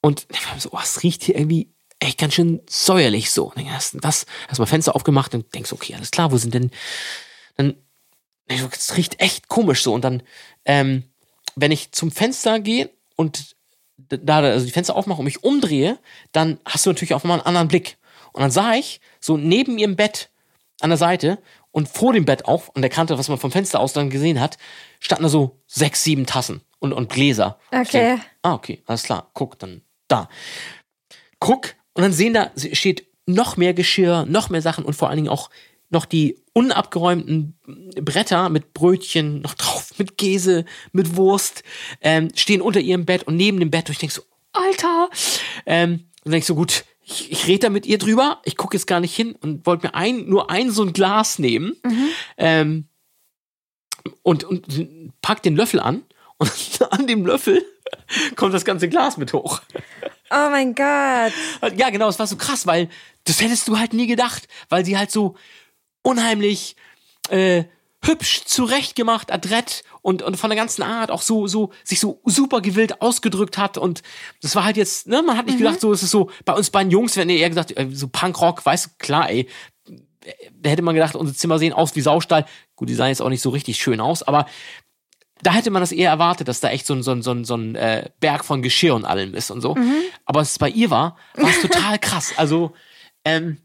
und 0.00 0.26
so, 0.58 0.70
oh, 0.72 0.78
es 0.82 1.02
riecht 1.02 1.24
hier 1.24 1.36
irgendwie 1.36 1.74
echt 1.98 2.18
ganz 2.18 2.34
schön 2.34 2.60
säuerlich 2.68 3.30
so. 3.30 3.46
Und 3.46 3.58
dann 3.58 3.66
erst 3.66 3.96
das, 4.00 4.26
erstmal 4.48 4.66
Fenster 4.66 4.94
aufgemacht 4.94 5.34
und 5.34 5.52
denkst, 5.54 5.72
okay, 5.72 5.94
alles 5.94 6.10
klar, 6.10 6.30
wo 6.30 6.36
sind 6.36 6.54
denn, 6.54 6.70
dann, 7.56 7.74
es 8.46 8.96
riecht 8.96 9.20
echt 9.20 9.48
komisch 9.48 9.82
so. 9.82 9.92
Und 9.92 10.02
dann, 10.02 10.22
ähm, 10.64 11.04
wenn 11.56 11.72
ich 11.72 11.92
zum 11.92 12.10
Fenster 12.10 12.60
gehe 12.60 12.90
und 13.16 13.53
da 14.18 14.38
also 14.38 14.66
die 14.66 14.72
Fenster 14.72 14.96
aufmache 14.96 15.18
und 15.18 15.24
mich 15.24 15.42
umdrehe, 15.44 15.98
dann 16.32 16.58
hast 16.64 16.86
du 16.86 16.90
natürlich 16.90 17.14
auf 17.14 17.24
einmal 17.24 17.38
einen 17.38 17.46
anderen 17.46 17.68
Blick. 17.68 17.96
Und 18.32 18.42
dann 18.42 18.50
sah 18.50 18.74
ich 18.74 19.00
so 19.20 19.36
neben 19.36 19.78
ihrem 19.78 19.96
Bett 19.96 20.30
an 20.80 20.90
der 20.90 20.96
Seite 20.96 21.38
und 21.70 21.88
vor 21.88 22.12
dem 22.12 22.24
Bett 22.24 22.46
auch, 22.46 22.74
an 22.74 22.82
der 22.82 22.90
Kante, 22.90 23.18
was 23.18 23.28
man 23.28 23.38
vom 23.38 23.50
Fenster 23.50 23.80
aus 23.80 23.92
dann 23.92 24.10
gesehen 24.10 24.40
hat, 24.40 24.58
standen 25.00 25.24
da 25.24 25.28
so 25.28 25.58
sechs, 25.66 26.04
sieben 26.04 26.26
Tassen 26.26 26.62
und, 26.78 26.92
und 26.92 27.10
Gläser. 27.10 27.58
Okay. 27.70 27.90
denk, 27.90 28.20
ah, 28.42 28.54
okay, 28.54 28.82
alles 28.86 29.02
klar. 29.04 29.30
Guck, 29.34 29.58
dann 29.58 29.82
da. 30.08 30.28
Guck, 31.40 31.74
und 31.94 32.02
dann 32.02 32.12
sehen 32.12 32.34
da, 32.34 32.50
steht 32.72 33.06
noch 33.26 33.56
mehr 33.56 33.74
Geschirr, 33.74 34.26
noch 34.26 34.50
mehr 34.50 34.62
Sachen 34.62 34.84
und 34.84 34.94
vor 34.94 35.08
allen 35.08 35.16
Dingen 35.16 35.28
auch 35.28 35.50
noch 35.90 36.04
die 36.04 36.38
unabgeräumten 36.52 37.58
Bretter 38.00 38.48
mit 38.48 38.74
Brötchen 38.74 39.40
noch 39.40 39.54
drauf, 39.54 39.92
mit 39.98 40.18
Käse, 40.18 40.64
mit 40.92 41.16
Wurst, 41.16 41.62
ähm, 42.00 42.30
stehen 42.34 42.60
unter 42.60 42.80
ihrem 42.80 43.04
Bett 43.04 43.24
und 43.24 43.36
neben 43.36 43.60
dem 43.60 43.70
Bett. 43.70 43.88
Und 43.88 43.92
ich 43.92 43.98
denk 43.98 44.12
so, 44.12 44.22
Alter! 44.52 45.08
Ähm, 45.66 45.92
und 45.92 46.00
dann 46.24 46.32
denk 46.32 46.44
so, 46.44 46.54
gut, 46.54 46.84
ich, 47.04 47.30
ich 47.30 47.46
rede 47.46 47.60
da 47.60 47.68
mit 47.70 47.86
ihr 47.86 47.98
drüber, 47.98 48.40
ich 48.44 48.56
gucke 48.56 48.76
jetzt 48.76 48.86
gar 48.86 49.00
nicht 49.00 49.14
hin 49.14 49.34
und 49.40 49.66
wollte 49.66 49.86
mir 49.86 49.94
ein, 49.94 50.26
nur 50.26 50.50
ein 50.50 50.70
so 50.70 50.82
ein 50.82 50.92
Glas 50.92 51.38
nehmen. 51.38 51.76
Ähm, 52.36 52.88
und, 54.22 54.44
und 54.44 55.12
packt 55.22 55.44
den 55.44 55.56
Löffel 55.56 55.80
an 55.80 56.02
und 56.38 56.52
an 56.90 57.06
dem 57.06 57.26
Löffel 57.26 57.64
kommt 58.36 58.54
das 58.54 58.64
ganze 58.64 58.88
Glas 58.88 59.16
mit 59.16 59.32
hoch. 59.32 59.60
Oh 60.30 60.50
mein 60.50 60.74
Gott. 60.74 61.32
Ja, 61.76 61.90
genau, 61.90 62.08
es 62.08 62.18
war 62.18 62.26
so 62.26 62.36
krass, 62.36 62.66
weil 62.66 62.88
das 63.24 63.40
hättest 63.40 63.68
du 63.68 63.78
halt 63.78 63.92
nie 63.92 64.06
gedacht, 64.06 64.48
weil 64.68 64.84
sie 64.84 64.98
halt 64.98 65.10
so 65.10 65.36
unheimlich 66.04 66.76
äh, 67.30 67.64
hübsch 68.04 68.44
zurechtgemacht, 68.44 69.32
adrett 69.32 69.82
und, 70.02 70.22
und 70.22 70.36
von 70.36 70.50
der 70.50 70.56
ganzen 70.56 70.82
Art 70.82 71.10
auch 71.10 71.22
so, 71.22 71.46
so, 71.46 71.70
sich 71.82 71.98
so 71.98 72.20
super 72.24 72.60
gewillt 72.60 73.00
ausgedrückt 73.00 73.58
hat. 73.58 73.78
Und 73.78 74.02
das 74.42 74.54
war 74.54 74.64
halt 74.64 74.76
jetzt, 74.76 75.08
ne, 75.08 75.22
man 75.22 75.36
hat 75.36 75.46
nicht 75.46 75.58
gedacht, 75.58 75.80
so, 75.80 75.92
es 75.92 76.02
ist 76.02 76.10
so, 76.10 76.30
bei 76.44 76.52
uns 76.52 76.70
beiden 76.70 76.92
Jungs, 76.92 77.16
wenn 77.16 77.30
ihr 77.30 77.38
eher 77.38 77.48
gesagt, 77.48 77.76
äh, 77.76 77.88
so 77.92 78.08
Punkrock, 78.08 78.64
weißt 78.64 78.86
du, 78.86 78.90
klar, 78.98 79.30
ey, 79.30 79.48
da 80.52 80.70
hätte 80.70 80.82
man 80.82 80.94
gedacht, 80.94 81.16
unsere 81.16 81.36
Zimmer 81.36 81.58
sehen 81.58 81.72
aus 81.72 81.96
wie 81.96 82.00
Saustall. 82.00 82.46
Gut, 82.76 82.88
die 82.88 82.94
sahen 82.94 83.08
jetzt 83.08 83.22
auch 83.22 83.28
nicht 83.28 83.42
so 83.42 83.50
richtig 83.50 83.78
schön 83.78 84.00
aus, 84.00 84.22
aber 84.22 84.46
da 85.42 85.52
hätte 85.52 85.70
man 85.70 85.82
das 85.82 85.92
eher 85.92 86.10
erwartet, 86.10 86.48
dass 86.48 86.60
da 86.60 86.70
echt 86.70 86.86
so 86.86 86.94
ein, 86.94 87.02
so 87.02 87.10
ein, 87.10 87.22
so 87.22 87.32
ein, 87.32 87.44
so 87.44 87.56
ein 87.56 87.74
äh, 87.74 88.10
Berg 88.20 88.44
von 88.44 88.62
Geschirr 88.62 88.94
und 88.94 89.04
allem 89.04 89.34
ist 89.34 89.50
und 89.50 89.60
so. 89.60 89.74
Aber 90.24 90.40
als 90.40 90.52
es 90.52 90.58
bei 90.58 90.70
ihr 90.70 90.90
war, 90.90 91.16
war 91.34 91.50
es 91.50 91.60
total 91.60 91.98
krass. 91.98 92.32
Also, 92.36 92.72
ähm, 93.24 93.58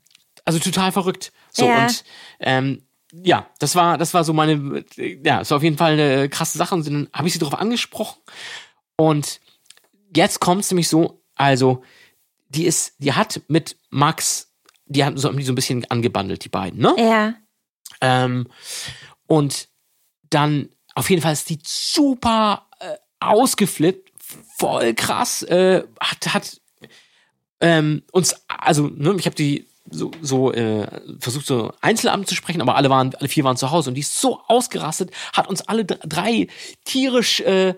also 0.43 0.59
total 0.59 0.91
verrückt. 0.91 1.31
So 1.51 1.65
Ja. 1.65 1.83
und 1.83 2.03
ähm, 2.39 2.83
ja, 3.11 3.49
das 3.59 3.75
war, 3.75 3.97
das 3.97 4.13
war 4.13 4.23
so 4.23 4.33
meine, 4.33 4.85
ja, 4.95 5.41
es 5.41 5.49
war 5.49 5.57
auf 5.57 5.63
jeden 5.63 5.77
Fall 5.77 5.93
eine 5.93 6.29
krasse 6.29 6.57
Sache 6.57 6.75
und 6.75 6.85
dann 6.85 7.09
habe 7.11 7.27
ich 7.27 7.33
sie 7.33 7.39
darauf 7.39 7.59
angesprochen. 7.59 8.21
Und 8.95 9.39
jetzt 10.15 10.39
kommt 10.39 10.61
es 10.61 10.71
nämlich 10.71 10.87
so, 10.87 11.23
also, 11.35 11.83
die 12.49 12.65
ist, 12.65 12.95
die 12.99 13.13
hat 13.13 13.41
mit 13.47 13.77
Max, 13.89 14.53
die 14.85 15.03
haben 15.03 15.17
so, 15.17 15.31
die 15.31 15.43
so 15.43 15.51
ein 15.53 15.55
bisschen 15.55 15.89
angebandelt, 15.89 16.43
die 16.43 16.49
beiden, 16.49 16.79
ne? 16.79 16.95
Ja. 16.97 17.33
Ähm, 18.01 18.47
und 19.25 19.69
dann, 20.29 20.69
auf 20.95 21.09
jeden 21.09 21.21
Fall 21.21 21.33
ist 21.33 21.49
die 21.49 21.59
super 21.63 22.67
äh, 22.79 22.95
ausgeflippt, 23.19 24.11
voll 24.57 24.93
krass, 24.93 25.43
äh, 25.43 25.83
hat, 25.99 26.33
hat 26.33 26.61
ähm, 27.61 28.03
uns, 28.11 28.35
also, 28.47 28.87
ne, 28.87 29.15
ich 29.17 29.25
habe 29.25 29.35
die 29.35 29.68
so, 29.91 30.11
so 30.21 30.51
äh, 30.51 30.87
versucht, 31.19 31.45
so 31.45 31.71
Einzelabend 31.81 32.27
zu 32.27 32.35
sprechen, 32.35 32.61
aber 32.61 32.75
alle 32.75 32.89
waren, 32.89 33.13
alle 33.15 33.29
vier 33.29 33.43
waren 33.43 33.57
zu 33.57 33.71
Hause 33.71 33.89
und 33.89 33.95
die 33.95 34.01
ist 34.01 34.19
so 34.19 34.39
ausgerastet, 34.47 35.11
hat 35.33 35.47
uns 35.47 35.61
alle 35.61 35.85
dr- 35.85 35.99
drei 36.07 36.47
tierisch 36.85 37.41
äh, 37.41 37.75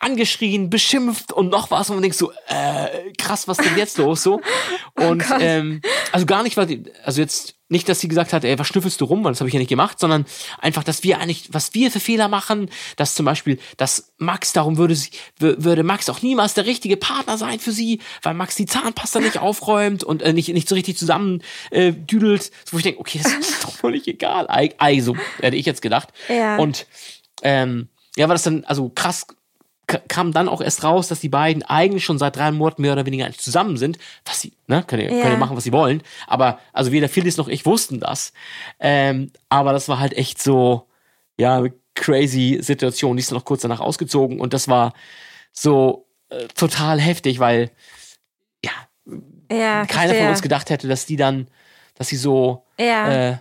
angeschrien, 0.00 0.70
beschimpft 0.70 1.32
und 1.32 1.48
noch 1.50 1.70
was 1.70 1.88
und 1.90 1.96
man 1.96 2.02
denkt 2.02 2.16
so, 2.16 2.32
äh, 2.48 3.12
krass, 3.18 3.48
was 3.48 3.56
denn 3.58 3.76
jetzt 3.76 3.98
los 3.98 4.22
so? 4.22 4.40
Und 4.94 5.26
Gott. 5.26 5.38
ähm, 5.40 5.80
also 6.12 6.26
gar 6.26 6.42
nicht, 6.42 6.56
weil 6.56 6.82
also 7.04 7.20
jetzt 7.20 7.54
nicht, 7.68 7.88
dass 7.88 8.00
sie 8.00 8.08
gesagt 8.08 8.32
hat, 8.32 8.44
ey, 8.44 8.58
was 8.58 8.66
schnüffelst 8.66 9.00
du 9.00 9.04
rum, 9.04 9.22
weil 9.22 9.30
das 9.32 9.40
habe 9.40 9.48
ich 9.48 9.54
ja 9.54 9.60
nicht 9.60 9.68
gemacht, 9.68 10.00
sondern 10.00 10.24
einfach, 10.58 10.82
dass 10.82 11.02
wir 11.04 11.20
eigentlich, 11.20 11.52
was 11.52 11.74
wir 11.74 11.90
für 11.92 12.00
Fehler 12.00 12.26
machen, 12.28 12.70
dass 12.96 13.14
zum 13.14 13.26
Beispiel, 13.26 13.58
dass 13.76 14.12
Max, 14.16 14.52
darum 14.54 14.76
würde 14.78 14.96
sie, 14.96 15.10
wür- 15.40 15.62
würde 15.62 15.82
Max 15.84 16.08
auch 16.08 16.22
niemals 16.22 16.54
der 16.54 16.66
richtige 16.66 16.96
Partner 16.96 17.36
sein 17.38 17.60
für 17.60 17.70
sie, 17.72 18.00
weil 18.22 18.34
Max 18.34 18.56
die 18.56 18.66
Zahnpasta 18.66 19.20
nicht 19.20 19.38
aufräumt 19.38 20.02
und 20.02 20.22
äh, 20.22 20.32
nicht, 20.32 20.48
nicht 20.48 20.68
so 20.68 20.74
richtig 20.74 20.96
zusammen 20.98 21.42
äh, 21.70 21.92
düdelt, 21.92 22.50
wo 22.72 22.78
ich 22.78 22.82
denke, 22.84 23.00
okay, 23.00 23.20
das 23.22 23.32
ist 23.34 23.62
doch 23.64 23.72
völlig 23.72 24.08
egal. 24.08 24.46
Also, 24.78 25.16
hätte 25.40 25.56
ich 25.56 25.66
jetzt 25.66 25.82
gedacht. 25.82 26.08
Ja. 26.28 26.56
Und 26.56 26.86
ähm, 27.42 27.88
ja, 28.16 28.26
war 28.26 28.34
das 28.34 28.42
dann, 28.42 28.64
also 28.64 28.88
krass 28.88 29.26
kam 30.08 30.32
dann 30.32 30.48
auch 30.48 30.60
erst 30.60 30.84
raus, 30.84 31.08
dass 31.08 31.20
die 31.20 31.30
beiden 31.30 31.62
eigentlich 31.62 32.04
schon 32.04 32.18
seit 32.18 32.36
drei 32.36 32.50
Monaten 32.52 32.82
mehr 32.82 32.92
oder 32.92 33.06
weniger 33.06 33.24
eigentlich 33.24 33.40
zusammen 33.40 33.76
sind. 33.78 33.98
Was 34.26 34.40
sie, 34.42 34.52
ne, 34.66 34.84
können 34.86 35.08
ja, 35.08 35.14
Ja. 35.16 35.22
können 35.22 35.38
machen, 35.38 35.56
was 35.56 35.64
sie 35.64 35.72
wollen. 35.72 36.02
Aber, 36.26 36.58
also 36.74 36.92
weder 36.92 37.08
Phyllis 37.08 37.38
noch 37.38 37.48
ich 37.48 37.64
wussten 37.66 37.98
das. 37.98 38.32
Ähm, 38.78 39.32
aber 39.48 39.72
das 39.72 39.88
war 39.88 39.98
halt 39.98 40.12
echt 40.12 40.42
so, 40.42 40.86
ja, 41.38 41.64
crazy 41.94 42.58
Situation. 42.60 43.16
Die 43.16 43.22
ist 43.22 43.30
dann 43.30 43.38
noch 43.38 43.44
kurz 43.46 43.62
danach 43.62 43.80
ausgezogen 43.80 44.40
und 44.40 44.52
das 44.52 44.68
war 44.68 44.92
so 45.52 46.06
äh, 46.28 46.46
total 46.48 47.00
heftig, 47.00 47.38
weil, 47.38 47.70
ja, 48.62 48.72
Ja. 49.50 49.86
keiner 49.86 49.86
von 49.86 50.08
verstehe. 50.08 50.28
uns 50.28 50.42
gedacht 50.42 50.68
hätte, 50.70 50.86
dass 50.86 51.06
die 51.06 51.16
dann, 51.16 51.48
dass 51.94 52.08
sie 52.08 52.16
so, 52.16 52.66
Ja. 52.78 53.30
äh, 53.30 53.36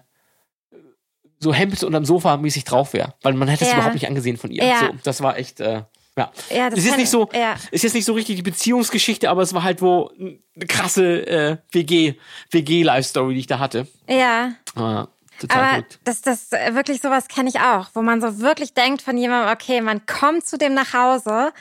so 1.40 1.54
Hemd 1.54 1.84
unterm 1.84 2.06
Sofa 2.06 2.38
mäßig 2.38 2.64
drauf 2.64 2.94
wäre. 2.94 3.14
Weil 3.22 3.34
man 3.34 3.48
hätte 3.50 3.64
es 3.66 3.70
Ja. 3.72 3.76
überhaupt 3.76 3.94
nicht 3.96 4.08
angesehen 4.08 4.38
von 4.38 4.50
ihr. 4.50 4.64
Ja. 4.64 4.80
So, 4.80 4.88
das 5.04 5.22
war 5.22 5.38
echt, 5.38 5.60
äh, 5.60 5.84
ja. 6.18 6.32
ja, 6.50 6.70
das 6.70 6.80
Es 6.80 6.86
ist 6.86 6.92
kann- 6.92 7.00
nicht 7.00 7.10
so, 7.10 7.30
Ja. 7.34 7.56
ist 7.72 7.84
jetzt 7.84 7.94
nicht 7.94 8.06
so 8.06 8.14
richtig 8.14 8.36
die 8.36 8.42
Beziehungsgeschichte, 8.42 9.30
aber 9.30 9.42
es 9.44 9.54
war 9.54 9.64
halt 9.64 9.82
wo 9.82 10.12
eine 10.20 10.66
krasse 10.68 11.28
äh, 11.28 11.58
WG, 11.72 12.16
WG-Life-Story, 12.52 13.34
die 13.36 13.40
ich 13.42 13.48
da 13.48 13.60
hatte. 13.60 13.88
Ja. 14.10 14.54
Ah, 14.76 15.08
total 15.40 15.58
Aber 15.60 15.70
verrückt. 15.70 16.00
das, 16.04 16.22
das 16.22 16.52
äh, 16.52 16.74
wirklich 16.74 17.02
sowas 17.02 17.28
kenne 17.28 17.50
ich 17.50 17.60
auch, 17.60 17.88
wo 17.94 18.02
man 18.02 18.20
so 18.22 18.40
wirklich 18.40 18.74
denkt 18.74 19.02
von 19.02 19.18
jemandem, 19.18 19.54
okay, 19.54 19.82
man 19.82 20.06
kommt 20.06 20.46
zu 20.46 20.58
dem 20.58 20.74
nach 20.74 20.94
Hause 20.94 21.54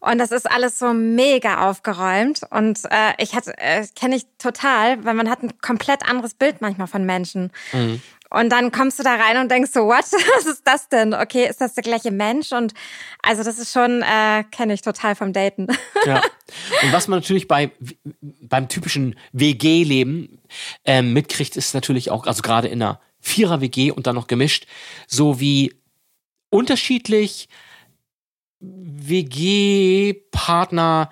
und 0.00 0.18
das 0.18 0.30
ist 0.32 0.50
alles 0.50 0.78
so 0.78 0.92
mega 0.92 1.68
aufgeräumt 1.68 2.40
und 2.50 2.80
äh, 2.90 3.12
ich 3.18 3.34
hatte 3.34 3.56
äh, 3.58 3.86
kenne 3.94 4.16
ich 4.16 4.26
total, 4.38 5.04
weil 5.04 5.14
man 5.14 5.28
hat 5.28 5.42
ein 5.42 5.52
komplett 5.60 6.08
anderes 6.08 6.34
Bild 6.34 6.60
manchmal 6.60 6.86
von 6.86 7.04
Menschen. 7.04 7.52
Mhm. 7.72 8.00
Und 8.32 8.50
dann 8.50 8.70
kommst 8.70 8.98
du 8.98 9.02
da 9.02 9.16
rein 9.16 9.38
und 9.38 9.50
denkst 9.50 9.72
so, 9.74 9.86
what? 9.86 10.04
Was 10.36 10.46
ist 10.46 10.62
das 10.64 10.88
denn? 10.88 11.14
Okay, 11.14 11.48
ist 11.48 11.60
das 11.60 11.74
der 11.74 11.82
gleiche 11.82 12.12
Mensch? 12.12 12.52
Und 12.52 12.72
also 13.22 13.42
das 13.42 13.58
ist 13.58 13.72
schon, 13.72 14.02
äh, 14.02 14.44
kenne 14.52 14.72
ich 14.72 14.82
total 14.82 15.14
vom 15.14 15.32
Daten. 15.32 15.66
Ja. 16.06 16.22
Und 16.82 16.92
was 16.92 17.08
man 17.08 17.18
natürlich 17.18 17.46
bei, 17.46 17.70
beim 18.20 18.68
typischen 18.68 19.16
WG-Leben 19.32 20.40
ähm, 20.86 21.12
mitkriegt, 21.12 21.56
ist 21.58 21.74
natürlich 21.74 22.10
auch, 22.10 22.26
also 22.26 22.40
gerade 22.40 22.68
in 22.68 22.80
einer 22.80 23.00
Vierer-WG 23.20 23.90
und 23.90 24.06
dann 24.06 24.14
noch 24.14 24.26
gemischt, 24.26 24.66
so 25.06 25.40
wie 25.40 25.74
unterschiedlich 26.48 27.48
WG-Partner 28.60 31.10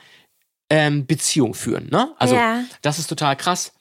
ähm, 0.71 1.07
Beziehung 1.07 1.55
führen. 1.55 1.89
Ne? 1.91 2.13
Also 2.19 2.35
Ja. 2.35 2.63
das 2.83 2.99
ist 2.99 3.07
total 3.07 3.37
krass. 3.37 3.73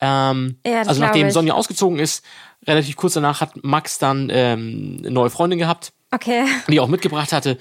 Ähm, 0.00 0.58
Ja, 0.66 0.80
also 0.82 1.00
nachdem 1.00 1.28
ich. 1.28 1.32
Sonja 1.32 1.54
ausgezogen 1.54 1.98
ist, 1.98 2.24
relativ 2.66 2.96
kurz 2.96 3.14
danach 3.14 3.40
hat 3.40 3.62
Max 3.64 3.98
dann 3.98 4.28
ähm, 4.32 4.96
eine 5.00 5.10
neue 5.10 5.30
Freundin 5.30 5.58
gehabt 5.58 5.92
Okay. 6.14 6.44
die 6.68 6.78
auch 6.80 6.88
mitgebracht 6.88 7.32
hatte. 7.32 7.58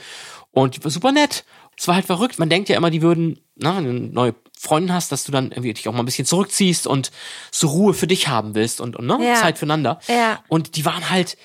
Und 0.52 0.76
die 0.76 0.84
war 0.84 0.92
super 0.92 1.12
nett. 1.12 1.46
Es 1.78 1.88
war 1.88 1.96
halt 1.96 2.06
verrückt. 2.06 2.38
Man 2.40 2.50
denkt 2.50 2.70
ja 2.70 2.78
immer, 2.78 2.92
die 2.92 3.02
würden, 3.02 3.40
na, 3.56 3.76
wenn 3.76 3.84
du 3.84 3.90
eine 3.90 4.00
neue 4.02 4.36
Freundin 4.58 4.94
hast, 4.94 5.12
dass 5.12 5.24
du 5.26 5.32
dann 5.32 5.52
irgendwie 5.52 5.74
dich 5.74 5.88
auch 5.90 5.94
mal 5.94 6.00
ein 6.00 6.06
bisschen 6.06 6.26
zurückziehst 6.28 6.88
und 6.88 7.12
so 7.52 7.68
Ruhe 7.68 7.94
für 7.94 8.08
dich 8.08 8.28
haben 8.30 8.56
willst 8.56 8.80
und, 8.80 8.96
und 8.96 9.06
ne, 9.08 9.18
Ja. 9.22 9.34
Zeit 9.36 9.58
füreinander. 9.58 10.00
Ja. 10.08 10.40
Und 10.48 10.78
die 10.78 10.86
waren 10.86 11.10
halt 11.10 11.38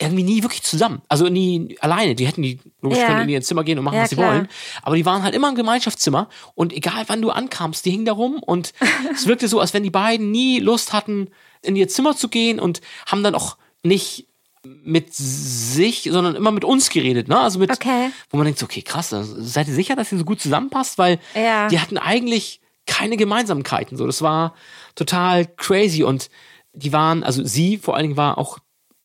irgendwie 0.00 0.22
nie 0.22 0.42
wirklich 0.42 0.62
zusammen. 0.62 1.02
Also 1.08 1.26
nie 1.28 1.76
alleine. 1.80 2.14
Die 2.14 2.26
hätten 2.26 2.42
die 2.42 2.60
logisch 2.80 2.98
Ja. 3.00 3.06
können 3.06 3.22
in 3.22 3.28
ihr 3.30 3.42
Zimmer 3.42 3.64
gehen 3.64 3.78
und 3.78 3.84
machen, 3.84 3.96
Ja, 3.96 4.02
was 4.02 4.10
sie 4.10 4.16
klar. 4.16 4.32
wollen. 4.32 4.48
Aber 4.82 4.94
die 4.96 5.04
waren 5.04 5.22
halt 5.24 5.34
immer 5.34 5.48
im 5.48 5.54
Gemeinschaftszimmer 5.56 6.28
und 6.54 6.72
egal 6.72 7.04
wann 7.08 7.20
du 7.20 7.30
ankamst, 7.30 7.84
die 7.84 7.90
hingen 7.90 8.04
da 8.04 8.12
rum 8.12 8.40
und 8.40 8.72
es 9.12 9.26
wirkte 9.26 9.48
so, 9.48 9.58
als 9.60 9.74
wenn 9.74 9.82
die 9.82 9.90
beiden 9.90 10.30
nie 10.30 10.60
Lust 10.60 10.92
hatten, 10.92 11.28
in 11.62 11.74
ihr 11.74 11.88
Zimmer 11.88 12.16
zu 12.16 12.28
gehen 12.28 12.60
und 12.60 12.80
haben 13.06 13.24
dann 13.24 13.34
auch 13.34 13.56
nicht 13.82 14.26
mit 14.64 15.12
sich, 15.14 16.08
sondern 16.10 16.34
immer 16.36 16.50
mit 16.52 16.64
uns 16.64 16.90
geredet, 16.90 17.26
ne? 17.28 17.38
Also 17.40 17.58
mit, 17.58 17.70
Okay. 17.70 18.10
wo 18.30 18.36
man 18.36 18.44
denkt, 18.46 18.62
okay, 18.62 18.82
krass, 18.82 19.12
also 19.12 19.34
seid 19.40 19.66
ihr 19.68 19.74
sicher, 19.74 19.96
dass 19.96 20.12
ihr 20.12 20.18
so 20.18 20.24
gut 20.24 20.40
zusammenpasst? 20.40 20.98
Weil 20.98 21.18
Ja. 21.34 21.68
die 21.68 21.80
hatten 21.80 21.96
eigentlich 21.98 22.60
keine 22.86 23.16
Gemeinsamkeiten. 23.16 23.96
So, 23.96 24.06
das 24.06 24.22
war 24.22 24.54
total 24.94 25.46
crazy 25.46 26.02
und 26.04 26.28
die 26.72 26.92
waren, 26.92 27.22
also 27.24 27.44
sie 27.44 27.78
vor 27.78 27.94
allen 27.96 28.04
Dingen 28.04 28.16
war 28.16 28.38
auch 28.38 28.58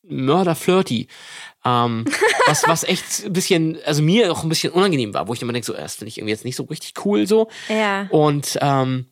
mörderflirty. 0.08 1.08
Ähm, 1.64 2.04
was, 2.46 2.68
was 2.68 2.84
echt 2.84 3.24
ein 3.24 3.32
bisschen, 3.32 3.78
also 3.86 4.02
mir 4.02 4.30
auch 4.30 4.42
ein 4.42 4.48
bisschen 4.48 4.72
unangenehm 4.72 5.14
war, 5.14 5.28
wo 5.28 5.34
ich 5.34 5.42
immer 5.42 5.52
denke, 5.52 5.66
so, 5.66 5.74
äh, 5.74 5.82
das 5.82 5.96
finde 5.96 6.08
ich 6.08 6.18
irgendwie 6.18 6.32
jetzt 6.32 6.44
nicht 6.44 6.56
so 6.56 6.64
richtig 6.64 6.92
cool 7.04 7.26
so. 7.26 7.48
Ja. 7.68 8.06
Und 8.10 8.58
ähm, 8.60 9.06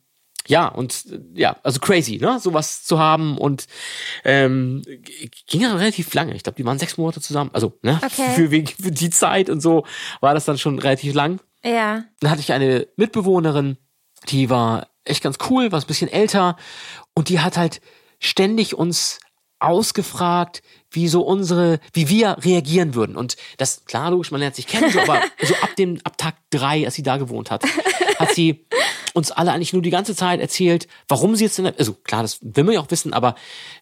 ja, 0.47 0.67
und 0.67 1.05
ja, 1.33 1.55
also 1.63 1.79
crazy, 1.79 2.17
ne? 2.17 2.39
Sowas 2.39 2.83
zu 2.83 2.99
haben 2.99 3.37
und 3.37 3.65
ähm, 4.25 4.83
ging 5.47 5.61
ja 5.61 5.73
relativ 5.73 6.13
lange. 6.13 6.35
Ich 6.35 6.43
glaube, 6.43 6.57
die 6.57 6.65
waren 6.65 6.79
sechs 6.79 6.97
Monate 6.97 7.21
zusammen. 7.21 7.49
Also, 7.53 7.79
ne? 7.81 7.99
Okay. 8.03 8.33
Für, 8.35 8.49
für 8.49 8.91
die 8.91 9.09
Zeit 9.09 9.49
und 9.49 9.61
so 9.61 9.85
war 10.19 10.33
das 10.33 10.45
dann 10.45 10.57
schon 10.57 10.79
relativ 10.79 11.13
lang. 11.13 11.39
Ja. 11.63 12.03
Dann 12.19 12.29
hatte 12.29 12.41
ich 12.41 12.51
eine 12.51 12.87
Mitbewohnerin, 12.97 13.77
die 14.29 14.49
war 14.49 14.89
echt 15.05 15.23
ganz 15.23 15.37
cool, 15.49 15.71
war 15.71 15.79
ein 15.79 15.87
bisschen 15.87 16.11
älter 16.11 16.57
und 17.15 17.29
die 17.29 17.39
hat 17.39 17.57
halt 17.57 17.81
ständig 18.19 18.75
uns 18.75 19.19
ausgefragt, 19.59 20.61
wie 20.93 21.07
so 21.07 21.21
unsere, 21.21 21.79
wie 21.91 22.09
wir 22.09 22.37
reagieren 22.41 22.95
würden. 22.95 23.15
Und 23.15 23.35
das, 23.57 23.85
klar, 23.85 24.11
logisch, 24.11 24.31
man 24.31 24.39
lernt 24.39 24.55
sich 24.55 24.67
kennen, 24.67 24.91
so, 24.91 24.99
aber 24.99 25.21
so 25.43 25.53
ab 25.55 25.75
dem, 25.75 25.99
ab 26.03 26.17
Tag 26.17 26.35
drei, 26.49 26.85
als 26.85 26.95
sie 26.95 27.03
da 27.03 27.17
gewohnt 27.17 27.51
hat, 27.51 27.63
hat 28.19 28.33
sie 28.33 28.65
uns 29.13 29.31
alle 29.31 29.51
eigentlich 29.51 29.73
nur 29.73 29.81
die 29.81 29.89
ganze 29.89 30.15
Zeit 30.15 30.39
erzählt, 30.39 30.87
warum 31.07 31.35
sie 31.35 31.43
jetzt 31.43 31.59
in 31.59 31.65
der, 31.65 31.75
also 31.77 31.93
klar, 31.93 32.21
das 32.21 32.39
will 32.41 32.63
man 32.63 32.75
ja 32.75 32.79
auch 32.79 32.91
wissen, 32.91 33.13
aber 33.13 33.35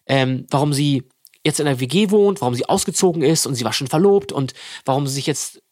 ähm, 0.06 0.46
warum 0.50 0.72
sie 0.72 1.04
jetzt 1.44 1.60
in 1.60 1.66
der 1.66 1.80
WG 1.80 2.10
wohnt, 2.10 2.40
warum 2.40 2.54
sie 2.54 2.68
ausgezogen 2.68 3.22
ist 3.22 3.46
und 3.46 3.54
sie 3.54 3.64
war 3.64 3.72
schon 3.72 3.88
verlobt 3.88 4.32
und 4.32 4.54
warum 4.84 5.06
sie 5.06 5.14
sich 5.14 5.26
jetzt 5.26 5.62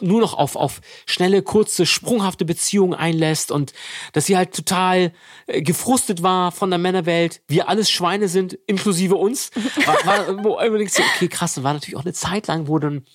nur 0.00 0.20
noch 0.20 0.34
auf, 0.34 0.56
auf 0.56 0.80
schnelle, 1.06 1.42
kurze, 1.42 1.86
sprunghafte 1.86 2.44
Beziehungen 2.44 2.94
einlässt 2.94 3.50
und 3.50 3.72
dass 4.12 4.26
sie 4.26 4.36
halt 4.36 4.54
total 4.54 5.12
äh, 5.46 5.62
gefrustet 5.62 6.22
war 6.22 6.52
von 6.52 6.70
der 6.70 6.78
Männerwelt, 6.78 7.42
wir 7.48 7.68
alles 7.68 7.90
Schweine 7.90 8.28
sind, 8.28 8.54
inklusive 8.66 9.16
uns. 9.16 9.50
War, 9.84 10.06
war, 10.06 10.44
wo 10.44 10.60
überlegst 10.60 10.96
so, 10.96 11.02
okay, 11.02 11.28
krass, 11.28 11.62
war 11.62 11.72
natürlich 11.72 11.96
auch 11.96 12.04
eine 12.04 12.12
Zeit 12.12 12.46
lang, 12.46 12.68
wo 12.68 12.78
dann 12.78 13.06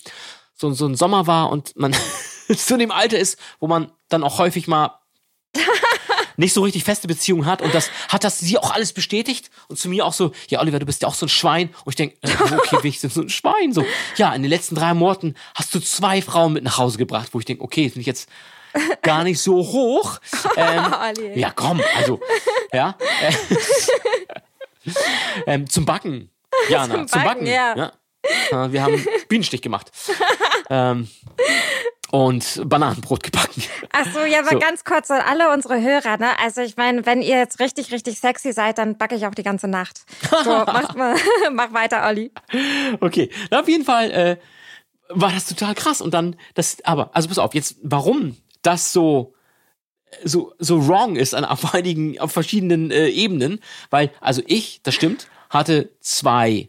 so, 0.53 0.71
so 0.71 0.85
ein 0.85 0.95
Sommer 0.95 1.27
war 1.27 1.49
und 1.49 1.75
man 1.75 1.95
zu 2.55 2.77
dem 2.77 2.91
Alter 2.91 3.19
ist, 3.19 3.39
wo 3.59 3.67
man 3.67 3.91
dann 4.09 4.23
auch 4.23 4.37
häufig 4.37 4.67
mal 4.67 4.99
nicht 6.41 6.53
so 6.53 6.61
richtig 6.61 6.83
feste 6.83 7.07
Beziehungen 7.07 7.45
hat 7.45 7.61
und 7.61 7.73
das 7.73 7.89
hat 8.09 8.23
das 8.25 8.39
sie 8.39 8.57
auch 8.57 8.71
alles 8.71 8.91
bestätigt 8.91 9.49
und 9.69 9.77
zu 9.79 9.87
mir 9.87 10.05
auch 10.05 10.13
so, 10.13 10.31
ja 10.49 10.59
Oliver, 10.59 10.79
du 10.79 10.85
bist 10.85 11.01
ja 11.01 11.07
auch 11.07 11.13
so 11.13 11.25
ein 11.25 11.29
Schwein 11.29 11.69
und 11.85 11.91
ich 11.91 11.95
denke, 11.95 12.17
äh, 12.21 12.29
okay, 12.57 12.77
wie 12.81 12.89
ich 12.89 12.99
bin 12.99 13.09
so 13.09 13.21
ein 13.21 13.29
Schwein 13.29 13.71
so. 13.71 13.85
Ja, 14.17 14.33
in 14.33 14.41
den 14.41 14.49
letzten 14.49 14.75
drei 14.75 14.93
Monaten 14.93 15.35
hast 15.55 15.73
du 15.73 15.79
zwei 15.79 16.21
Frauen 16.21 16.53
mit 16.53 16.63
nach 16.63 16.77
Hause 16.77 16.97
gebracht, 16.97 17.29
wo 17.31 17.39
ich 17.39 17.45
denke, 17.45 17.63
okay, 17.63 17.87
finde 17.89 18.01
ich 18.01 18.07
jetzt 18.07 18.27
gar 19.01 19.23
nicht 19.23 19.39
so 19.39 19.55
hoch. 19.57 20.19
Ähm, 20.57 20.93
Olli. 20.93 21.39
ja, 21.39 21.51
komm, 21.51 21.81
also 21.95 22.19
ja. 22.73 22.95
Äh, 23.21 23.33
ähm, 25.47 25.69
zum 25.69 25.85
Backen. 25.85 26.29
Jana, 26.69 26.95
zum, 26.95 27.07
Zum 27.07 27.23
Backen. 27.23 27.45
Backen, 27.45 27.47
ja. 27.47 27.91
Äh, 28.51 28.71
Wir 28.71 28.83
haben 28.83 29.05
Bienenstich 29.29 29.61
gemacht. 29.61 29.91
ähm, 30.69 31.07
und 32.11 32.61
Bananenbrot 32.65 33.23
gebacken. 33.23 33.63
Ach 33.93 34.05
so, 34.13 34.19
ja, 34.25 34.39
aber 34.39 34.51
So. 34.51 34.59
ganz 34.59 34.83
kurz 34.83 35.09
an 35.09 35.21
alle 35.21 35.51
unsere 35.53 35.81
Hörer, 35.81 36.17
ne? 36.17 36.27
Also 36.43 36.61
ich 36.61 36.77
meine, 36.77 37.05
wenn 37.05 37.21
ihr 37.21 37.37
jetzt 37.37 37.59
richtig, 37.59 37.91
richtig 37.91 38.19
sexy 38.19 38.51
seid, 38.53 38.77
dann 38.77 38.97
backe 38.97 39.15
ich 39.15 39.25
auch 39.25 39.33
die 39.35 39.43
ganze 39.43 39.67
Nacht. 39.67 40.01
So, 40.43 40.49
macht 40.65 40.95
mal, 40.97 41.15
mach 41.51 41.73
weiter, 41.73 42.05
Olli. 42.05 42.31
Okay, 42.99 43.29
na, 43.49 43.61
auf 43.61 43.67
jeden 43.67 43.85
Fall 43.85 44.11
äh, 44.11 44.37
war 45.09 45.31
das 45.31 45.45
total 45.45 45.73
krass. 45.73 46.01
Und 46.01 46.13
dann, 46.13 46.35
das, 46.53 46.77
aber, 46.83 47.09
also 47.15 47.27
pass 47.29 47.39
auf, 47.39 47.53
jetzt, 47.53 47.77
warum 47.83 48.37
das 48.61 48.91
so 48.93 49.33
so 50.25 50.53
so 50.59 50.85
wrong 50.89 51.15
ist 51.15 51.33
an 51.33 51.45
auf 51.45 51.73
einigen 51.73 52.19
auf 52.19 52.33
verschiedenen 52.33 52.91
äh, 52.91 53.07
Ebenen, 53.07 53.61
weil 53.91 54.11
also 54.19 54.41
ich, 54.45 54.81
das 54.83 54.93
stimmt, 54.93 55.27
hatte 55.49 55.89
zwei 56.01 56.67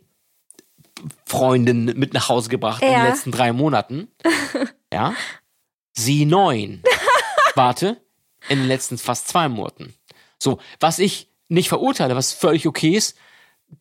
Freundinnen 1.26 1.98
mit 1.98 2.14
nach 2.14 2.28
Hause 2.28 2.48
gebracht 2.48 2.82
in 2.82 2.88
Ja. 2.92 2.98
den 3.00 3.06
letzten 3.08 3.32
drei 3.32 3.52
Monaten. 3.52 4.06
Ja, 4.92 5.14
sie 5.92 6.24
neun. 6.26 6.82
Warte, 7.54 8.00
in 8.48 8.58
den 8.60 8.68
letzten 8.68 8.98
fast 8.98 9.28
zwei 9.28 9.48
Monaten. 9.48 9.94
So, 10.38 10.58
was 10.80 10.98
ich 10.98 11.28
nicht 11.48 11.68
verurteile, 11.68 12.16
was 12.16 12.32
völlig 12.32 12.66
okay 12.66 12.90
ist, 12.96 13.16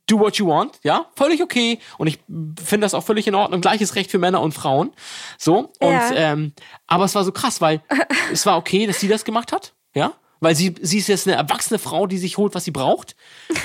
do 0.08 0.20
what 0.20 0.38
you 0.38 0.48
want, 0.48 0.80
ja, 0.84 1.08
völlig 1.16 1.42
okay. 1.42 1.80
Und 1.98 2.08
ich 2.08 2.20
finde 2.64 2.86
das 2.86 2.94
auch 2.94 3.04
völlig 3.04 3.28
in 3.28 3.36
Ordnung. 3.36 3.62
Gleiches 3.62 3.96
Recht 3.96 4.10
für 4.12 4.20
Männer 4.20 4.42
und 4.42 4.54
Frauen. 4.54 4.94
So. 5.38 5.72
Und 5.80 5.92
Ja. 5.92 6.12
ähm, 6.14 6.54
aber 6.88 7.06
es 7.06 7.16
war 7.16 7.24
so 7.24 7.32
krass, 7.32 7.60
weil 7.62 7.82
es 8.32 8.46
war 8.46 8.58
okay, 8.58 8.88
dass 8.88 9.00
sie 9.00 9.08
das 9.08 9.26
gemacht 9.26 9.52
hat, 9.52 9.74
ja. 9.94 10.14
Weil 10.40 10.56
sie, 10.56 10.74
sie 10.82 10.98
ist 10.98 11.08
jetzt 11.08 11.28
eine 11.28 11.36
erwachsene 11.38 11.78
Frau, 11.78 12.08
die 12.08 12.18
sich 12.18 12.38
holt, 12.38 12.56
was 12.56 12.64
sie 12.64 12.72
braucht. 12.72 13.16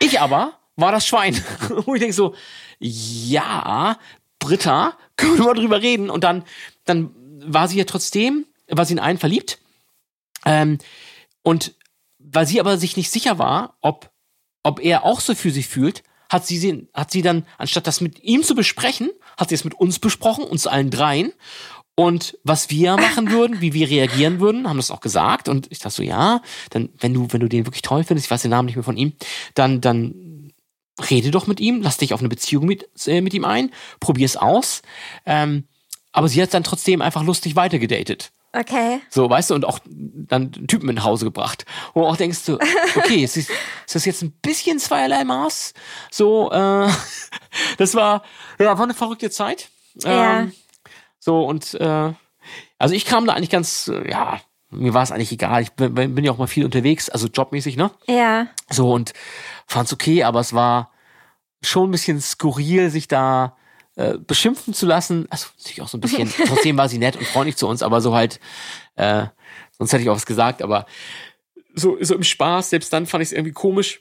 Ich 0.00 0.20
aber 0.20 0.52
war 0.76 0.92
das 0.92 1.06
Schwein. 1.08 1.34
Wo 1.84 1.94
ich 1.94 2.00
denke 2.00 2.14
so, 2.14 2.34
ja, 2.78 3.98
Britta, 4.38 4.96
können 5.16 5.36
wir 5.38 5.44
mal 5.46 5.54
drüber 5.54 5.82
reden. 5.82 6.08
Und 6.08 6.22
dann, 6.22 6.44
dann 6.88 7.10
war 7.40 7.68
sie 7.68 7.78
ja 7.78 7.84
trotzdem, 7.84 8.46
war 8.68 8.84
sie 8.84 8.94
in 8.94 8.98
einen 8.98 9.18
verliebt. 9.18 9.58
Ähm, 10.44 10.78
und 11.42 11.74
weil 12.18 12.46
sie 12.46 12.60
aber 12.60 12.78
sich 12.78 12.96
nicht 12.96 13.10
sicher 13.10 13.38
war, 13.38 13.76
ob, 13.80 14.10
ob 14.62 14.80
er 14.80 15.04
auch 15.04 15.20
so 15.20 15.34
für 15.34 15.50
sie 15.50 15.62
fühlt, 15.62 16.02
hat 16.30 16.46
sie, 16.46 16.58
sie, 16.58 16.88
hat 16.92 17.10
sie 17.10 17.22
dann, 17.22 17.46
anstatt 17.56 17.86
das 17.86 18.00
mit 18.00 18.22
ihm 18.22 18.42
zu 18.42 18.54
besprechen, 18.54 19.10
hat 19.38 19.48
sie 19.48 19.54
es 19.54 19.64
mit 19.64 19.74
uns 19.74 19.98
besprochen, 19.98 20.44
uns 20.44 20.66
allen 20.66 20.90
dreien. 20.90 21.32
Und 21.94 22.38
was 22.44 22.70
wir 22.70 22.96
machen 22.96 23.30
würden, 23.30 23.60
wie 23.60 23.72
wir 23.72 23.88
reagieren 23.88 24.38
würden, 24.38 24.68
haben 24.68 24.76
das 24.76 24.90
auch 24.90 25.00
gesagt. 25.00 25.48
Und 25.48 25.66
ich 25.70 25.80
dachte 25.80 25.96
so, 25.96 26.02
ja, 26.02 26.42
dann, 26.70 26.90
wenn 27.00 27.14
du, 27.14 27.26
wenn 27.32 27.40
du 27.40 27.48
den 27.48 27.66
wirklich 27.66 27.82
toll 27.82 28.04
findest, 28.04 28.26
ich 28.26 28.30
weiß 28.30 28.42
den 28.42 28.50
Namen 28.50 28.66
nicht 28.66 28.76
mehr 28.76 28.84
von 28.84 28.96
ihm, 28.96 29.14
dann, 29.54 29.80
dann 29.80 30.52
rede 31.10 31.30
doch 31.30 31.46
mit 31.46 31.60
ihm, 31.60 31.82
lass 31.82 31.96
dich 31.96 32.14
auf 32.14 32.20
eine 32.20 32.28
Beziehung 32.28 32.66
mit, 32.66 32.88
äh, 33.06 33.20
mit 33.20 33.34
ihm 33.34 33.44
ein, 33.44 33.72
probier's 34.00 34.36
aus. 34.36 34.82
Ähm, 35.26 35.64
aber 36.18 36.28
sie 36.28 36.42
hat 36.42 36.52
dann 36.52 36.64
trotzdem 36.64 37.00
einfach 37.00 37.22
lustig 37.22 37.54
weitergedatet. 37.54 38.32
Okay. 38.52 39.00
So, 39.08 39.30
weißt 39.30 39.50
du, 39.50 39.54
und 39.54 39.64
auch 39.64 39.78
dann 39.86 40.50
Typen 40.50 40.86
mit 40.86 40.96
nach 40.96 41.04
Hause 41.04 41.24
gebracht. 41.24 41.64
Wo 41.94 42.04
auch 42.04 42.16
denkst 42.16 42.44
du, 42.44 42.58
okay, 42.96 43.22
ist, 43.22 43.36
ist 43.36 43.52
das 43.92 44.04
jetzt 44.04 44.22
ein 44.22 44.32
bisschen 44.42 44.80
zweierlei 44.80 45.22
Maß? 45.22 45.74
So, 46.10 46.50
äh, 46.50 46.88
das 47.78 47.94
war, 47.94 48.24
ja, 48.58 48.76
war 48.76 48.82
eine 48.82 48.94
verrückte 48.94 49.30
Zeit. 49.30 49.68
Ja. 49.94 50.40
Ähm, 50.40 50.52
so, 51.20 51.44
und 51.44 51.74
äh, 51.74 52.12
also 52.80 52.94
ich 52.96 53.04
kam 53.04 53.24
da 53.24 53.34
eigentlich 53.34 53.50
ganz, 53.50 53.86
äh, 53.86 54.10
ja, 54.10 54.40
mir 54.70 54.94
war 54.94 55.04
es 55.04 55.12
eigentlich 55.12 55.30
egal. 55.30 55.62
Ich 55.62 55.70
bin, 55.74 55.94
bin 55.94 56.24
ja 56.24 56.32
auch 56.32 56.38
mal 56.38 56.48
viel 56.48 56.64
unterwegs, 56.64 57.08
also 57.08 57.28
jobmäßig, 57.28 57.76
ne? 57.76 57.92
Ja. 58.08 58.48
So, 58.68 58.92
und 58.92 59.12
fand's 59.68 59.92
okay, 59.92 60.24
aber 60.24 60.40
es 60.40 60.52
war 60.52 60.90
schon 61.62 61.90
ein 61.90 61.92
bisschen 61.92 62.20
skurril, 62.20 62.90
sich 62.90 63.06
da 63.06 63.56
äh, 63.98 64.16
beschimpfen 64.16 64.74
zu 64.74 64.86
lassen. 64.86 65.26
Also 65.28 65.48
natürlich 65.58 65.82
auch 65.82 65.88
so 65.88 65.98
ein 65.98 66.00
bisschen, 66.00 66.32
trotzdem 66.46 66.76
war 66.76 66.88
sie 66.88 66.98
nett 66.98 67.16
und 67.16 67.26
freundlich 67.26 67.56
zu 67.56 67.66
uns, 67.66 67.82
aber 67.82 68.00
so 68.00 68.14
halt, 68.14 68.38
äh, 68.94 69.26
sonst 69.76 69.92
hätte 69.92 70.04
ich 70.04 70.08
auch 70.08 70.14
was 70.14 70.26
gesagt, 70.26 70.62
aber 70.62 70.86
so, 71.74 71.98
so 72.00 72.14
im 72.14 72.22
Spaß, 72.22 72.70
selbst 72.70 72.92
dann 72.92 73.06
fand 73.06 73.22
ich 73.22 73.30
es 73.30 73.32
irgendwie 73.32 73.52
komisch, 73.52 74.00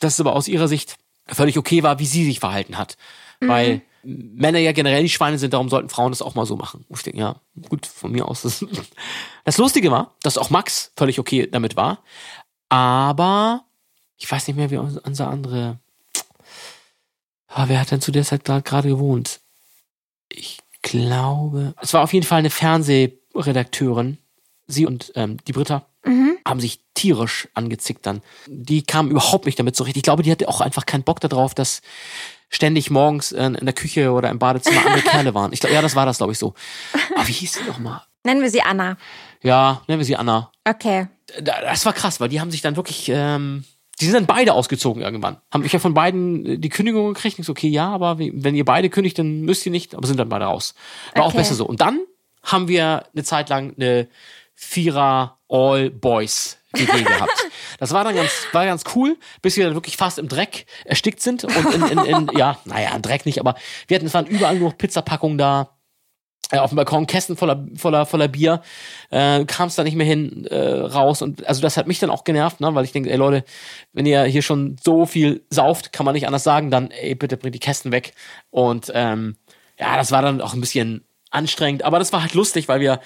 dass 0.00 0.14
es 0.14 0.20
aber 0.20 0.34
aus 0.34 0.48
ihrer 0.48 0.66
Sicht 0.66 0.96
völlig 1.26 1.58
okay 1.58 1.82
war, 1.82 1.98
wie 1.98 2.06
sie 2.06 2.24
sich 2.24 2.40
verhalten 2.40 2.78
hat. 2.78 2.96
Weil 3.40 3.82
Männer 4.02 4.58
ja 4.58 4.72
generell 4.72 5.02
die 5.02 5.10
Schweine 5.10 5.38
sind, 5.38 5.52
darum 5.52 5.68
sollten 5.68 5.88
Frauen 5.88 6.12
das 6.12 6.22
auch 6.22 6.34
mal 6.34 6.46
so 6.46 6.56
machen. 6.56 6.84
Und 6.88 6.96
ich 6.98 7.02
denke, 7.02 7.20
ja, 7.20 7.36
gut, 7.68 7.84
von 7.84 8.12
mir 8.12 8.26
aus. 8.26 8.42
Das, 8.42 8.64
das 9.44 9.58
Lustige 9.58 9.90
war, 9.90 10.14
dass 10.22 10.38
auch 10.38 10.50
Max 10.50 10.92
völlig 10.96 11.18
okay 11.18 11.46
damit 11.50 11.76
war. 11.76 12.02
Aber 12.70 13.64
ich 14.16 14.30
weiß 14.30 14.46
nicht 14.46 14.56
mehr, 14.56 14.70
wie 14.70 14.78
unser 14.78 15.28
andere. 15.28 15.78
Ah, 17.56 17.64
wer 17.68 17.80
hat 17.80 17.90
denn 17.92 18.00
zu 18.00 18.10
der 18.10 18.24
Zeit 18.24 18.44
gerade 18.44 18.88
gewohnt? 18.88 19.40
Ich 20.28 20.58
glaube, 20.82 21.74
es 21.80 21.92
war 21.94 22.02
auf 22.02 22.12
jeden 22.12 22.26
Fall 22.26 22.40
eine 22.40 22.50
Fernsehredakteurin. 22.50 24.18
Sie 24.66 24.86
und 24.86 25.12
ähm, 25.14 25.36
die 25.46 25.52
Britta 25.52 25.86
haben 26.46 26.60
sich 26.60 26.80
tierisch 26.94 27.48
angezickt 27.54 28.04
dann. 28.06 28.22
Die 28.46 28.82
kam 28.82 29.10
überhaupt 29.10 29.46
nicht 29.46 29.58
damit 29.58 29.76
zurecht. 29.76 29.96
Ich 29.96 30.02
glaube, 30.02 30.22
die 30.22 30.30
hatte 30.30 30.48
auch 30.48 30.60
einfach 30.60 30.84
keinen 30.84 31.02
Bock 31.04 31.20
darauf, 31.20 31.54
dass 31.54 31.80
ständig 32.50 32.90
morgens 32.90 33.32
äh, 33.32 33.44
in 33.46 33.64
der 33.64 33.72
Küche 33.74 34.10
oder 34.12 34.30
im 34.30 34.38
Badezimmer 34.38 34.84
andere 34.84 35.02
Kerle 35.10 35.34
waren. 35.34 35.52
Ich 35.52 35.60
glaube, 35.60 35.74
ja, 35.74 35.80
das 35.82 35.94
war 35.96 36.06
das, 36.06 36.18
glaube 36.18 36.32
ich, 36.32 36.38
so. 36.38 36.54
Aber 37.14 37.26
wie 37.28 37.32
hieß 37.32 37.54
sie 37.54 37.64
noch 37.64 37.78
mal? 37.78 38.02
Nennen 38.24 38.42
wir 38.42 38.50
sie 38.50 38.62
Anna. 38.62 38.96
Ja, 39.42 39.82
nennen 39.86 40.00
wir 40.00 40.04
sie 40.06 40.16
Anna. 40.16 40.50
Okay. 40.66 41.08
Da- 41.40 41.60
Das 41.62 41.84
war 41.86 41.92
krass, 41.92 42.20
weil 42.20 42.28
die 42.30 42.40
haben 42.40 42.50
sich 42.50 42.62
dann 42.62 42.76
wirklich, 42.76 43.08
ähm, 43.10 43.64
die 44.00 44.06
sind 44.06 44.14
dann 44.14 44.26
beide 44.26 44.54
ausgezogen 44.54 45.02
irgendwann. 45.02 45.36
Haben 45.52 45.64
ich 45.64 45.72
ja 45.72 45.78
von 45.78 45.94
beiden 45.94 46.46
äh, 46.46 46.58
die 46.58 46.68
Kündigung 46.68 47.14
gekriegt. 47.14 47.38
Ich 47.38 47.46
so, 47.46 47.52
okay, 47.52 47.68
ja, 47.68 47.88
aber 47.88 48.18
wenn 48.18 48.54
ihr 48.54 48.64
beide 48.64 48.90
kündigt, 48.90 49.18
dann 49.18 49.42
müsst 49.42 49.64
ihr 49.66 49.72
nicht, 49.72 49.94
aber 49.94 50.06
sind 50.06 50.18
dann 50.18 50.28
beide 50.28 50.46
raus. 50.46 50.74
War 51.14 51.24
auch 51.24 51.28
Okay. 51.28 51.38
besser 51.38 51.54
so. 51.54 51.64
Und 51.66 51.80
dann 51.80 52.00
haben 52.42 52.68
wir 52.68 53.04
eine 53.14 53.24
Zeit 53.24 53.48
lang 53.48 53.74
eine 53.76 54.08
Vierer 54.54 55.38
All 55.48 55.90
Boys 55.90 56.58
WG 56.72 57.02
gehabt. 57.04 57.46
Das 57.78 57.92
war 57.92 58.04
dann 58.04 58.14
ganz, 58.14 58.30
war 58.52 58.64
ganz 58.66 58.84
cool, 58.94 59.16
bis 59.42 59.56
wir 59.56 59.64
dann 59.66 59.74
wirklich 59.74 59.96
fast 59.96 60.18
im 60.18 60.28
Dreck 60.28 60.66
erstickt 60.84 61.20
sind 61.20 61.44
und 61.44 61.74
in, 61.74 61.82
in, 61.82 61.98
in 62.04 62.30
ja, 62.36 62.58
naja, 62.64 62.90
im 62.94 63.02
Dreck 63.02 63.26
nicht, 63.26 63.40
aber 63.40 63.54
wir 63.88 63.96
hatten, 63.96 64.06
es 64.06 64.14
waren 64.14 64.26
überall 64.26 64.58
nur 64.58 64.70
noch 64.70 64.78
Pizzapackungen 64.78 65.38
da, 65.38 65.70
äh, 66.54 66.58
auf 66.58 66.70
dem 66.70 66.76
Balkon 66.76 67.06
Kästen 67.06 67.36
voller, 67.36 67.66
voller, 67.76 68.06
voller 68.06 68.28
Bier, 68.28 68.62
äh, 69.10 69.44
kam 69.44 69.68
es 69.68 69.74
da 69.74 69.82
nicht 69.82 69.96
mehr 69.96 70.06
hin, 70.06 70.46
äh, 70.46 70.56
raus. 70.56 71.22
Und 71.22 71.46
also 71.46 71.60
das 71.60 71.76
hat 71.76 71.86
mich 71.86 71.98
dann 71.98 72.10
auch 72.10 72.24
genervt, 72.24 72.60
ne, 72.60 72.74
weil 72.74 72.84
ich 72.84 72.92
denke, 72.92 73.10
ey 73.10 73.16
Leute, 73.16 73.44
wenn 73.92 74.06
ihr 74.06 74.24
hier 74.24 74.42
schon 74.42 74.76
so 74.82 75.06
viel 75.06 75.42
sauft, 75.50 75.92
kann 75.92 76.06
man 76.06 76.14
nicht 76.14 76.26
anders 76.26 76.44
sagen, 76.44 76.70
dann 76.70 76.90
ey, 76.90 77.14
bitte 77.14 77.36
bringt 77.36 77.54
die 77.54 77.60
Kästen 77.60 77.92
weg. 77.92 78.12
Und 78.50 78.90
ähm, 78.94 79.36
ja, 79.78 79.96
das 79.96 80.12
war 80.12 80.22
dann 80.22 80.40
auch 80.40 80.54
ein 80.54 80.60
bisschen 80.60 81.04
anstrengend, 81.30 81.84
aber 81.84 81.98
das 81.98 82.12
war 82.12 82.22
halt 82.22 82.34
lustig, 82.34 82.68
weil 82.68 82.80
wir 82.80 83.00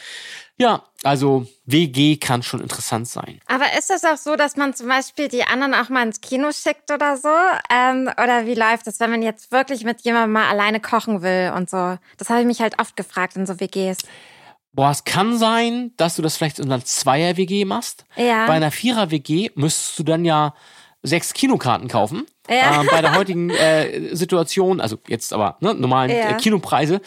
ja, 0.60 0.82
also 1.04 1.46
WG 1.66 2.16
kann 2.16 2.42
schon 2.42 2.60
interessant 2.60 3.06
sein. 3.06 3.40
Aber 3.46 3.64
ist 3.78 3.90
es 3.90 4.04
auch 4.04 4.16
so, 4.16 4.34
dass 4.34 4.56
man 4.56 4.74
zum 4.74 4.88
Beispiel 4.88 5.28
die 5.28 5.44
anderen 5.44 5.72
auch 5.72 5.88
mal 5.88 6.04
ins 6.04 6.20
Kino 6.20 6.50
schickt 6.50 6.90
oder 6.90 7.16
so? 7.16 7.28
Ähm, 7.70 8.10
oder 8.20 8.46
wie 8.46 8.54
läuft 8.54 8.88
das, 8.88 8.98
wenn 8.98 9.10
man 9.10 9.22
jetzt 9.22 9.52
wirklich 9.52 9.84
mit 9.84 10.00
jemandem 10.00 10.32
mal 10.32 10.48
alleine 10.48 10.80
kochen 10.80 11.22
will 11.22 11.52
und 11.54 11.70
so? 11.70 11.96
Das 12.16 12.28
habe 12.28 12.40
ich 12.40 12.46
mich 12.46 12.60
halt 12.60 12.80
oft 12.80 12.96
gefragt 12.96 13.36
in 13.36 13.46
so 13.46 13.60
WGs. 13.60 13.98
Boah, 14.72 14.90
es 14.90 15.04
kann 15.04 15.38
sein, 15.38 15.92
dass 15.96 16.16
du 16.16 16.22
das 16.22 16.36
vielleicht 16.36 16.58
in 16.58 16.70
einer 16.70 16.84
Zweier-WG 16.84 17.64
machst. 17.64 18.04
Ja. 18.16 18.46
Bei 18.46 18.54
einer 18.54 18.70
Vierer-WG 18.70 19.50
müsstest 19.54 19.98
du 19.98 20.02
dann 20.02 20.24
ja 20.24 20.54
sechs 21.02 21.32
Kinokarten 21.32 21.88
kaufen. 21.88 22.26
Ja. 22.50 22.80
Ähm, 22.80 22.88
bei 22.90 23.02
der 23.02 23.14
heutigen 23.14 23.50
äh, 23.50 24.14
Situation, 24.16 24.80
also 24.80 24.98
jetzt 25.06 25.32
aber 25.32 25.58
ne, 25.60 25.74
normalen 25.74 26.10
Ja. 26.10 26.30
äh, 26.30 26.34
Kinopreise, 26.34 27.00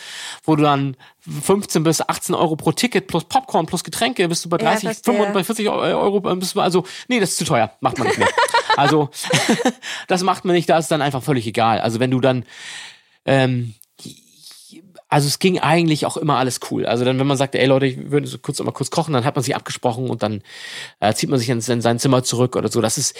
wo 0.43 0.55
du 0.55 0.63
dann 0.63 0.95
15 1.19 1.83
bis 1.83 2.01
18 2.01 2.35
Euro 2.35 2.55
pro 2.55 2.71
Ticket 2.71 3.07
plus 3.07 3.23
Popcorn 3.25 3.65
plus 3.65 3.83
Getränke 3.83 4.27
bist 4.29 4.45
du 4.45 4.49
bei 4.49 4.57
Ja, 4.57 4.71
30, 4.71 4.83
verstehe. 4.83 5.13
45 5.15 5.33
bei 5.33 5.43
40 5.43 5.69
Euro 5.69 6.31
äh, 6.31 6.35
bist 6.35 6.55
du 6.55 6.61
also 6.61 6.85
nee, 7.07 7.19
das 7.19 7.31
ist 7.31 7.37
zu 7.37 7.45
teuer, 7.45 7.71
macht 7.81 7.97
man 7.97 8.07
nicht 8.07 8.19
mehr. 8.19 8.29
also 8.77 9.09
das 10.07 10.21
macht 10.23 10.45
man 10.45 10.55
nicht, 10.55 10.69
da 10.69 10.77
ist 10.77 10.89
dann 10.91 11.01
einfach 11.01 11.23
völlig 11.23 11.47
egal. 11.47 11.79
Also 11.81 11.99
wenn 11.99 12.11
du 12.11 12.21
dann 12.21 12.45
ähm, 13.25 13.73
also 15.09 15.27
es 15.27 15.39
ging 15.39 15.59
eigentlich 15.59 16.05
auch 16.05 16.15
immer 16.15 16.37
alles 16.37 16.61
cool. 16.71 16.85
Also 16.85 17.03
dann, 17.03 17.19
wenn 17.19 17.27
man 17.27 17.35
sagte, 17.35 17.59
ey 17.59 17.65
Leute, 17.65 17.85
ich 17.85 18.11
würde 18.11 18.27
so 18.27 18.37
kurz 18.37 18.59
mal 18.63 18.71
kurz 18.71 18.91
kochen, 18.91 19.13
dann 19.13 19.25
hat 19.25 19.35
man 19.35 19.43
sich 19.43 19.53
abgesprochen 19.57 20.09
und 20.09 20.23
dann 20.23 20.41
äh, 21.01 21.13
zieht 21.13 21.29
man 21.29 21.37
sich 21.37 21.49
in, 21.49 21.59
in 21.59 21.81
sein 21.81 21.99
Zimmer 21.99 22.23
zurück 22.23 22.55
oder 22.55 22.69
so. 22.69 22.79
Das 22.79 22.97
ist, 22.97 23.13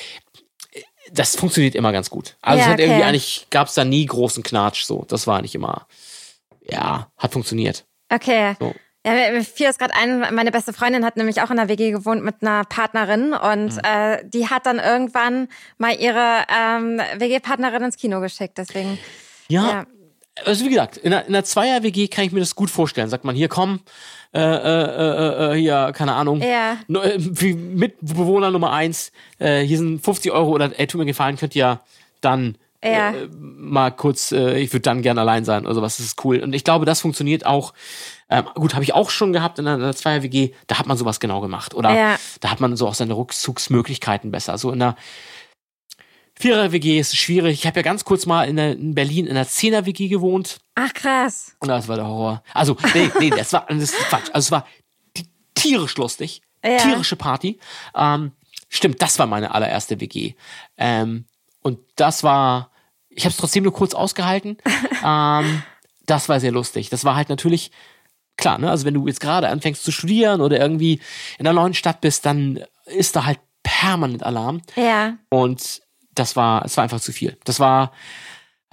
das 1.14 1.36
funktioniert 1.36 1.76
immer 1.76 1.91
ganz 1.91 2.09
gut. 2.09 2.38
Also 2.41 2.59
Ja, 2.59 2.66
es 2.66 2.72
hat 2.74 2.80
irgendwie 2.80 2.99
okay. 2.99 3.07
eigentlich, 3.09 3.47
gab 3.49 3.68
es 3.68 3.74
da 3.74 3.84
nie 3.84 4.05
großen 4.05 4.43
Knatsch 4.43 4.84
so. 4.86 5.05
Das 5.07 5.28
war 5.28 5.38
eigentlich 5.39 5.55
immer, 5.55 5.88
ja, 6.62 7.07
hat 7.18 7.34
funktioniert. 7.34 7.86
Okay. 8.09 8.55
So. 8.59 8.74
Ja, 9.05 9.14
mir 9.14 9.32
mir 9.32 9.43
fiel 9.43 9.66
das 9.66 9.80
gerade 9.80 9.95
ein, 9.95 10.20
meine 10.36 10.51
beste 10.51 10.74
Freundin 10.74 11.03
hat 11.03 11.18
nämlich 11.18 11.41
auch 11.41 11.49
in 11.49 11.57
der 11.57 11.68
WG 11.70 11.89
gewohnt 11.91 12.24
mit 12.24 12.36
einer 12.41 12.64
Partnerin 12.66 13.34
und 13.34 13.74
Mhm. 13.76 13.82
äh, 13.84 14.24
die 14.26 14.47
hat 14.47 14.66
dann 14.68 14.78
irgendwann 14.78 15.47
mal 15.80 15.93
ihre 15.99 16.43
ähm, 16.55 17.01
WG-Partnerin 17.18 17.82
ins 17.84 17.97
Kino 17.97 18.20
geschickt. 18.22 18.59
Deswegen, 18.59 18.99
Ja, 19.47 19.68
ja. 19.70 19.86
also 20.45 20.64
wie 20.66 20.70
gesagt, 20.70 20.97
in 20.97 21.14
einer, 21.14 21.26
in 21.26 21.34
einer 21.34 21.43
Zweier-WG 21.43 22.09
kann 22.09 22.26
ich 22.26 22.32
mir 22.32 22.41
das 22.41 22.53
gut 22.53 22.70
vorstellen. 22.70 23.09
Sagt 23.09 23.24
man, 23.26 23.36
hier 23.36 23.47
komm, 23.47 23.80
äh, 24.34 24.39
äh, 24.39 25.51
äh, 25.51 25.53
äh, 25.53 25.59
hier, 25.59 25.91
keine 25.93 26.13
Ahnung, 26.13 26.41
Ja. 26.41 26.73
äh, 26.88 27.13
wie 27.17 27.53
Mitbewohner 27.53 28.49
Nummer 28.51 28.71
eins, 28.71 29.11
äh, 29.39 29.61
hier 29.61 29.77
sind 29.77 30.03
50 30.03 30.32
Euro 30.32 30.51
oder 30.51 30.71
ey, 30.79 30.88
tut 30.88 30.99
mir 30.99 31.05
gefallen, 31.05 31.36
könnt 31.38 31.55
ihr 31.55 31.79
dann 32.21 32.55
Ja. 32.84 33.11
äh, 33.11 33.27
mal 33.32 33.91
kurz, 33.91 34.32
äh, 34.32 34.57
ich 34.59 34.71
würde 34.73 34.82
dann 34.84 35.01
gern 35.01 35.17
allein 35.19 35.43
sein 35.45 35.65
oder 35.65 35.75
sowas, 35.75 35.97
das 35.97 36.05
ist 36.07 36.23
cool. 36.25 36.39
Und 36.39 36.53
ich 36.53 36.63
glaube, 36.63 36.86
das 36.86 37.01
funktioniert 37.01 37.45
auch, 37.45 37.73
ähm, 38.29 38.45
gut, 38.55 38.73
habe 38.73 38.84
ich 38.84 38.93
auch 38.93 39.09
schon 39.09 39.34
gehabt 39.34 39.59
in 39.59 39.67
einer, 39.67 39.75
in 39.77 39.84
einer 39.84 39.95
Zweier-WG, 39.95 40.51
da 40.67 40.79
hat 40.79 40.88
man 40.88 40.97
sowas 40.97 41.19
genau 41.19 41.41
gemacht. 41.41 41.73
Oder 41.75 41.93
Ja. 41.93 42.15
da 42.39 42.49
hat 42.51 42.59
man 42.61 42.75
so 42.77 42.88
auch 42.88 42.93
seine 42.95 43.15
Rückzugsmöglichkeiten 43.17 44.32
besser. 44.32 44.57
So 44.57 44.71
in 44.71 44.82
einer 44.82 44.95
Vierer-WG 46.42 47.00
ist 47.00 47.16
schwierig. 47.16 47.60
Ich 47.60 47.68
habe 47.68 47.78
ja 47.80 47.84
ganz 47.84 48.04
kurz 48.04 48.26
mal 48.26 48.44
in, 48.48 48.56
der, 48.58 48.74
in 48.74 48.94
Berlin 48.96 49.26
in 49.28 49.32
einer 49.38 49.48
Zehner-WG 49.48 50.08
gewohnt. 50.10 50.58
Ach 50.76 50.94
krass. 50.94 51.56
Und 51.60 51.70
das 51.70 51.88
war 51.88 51.96
der 51.96 52.08
Horror. 52.08 52.44
Also, 52.54 52.76
nee, 52.94 53.10
nee, 53.20 53.30
das 53.30 53.54
war, 53.54 53.66
das 53.70 53.78
ist 53.84 53.96
Quatsch. 53.96 54.30
Also, 54.34 54.48
es 54.48 54.52
war 54.52 54.66
ti- 55.14 55.28
tierisch 55.56 55.96
lustig. 55.98 56.42
Ja. 56.64 56.78
Tierische 56.78 57.16
Party. 57.16 57.60
Ähm, 57.96 58.32
stimmt, 58.70 59.02
das 59.02 59.18
war 59.20 59.26
meine 59.28 59.54
allererste 59.54 60.00
WG. 60.00 60.34
Ähm, 60.78 61.26
und 61.62 61.80
das 61.96 62.24
war, 62.24 62.72
ich 63.10 63.24
habe 63.26 63.32
es 63.32 63.38
trotzdem 63.38 63.64
nur 63.64 63.74
kurz 63.74 63.94
ausgehalten. 63.94 64.58
ähm, 65.06 65.64
das 66.06 66.30
war 66.30 66.39
sehr 66.39 66.52
lustig. 66.52 66.89
Das 66.89 67.04
war 67.06 67.16
halt 67.16 67.30
natürlich, 67.30 67.72
klar, 68.38 68.58
ne, 68.58 68.70
also 68.70 68.86
wenn 68.86 68.94
du 68.94 69.08
jetzt 69.08 69.22
gerade 69.22 69.48
anfängst 69.50 69.84
zu 69.84 69.92
studieren 69.92 70.42
oder 70.42 70.60
irgendwie 70.60 71.00
in 71.38 71.48
einer 71.48 71.60
neuen 71.60 71.74
Stadt 71.74 72.02
bist, 72.02 72.26
dann 72.26 72.64
ist 72.86 73.16
da 73.16 73.26
halt 73.26 73.39
permanent 73.64 74.24
Alarm. 74.24 74.62
Ja. 74.76 75.18
Und 75.30 75.82
das 76.16 76.36
war, 76.36 76.66
es 76.66 76.78
war 76.78 76.84
einfach 76.84 76.99
zu 77.01 77.12
viel. 77.12 77.38
Das 77.43 77.59
war, 77.59 77.91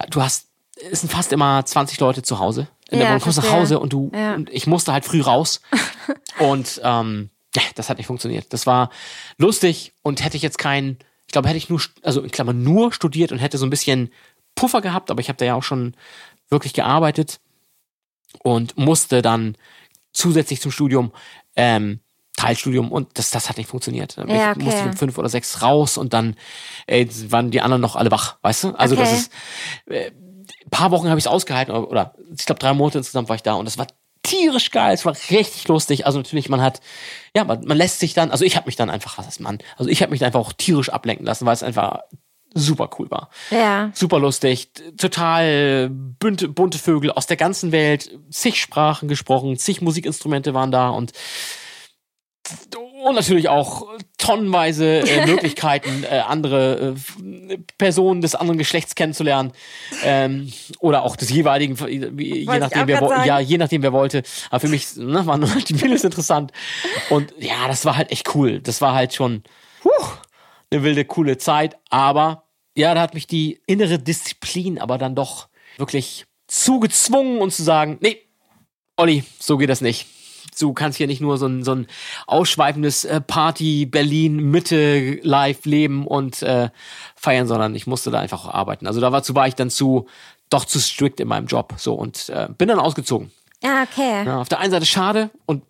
du 0.09 0.21
hast, 0.21 0.47
es 0.91 1.01
sind 1.01 1.11
fast 1.11 1.31
immer 1.33 1.65
20 1.65 1.99
Leute 1.99 2.21
zu 2.23 2.39
Hause. 2.39 2.67
In 2.89 2.99
der 2.99 3.09
Ja. 3.09 3.17
Du 3.17 3.23
kommst 3.23 3.37
nach. 3.41 3.51
Hause 3.51 3.79
und 3.79 3.93
du, 3.93 4.11
Ja. 4.13 4.33
und 4.35 4.49
ich 4.49 4.67
musste 4.67 4.93
halt 4.93 5.05
früh 5.05 5.21
raus. 5.21 5.61
und 6.39 6.81
ähm, 6.83 7.29
ja, 7.55 7.61
das 7.75 7.89
hat 7.89 7.97
nicht 7.97 8.07
funktioniert. 8.07 8.53
Das 8.53 8.65
war 8.67 8.89
lustig 9.37 9.93
und 10.01 10.23
hätte 10.23 10.37
ich 10.37 10.43
jetzt 10.43 10.57
keinen, 10.57 10.97
ich 11.27 11.31
glaube, 11.33 11.47
hätte 11.47 11.57
ich 11.57 11.69
nur, 11.69 11.81
also 12.03 12.21
in 12.21 12.31
Klammern 12.31 12.63
nur 12.63 12.91
studiert 12.93 13.31
und 13.31 13.39
hätte 13.39 13.57
so 13.57 13.65
ein 13.65 13.69
bisschen 13.71 14.11
Puffer 14.55 14.81
gehabt, 14.81 15.11
aber 15.11 15.21
ich 15.21 15.29
habe 15.29 15.37
da 15.37 15.45
ja 15.45 15.55
auch 15.55 15.63
schon 15.63 15.95
wirklich 16.49 16.73
gearbeitet 16.73 17.39
und 18.43 18.77
musste 18.77 19.21
dann 19.21 19.55
zusätzlich 20.11 20.61
zum 20.61 20.71
Studium 20.71 21.11
ähm, 21.55 21.99
Teilstudium 22.39 22.91
und 22.91 23.17
das, 23.19 23.31
das 23.31 23.49
hat 23.49 23.57
nicht 23.57 23.69
funktioniert. 23.69 24.17
Ich 24.17 24.33
Ja, 24.33 24.51
okay. 24.51 24.63
musste 24.63 24.85
um 24.85 24.93
fünf 24.93 25.17
oder 25.17 25.29
sechs 25.29 25.61
raus 25.61 25.97
und 25.97 26.13
dann 26.13 26.35
ey, 26.87 27.07
waren 27.31 27.51
die 27.51 27.61
anderen 27.61 27.81
noch 27.81 27.95
alle 27.95 28.11
wach, 28.11 28.37
weißt 28.41 28.63
du? 28.63 28.69
Also 28.71 28.95
das 28.95 29.09
Okay. 29.09 29.17
ist 29.17 29.31
äh, 29.87 30.11
ein 30.65 30.69
paar 30.71 30.91
Wochen 30.91 31.09
habe 31.09 31.19
ich 31.19 31.25
es 31.25 31.31
ausgehalten 31.31 31.73
oder, 31.75 31.89
oder 31.89 32.13
ich 32.37 32.45
glaube 32.45 32.59
drei 32.59 32.73
Monate 32.73 32.99
insgesamt 32.99 33.29
war 33.29 33.35
ich 33.35 33.43
da 33.43 33.53
und 33.53 33.65
das 33.65 33.77
war 33.77 33.87
tierisch 34.23 34.71
geil, 34.71 34.93
es 34.93 35.05
war 35.05 35.15
richtig 35.29 35.67
lustig. 35.67 36.05
Also 36.05 36.19
natürlich 36.19 36.49
man 36.49 36.61
hat 36.61 36.81
ja 37.35 37.43
man, 37.43 37.63
man 37.65 37.77
lässt 37.77 37.99
sich 37.99 38.13
dann, 38.13 38.31
also 38.31 38.45
ich 38.45 38.55
habe 38.55 38.67
mich 38.67 38.75
dann 38.75 38.89
einfach 38.89 39.17
was 39.17 39.27
ist 39.27 39.39
man, 39.39 39.59
also 39.77 39.89
ich 39.89 40.01
habe 40.01 40.11
mich 40.11 40.19
dann 40.19 40.27
einfach 40.27 40.39
auch 40.39 40.53
tierisch 40.53 40.89
ablenken 40.89 41.25
lassen, 41.25 41.45
weil 41.45 41.53
es 41.53 41.63
einfach 41.63 41.99
super 42.53 42.89
cool 42.97 43.11
war 43.11 43.29
Ja. 43.51 43.91
super 43.93 44.17
lustig, 44.19 44.69
total 44.97 45.89
bunte, 45.91 46.47
bunte 46.47 46.79
Vögel 46.79 47.11
aus 47.11 47.27
der 47.27 47.37
ganzen 47.37 47.71
Welt, 47.71 48.17
zig 48.31 48.59
Sprachen 48.59 49.07
gesprochen, 49.07 49.55
zig 49.57 49.81
Musikinstrumente 49.81 50.53
waren 50.53 50.71
da 50.71 50.89
und 50.89 51.11
und 53.03 53.15
natürlich 53.15 53.49
auch 53.49 53.87
tonnenweise 54.17 54.99
äh, 54.99 55.25
Möglichkeiten, 55.27 56.03
äh, 56.03 56.19
andere 56.19 56.95
äh, 57.19 57.57
Personen 57.77 58.21
des 58.21 58.35
anderen 58.35 58.57
Geschlechts 58.57 58.95
kennenzulernen 58.95 59.51
ähm, 60.03 60.51
oder 60.79 61.03
auch 61.03 61.15
des 61.15 61.29
jeweiligen, 61.29 61.75
je 61.87 62.01
Wollte 62.01 62.23
ich 62.23 62.45
nachdem 62.45 62.87
wer 62.87 62.99
sagen. 62.99 63.25
ja 63.25 63.39
je 63.39 63.57
nachdem 63.57 63.81
wer 63.81 63.93
wollte. 63.93 64.23
Aber 64.49 64.59
für 64.59 64.67
mich 64.67 64.95
ne, 64.95 65.25
waren 65.25 65.41
die 65.67 65.73
Mädels 65.73 66.03
interessant 66.03 66.51
und 67.09 67.33
ja, 67.39 67.67
das 67.67 67.85
war 67.85 67.97
halt 67.97 68.11
echt 68.11 68.35
cool. 68.35 68.59
Das 68.59 68.81
war 68.81 68.93
halt 68.93 69.13
schon 69.13 69.43
puh, 69.81 69.89
eine 70.71 70.83
wilde 70.83 71.05
coole 71.05 71.37
Zeit, 71.37 71.77
aber 71.89 72.43
ja, 72.75 72.93
da 72.93 73.01
hat 73.01 73.13
mich 73.13 73.27
die 73.27 73.61
innere 73.65 73.99
Disziplin 73.99 74.79
aber 74.79 74.97
dann 74.97 75.15
doch 75.15 75.47
wirklich 75.77 76.25
zugezwungen 76.47 77.39
und 77.39 77.51
zu 77.51 77.63
sagen, 77.63 77.97
nee, 78.01 78.17
Olli, 78.97 79.23
so 79.39 79.57
geht 79.57 79.69
das 79.69 79.81
nicht. 79.81 80.07
Du 80.61 80.73
kannst 80.73 80.97
hier 80.97 81.07
nicht 81.07 81.21
nur 81.21 81.37
so 81.37 81.47
ein, 81.47 81.63
so 81.63 81.73
ein 81.73 81.87
ausschweifendes 82.27 83.05
äh, 83.05 83.21
Party 83.21 83.85
Berlin 83.85 84.37
Mitte 84.37 85.19
live 85.23 85.65
leben 85.65 86.05
und 86.05 86.41
äh, 86.41 86.69
feiern, 87.15 87.47
sondern 87.47 87.75
ich 87.75 87.87
musste 87.87 88.11
da 88.11 88.19
einfach 88.19 88.45
arbeiten. 88.45 88.87
Also 88.87 89.01
dazu 89.01 89.35
war 89.35 89.47
ich 89.47 89.55
dann 89.55 89.69
zu 89.69 90.07
doch 90.49 90.65
zu 90.65 90.79
strikt 90.79 91.19
in 91.19 91.27
meinem 91.27 91.45
Job 91.45 91.75
so 91.77 91.93
und 91.93 92.29
äh, 92.29 92.47
bin 92.57 92.67
dann 92.67 92.79
ausgezogen. 92.79 93.31
Ja, 93.61 93.83
okay. 93.83 94.25
Ja, 94.25 94.39
auf 94.39 94.47
der 94.47 94.59
einen 94.59 94.71
Seite 94.71 94.85
schade 94.85 95.31
und 95.45 95.63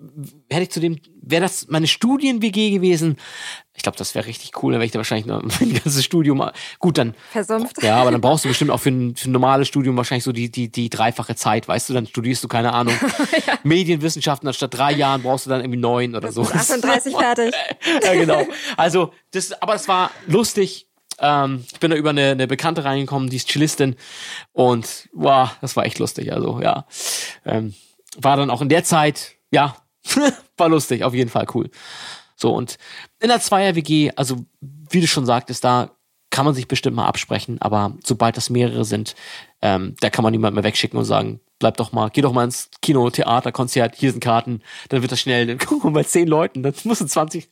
hätte 0.50 0.64
ich 0.64 0.70
zu 0.70 0.80
dem, 0.80 1.00
wäre 1.22 1.42
das 1.42 1.68
meine 1.70 1.88
Studien-WG 1.88 2.70
gewesen, 2.70 3.18
ich 3.74 3.82
glaube, 3.82 3.98
das 3.98 4.14
wäre 4.14 4.28
richtig 4.28 4.62
cool, 4.62 4.74
dann 4.74 4.80
wäre 4.80 4.86
ich 4.86 4.92
da 4.92 5.00
wahrscheinlich 5.00 5.26
noch 5.26 5.42
mein 5.60 5.74
ganzes 5.74 6.04
Studium, 6.04 6.44
gut, 6.78 7.00
dann, 7.00 7.16
Versumpft. 7.32 7.82
ja, 7.82 7.96
aber 7.96 8.12
dann 8.12 8.22
brauchst 8.22 8.46
du 8.46 8.50
bestimmt 8.50 8.70
auch 8.70 8.80
für 8.80 8.90
ein, 8.90 9.16
für 9.16 9.30
ein 9.30 9.32
normales 9.32 9.68
Studium 9.68 9.98
wahrscheinlich 9.98 10.24
so 10.24 10.32
die, 10.32 10.52
die, 10.52 10.70
die 10.70 10.90
dreifache 10.90 11.36
Zeit, 11.36 11.68
weißt 11.68 11.90
du, 11.90 11.94
dann 11.96 12.06
studierst 12.06 12.44
du, 12.44 12.48
keine 12.48 12.74
Ahnung, 12.74 12.94
Medienwissenschaften, 13.64 14.48
anstatt 14.48 14.74
drei 14.74 14.92
Jahren 14.92 15.24
brauchst 15.24 15.48
du 15.48 15.50
dann 15.50 15.62
irgendwie 15.62 15.80
neun 15.80 16.16
oder 16.16 16.32
so. 16.32 16.44
Bis 16.44 16.52
38 16.52 17.16
fertig. 17.18 17.56
ja, 18.04 18.14
genau. 18.14 18.46
Also, 18.78 19.14
das, 19.32 19.52
aber 19.62 19.76
es 19.76 19.88
war 19.88 20.12
lustig. 20.28 20.89
Ähm, 21.22 21.66
ich 21.72 21.80
bin 21.80 21.92
da 21.92 21.98
über 21.98 22.12
eine, 22.12 22.32
eine 22.32 22.48
Bekannte 22.48 22.84
reingekommen, 22.84 23.30
die 23.30 23.38
ist 23.38 23.50
Chillistin 23.50 23.96
und 24.54 25.10
wow, 25.14 25.50
das 25.62 25.76
war 25.76 25.86
echt 25.86 26.00
lustig. 26.00 26.34
Also 26.34 26.62
ja, 26.62 26.86
ähm, 27.46 27.74
war 28.18 28.38
dann 28.38 28.50
auch 28.50 28.62
in 28.62 28.70
der 28.70 28.84
Zeit, 28.84 29.36
ja, 29.52 29.76
war 30.58 30.70
lustig, 30.70 31.04
auf 31.04 31.14
jeden 31.14 31.30
Fall 31.30 31.48
cool. 31.54 31.70
So 32.36 32.54
und 32.54 32.78
in 33.20 33.30
der 33.30 33.42
Zweier-WG, 33.42 34.12
also 34.16 34.46
wie 34.62 35.02
du 35.02 35.08
schon 35.08 35.26
sagtest, 35.26 35.64
da 35.64 35.92
kann 36.32 36.46
man 36.46 36.54
sich 36.54 36.68
bestimmt 36.68 36.96
mal 36.96 37.08
absprechen, 37.08 37.60
aber 37.60 37.94
sobald 38.04 38.38
das 38.38 38.50
mehrere 38.50 38.86
sind, 38.86 39.16
ähm, 39.62 39.96
da 40.00 40.10
kann 40.10 40.24
man 40.24 40.32
niemanden 40.32 40.56
mehr 40.56 40.64
wegschicken 40.64 40.98
und 40.98 41.06
sagen, 41.06 41.40
bleib 41.58 41.78
doch 41.78 41.92
mal, 41.92 42.10
geh 42.10 42.22
doch 42.22 42.34
mal 42.34 42.46
ins 42.46 42.70
Kino, 42.82 43.10
Theater, 43.10 43.52
Konzert, 43.52 43.96
hier 43.96 44.12
sind 44.12 44.24
Karten, 44.24 44.62
dann 44.90 45.02
wird 45.02 45.12
das 45.12 45.20
schnell, 45.20 45.48
dann 45.48 45.58
gucken 45.68 45.90
wir 45.90 45.94
bei 45.94 46.04
zehn 46.04 46.28
Leuten, 46.28 46.64
dann 46.64 46.74
musst 46.84 47.02
du 47.02 47.06
20 47.06 47.50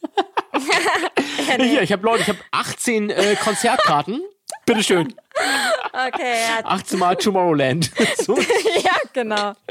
nee. 1.57 1.69
Hier, 1.69 1.81
ich 1.81 1.91
habe 1.91 2.05
Leute, 2.05 2.21
ich 2.21 2.29
habe 2.29 2.39
18 2.51 3.09
äh, 3.09 3.35
Konzertkarten. 3.35 4.21
Bitteschön. 4.65 5.13
Okay, 5.93 6.33
ja. 6.59 6.65
18 6.65 6.99
Mal 6.99 7.15
Tomorrowland. 7.15 7.91
So. 8.17 8.37
ja, 8.37 8.95
genau. 9.13 9.53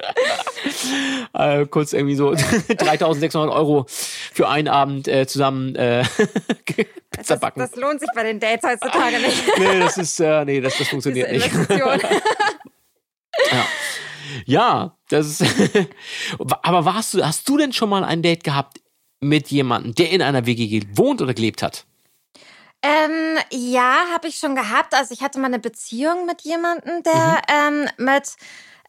Äh, 1.35 1.67
kurz 1.67 1.93
irgendwie 1.93 2.15
so 2.15 2.35
3600 2.69 3.55
Euro 3.55 3.85
für 3.89 4.49
einen 4.49 4.69
Abend 4.69 5.07
äh, 5.07 5.27
zusammen 5.27 5.77
äh, 5.77 6.05
Pizza 7.11 7.37
backen. 7.37 7.61
Das, 7.61 7.73
das, 7.73 7.81
lohnt 7.81 8.01
sich 8.01 8.09
bei 8.15 8.23
den 8.23 8.41
Dates 8.41 8.69
heutzutage 8.69 9.19
nicht. 9.19 9.43
nee, 9.59 9.79
das 9.79 9.99
ist, 9.99 10.19
äh, 10.21 10.45
nee, 10.45 10.61
das, 10.61 10.79
das 10.79 10.89
funktioniert 10.89 11.31
nicht. 11.31 11.51
ja. 13.53 13.67
ja, 14.47 14.97
das 15.11 15.41
ist. 15.41 15.45
aber 16.39 16.85
warst 16.85 17.15
du, 17.15 17.23
hast 17.25 17.49
du 17.49 17.59
denn 17.59 17.73
schon 17.73 17.91
mal 17.91 18.05
ein 18.05 18.23
Date 18.23 18.45
gehabt 18.45 18.79
mit 19.29 19.49
jemandem, 19.49 19.95
der 19.95 20.11
in 20.11 20.23
einer 20.23 20.47
WG 20.47 20.83
wohnt 20.95 21.21
oder 21.23 21.35
gelebt 21.35 21.63
hat? 21.63 21.85
Ähm, 22.83 23.39
ja, 23.51 24.05
habe 24.13 24.29
ich 24.29 24.37
schon 24.37 24.55
gehabt. 24.55 24.95
Also 24.95 25.13
ich 25.13 25.23
hatte 25.23 25.39
mal 25.39 25.47
eine 25.47 25.59
Beziehung 25.59 26.27
mit 26.27 26.43
jemandem, 26.43 27.03
der 27.03 27.43
ähm, 27.49 27.89
mit 27.97 28.37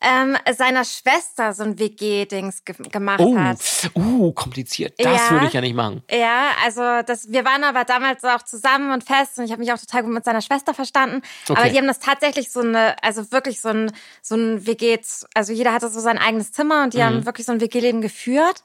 ähm, 0.01 0.37
seiner 0.55 0.83
Schwester 0.85 1.53
so 1.53 1.63
ein 1.63 1.79
WG-Dings 1.79 2.63
ge 2.65 2.75
gemacht 2.91 3.19
Oh, 3.19 3.35
hat. 3.35 3.57
uh, 3.95 4.31
kompliziert. 4.33 4.93
Das 4.99 5.05
Ja. 5.27 5.31
würde 5.31 5.47
ich 5.47 5.53
ja 5.53 5.61
nicht 5.61 5.73
machen. 5.73 6.03
Ja, 6.11 6.49
also 6.63 6.81
das, 7.03 7.31
wir 7.31 7.43
waren 7.45 7.63
aber 7.63 7.83
damals 7.85 8.23
auch 8.23 8.43
zusammen 8.43 8.91
und 8.91 9.03
fest 9.03 9.39
und 9.39 9.45
ich 9.45 9.51
habe 9.51 9.61
mich 9.61 9.71
auch 9.73 9.79
total 9.79 10.03
gut 10.03 10.13
mit 10.13 10.23
seiner 10.23 10.41
Schwester 10.41 10.75
verstanden. 10.75 11.23
Okay. 11.49 11.59
Aber 11.59 11.69
die 11.71 11.77
haben 11.79 11.87
das 11.87 11.97
tatsächlich 11.99 12.51
so 12.51 12.59
eine, 12.59 13.01
also 13.01 13.31
wirklich 13.31 13.59
so 13.59 13.69
ein, 13.69 13.91
so 14.21 14.35
ein 14.35 14.67
WG, 14.67 14.99
also 15.33 15.51
jeder 15.53 15.73
hatte 15.73 15.89
so 15.89 15.99
sein 15.99 16.19
eigenes 16.19 16.51
Zimmer 16.51 16.83
und 16.83 16.93
die 16.93 16.99
Mhm. 16.99 17.03
haben 17.03 17.25
wirklich 17.25 17.47
so 17.47 17.53
ein 17.53 17.61
WG-Leben 17.61 18.01
geführt. 18.01 18.61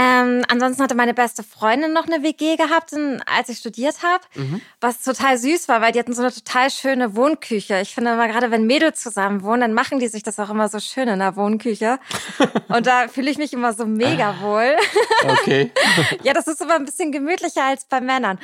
Ähm, 0.00 0.44
ansonsten 0.48 0.82
hatte 0.84 0.94
meine 0.94 1.12
beste 1.12 1.42
Freundin 1.42 1.92
noch 1.92 2.06
eine 2.06 2.22
WG 2.22 2.54
gehabt, 2.56 2.92
als 3.26 3.48
ich 3.48 3.58
studiert 3.58 3.96
habe, 4.04 4.22
Mhm. 4.36 4.60
was 4.80 5.02
total 5.02 5.36
süß 5.36 5.66
war, 5.66 5.80
weil 5.80 5.90
die 5.90 5.98
hatten 5.98 6.12
so 6.14 6.22
eine 6.22 6.32
total 6.32 6.70
schöne 6.70 7.16
Wohnküche. 7.16 7.80
Ich 7.80 7.94
finde 7.94 8.12
immer, 8.12 8.28
gerade 8.28 8.52
wenn 8.52 8.64
Mädels 8.66 9.00
zusammen 9.00 9.42
wohnen, 9.42 9.60
dann 9.62 9.72
machen 9.72 9.98
die 9.98 10.06
sich 10.06 10.22
das 10.22 10.38
auch 10.38 10.50
immer 10.50 10.68
so 10.68 10.78
schön 10.78 11.08
in 11.08 11.18
der 11.18 11.34
Wohnküche. 11.34 11.98
Und 12.68 12.86
da 12.86 13.08
fühle 13.08 13.28
ich 13.30 13.38
mich 13.38 13.52
immer 13.52 13.72
so 13.72 13.86
mega 13.86 14.40
wohl. 14.40 14.76
Okay. 15.24 15.72
ja, 16.22 16.32
das 16.32 16.46
ist 16.46 16.62
aber 16.62 16.76
ein 16.76 16.84
bisschen 16.84 17.10
gemütlicher 17.10 17.64
als 17.64 17.84
bei 17.84 18.00
Männern. 18.00 18.38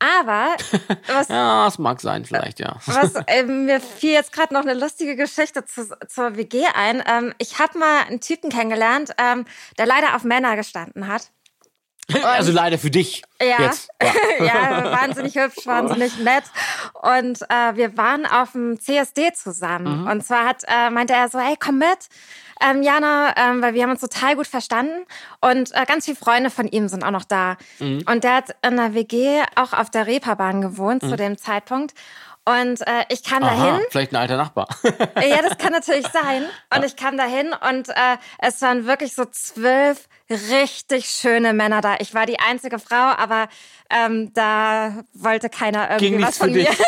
Aber 0.00 0.56
was, 1.06 1.28
ja, 1.28 1.66
das 1.66 1.78
mag 1.78 2.00
sein, 2.00 2.24
vielleicht, 2.24 2.58
ja. 2.58 2.76
was 2.86 3.12
ähm, 3.26 3.66
mir 3.66 3.80
fiel 3.80 4.12
jetzt 4.12 4.32
gerade 4.32 4.54
noch 4.54 4.62
eine 4.62 4.72
lustige 4.74 5.14
Geschichte 5.14 5.64
zu, 5.66 5.86
zur 6.08 6.36
WG 6.36 6.64
ein. 6.74 7.02
Ähm, 7.06 7.34
ich 7.38 7.58
habe 7.58 7.78
mal 7.78 8.04
einen 8.08 8.20
Typen 8.20 8.50
kennengelernt, 8.50 9.10
ähm, 9.18 9.44
der 9.78 9.84
leider 9.84 10.16
auf 10.16 10.24
Männer 10.24 10.56
gestanden 10.56 11.06
hat. 11.06 11.30
Also 12.24 12.52
leider 12.52 12.78
für 12.78 12.90
dich. 12.90 13.22
Ja. 13.40 13.70
Ja. 14.40 14.46
ja, 14.46 14.92
wahnsinnig 14.92 15.34
hübsch, 15.34 15.58
wahnsinnig 15.66 16.18
nett. 16.18 16.44
Und 16.94 17.42
äh, 17.42 17.76
wir 17.76 17.96
waren 17.98 18.24
auf 18.24 18.52
dem 18.52 18.80
CSD 18.80 19.34
zusammen. 19.34 20.08
Und 20.08 20.24
zwar 20.24 20.46
hat, 20.46 20.62
äh, 20.66 20.88
meinte 20.88 21.12
er 21.12 21.28
so, 21.28 21.38
hey, 21.38 21.56
komm 21.58 21.78
mit. 21.78 22.08
Ähm, 22.62 22.82
Jana, 22.82 23.34
ähm, 23.36 23.60
weil 23.60 23.74
wir 23.74 23.82
haben 23.82 23.90
uns 23.90 24.00
total 24.00 24.36
gut 24.36 24.46
verstanden 24.46 25.06
und 25.40 25.74
äh, 25.74 25.84
ganz 25.86 26.04
viele 26.04 26.16
Freunde 26.16 26.50
von 26.50 26.68
ihm 26.68 26.88
sind 26.88 27.02
auch 27.04 27.10
noch 27.10 27.24
da. 27.24 27.56
Und 28.06 28.24
der 28.24 28.34
hat 28.34 28.54
in 28.66 28.76
der 28.76 28.94
WG 28.94 29.42
auch 29.56 29.72
auf 29.72 29.90
der 29.90 30.06
Reeperbahn 30.06 30.60
gewohnt 30.60 31.02
zu 31.02 31.16
dem 31.16 31.38
Zeitpunkt. 31.38 31.94
Und 32.44 32.80
äh, 32.86 33.04
ich 33.10 33.22
kam 33.22 33.42
Aha, 33.42 33.54
dahin. 33.54 33.86
vielleicht 33.90 34.12
ein 34.12 34.16
alter 34.16 34.36
Nachbar. 34.36 34.66
Ja, 35.22 35.42
das 35.42 35.58
kann 35.58 35.72
natürlich 35.72 36.06
sein. 36.08 36.46
Und 36.74 36.84
ich 36.84 36.96
kam 36.96 37.16
dahin 37.16 37.52
und 37.68 37.88
äh, 37.90 38.16
es 38.38 38.60
waren 38.62 38.86
wirklich 38.86 39.14
so 39.14 39.24
zwölf 39.26 40.08
richtig 40.30 41.06
schöne 41.06 41.52
Männer 41.52 41.80
da. 41.80 41.96
Ich 41.98 42.14
war 42.14 42.26
die 42.26 42.38
einzige 42.40 42.78
Frau, 42.78 42.96
aber 42.96 43.48
ähm, 43.90 44.32
da 44.32 45.04
wollte 45.12 45.50
keiner 45.50 45.90
irgendwie 45.90 46.10
Ging 46.10 46.22
was 46.22 46.38
von 46.38 46.52
mir. 46.52 46.68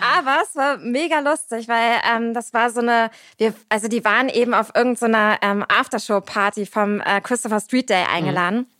Aber 0.00 0.42
es 0.42 0.54
war 0.56 0.76
mega 0.76 1.20
lustig, 1.20 1.68
weil 1.68 2.00
ähm, 2.10 2.34
das 2.34 2.52
war 2.52 2.70
so 2.70 2.80
eine, 2.80 3.10
wir, 3.38 3.54
also 3.68 3.88
die 3.88 4.04
waren 4.04 4.28
eben 4.28 4.52
auf 4.54 4.72
irgendeiner 4.74 5.38
ähm, 5.42 5.64
Aftershow-Party 5.66 6.66
vom 6.66 7.00
äh, 7.00 7.20
Christopher 7.22 7.60
Street 7.60 7.88
Day 7.88 8.04
eingeladen. 8.04 8.66
Ja. 8.68 8.77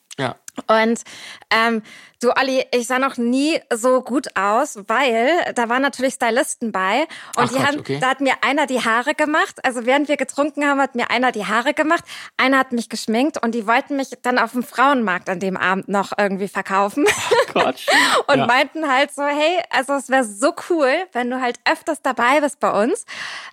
Und 0.66 1.02
ähm, 1.50 1.82
du, 2.20 2.30
Olli, 2.30 2.64
ich 2.72 2.86
sah 2.86 2.98
noch 2.98 3.16
nie 3.16 3.60
so 3.72 4.02
gut 4.02 4.36
aus, 4.36 4.78
weil 4.86 5.30
da 5.54 5.68
waren 5.68 5.82
natürlich 5.82 6.14
Stylisten 6.14 6.72
bei 6.72 7.02
und 7.36 7.44
Ach 7.44 7.48
die 7.48 7.54
Gott, 7.54 7.66
haben, 7.66 7.78
okay. 7.80 7.98
da 8.00 8.10
hat 8.10 8.20
mir 8.20 8.34
einer 8.42 8.66
die 8.66 8.84
Haare 8.84 9.14
gemacht. 9.14 9.56
Also 9.64 9.86
während 9.86 10.08
wir 10.08 10.16
getrunken 10.16 10.66
haben, 10.66 10.80
hat 10.80 10.94
mir 10.94 11.10
einer 11.10 11.32
die 11.32 11.46
Haare 11.46 11.74
gemacht, 11.74 12.04
einer 12.36 12.58
hat 12.58 12.72
mich 12.72 12.88
geschminkt 12.88 13.42
und 13.42 13.54
die 13.54 13.66
wollten 13.66 13.96
mich 13.96 14.10
dann 14.22 14.38
auf 14.38 14.52
dem 14.52 14.62
Frauenmarkt 14.62 15.28
an 15.28 15.40
dem 15.40 15.56
Abend 15.56 15.88
noch 15.88 16.12
irgendwie 16.16 16.48
verkaufen 16.48 17.06
und 17.54 18.36
ja. 18.36 18.46
meinten 18.46 18.90
halt 18.90 19.12
so, 19.12 19.22
hey, 19.22 19.60
also 19.70 19.94
es 19.94 20.08
wäre 20.08 20.24
so 20.24 20.54
cool, 20.70 20.92
wenn 21.12 21.30
du 21.30 21.40
halt 21.40 21.58
öfters 21.70 22.02
dabei 22.02 22.40
bist 22.40 22.60
bei 22.60 22.82
uns 22.82 23.04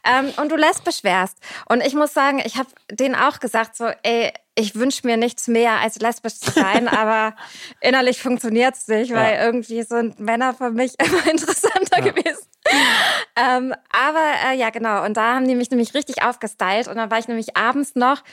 ähm, 0.04 0.34
und 0.38 0.52
du 0.52 0.56
lesbisch 0.56 1.04
wärst. 1.04 1.38
Und 1.68 1.86
ich 1.86 1.94
muss 1.94 2.14
sagen, 2.14 2.42
ich 2.44 2.58
habe 2.58 2.70
denen 2.92 3.16
auch 3.16 3.40
gesagt 3.40 3.76
so, 3.76 3.90
ey, 4.04 4.32
ich 4.58 4.76
wünsche 4.76 5.06
mir 5.06 5.18
nichts 5.18 5.48
mehr 5.48 5.80
als 5.82 6.00
lesbisch 6.00 6.36
zu 6.40 6.52
sein, 6.52 6.88
aber 6.90 7.36
innerlich 7.82 8.22
funktioniert's 8.22 8.88
nicht, 8.88 9.14
weil 9.14 9.36
Ja. 9.36 9.44
irgendwie 9.46 9.84
sind 9.84 10.20
Männer 10.20 10.54
für 10.54 10.72
mich 10.72 10.94
immer 11.06 11.30
interessanter 11.30 12.02
gewesen. 12.02 12.46
Ähm, 13.36 13.74
aber 13.92 14.52
äh, 14.52 14.58
ja, 14.58 14.70
genau. 14.70 15.04
Und 15.06 15.18
da 15.18 15.36
haben 15.36 15.48
die 15.48 15.56
mich 15.56 15.70
nämlich 15.72 15.94
richtig 15.94 16.24
aufgestylt. 16.24 16.88
Und 16.88 16.96
dann 16.96 17.12
war 17.12 17.20
ich 17.20 17.28
nämlich 17.28 17.56
abends 17.58 17.96
noch 17.96 18.24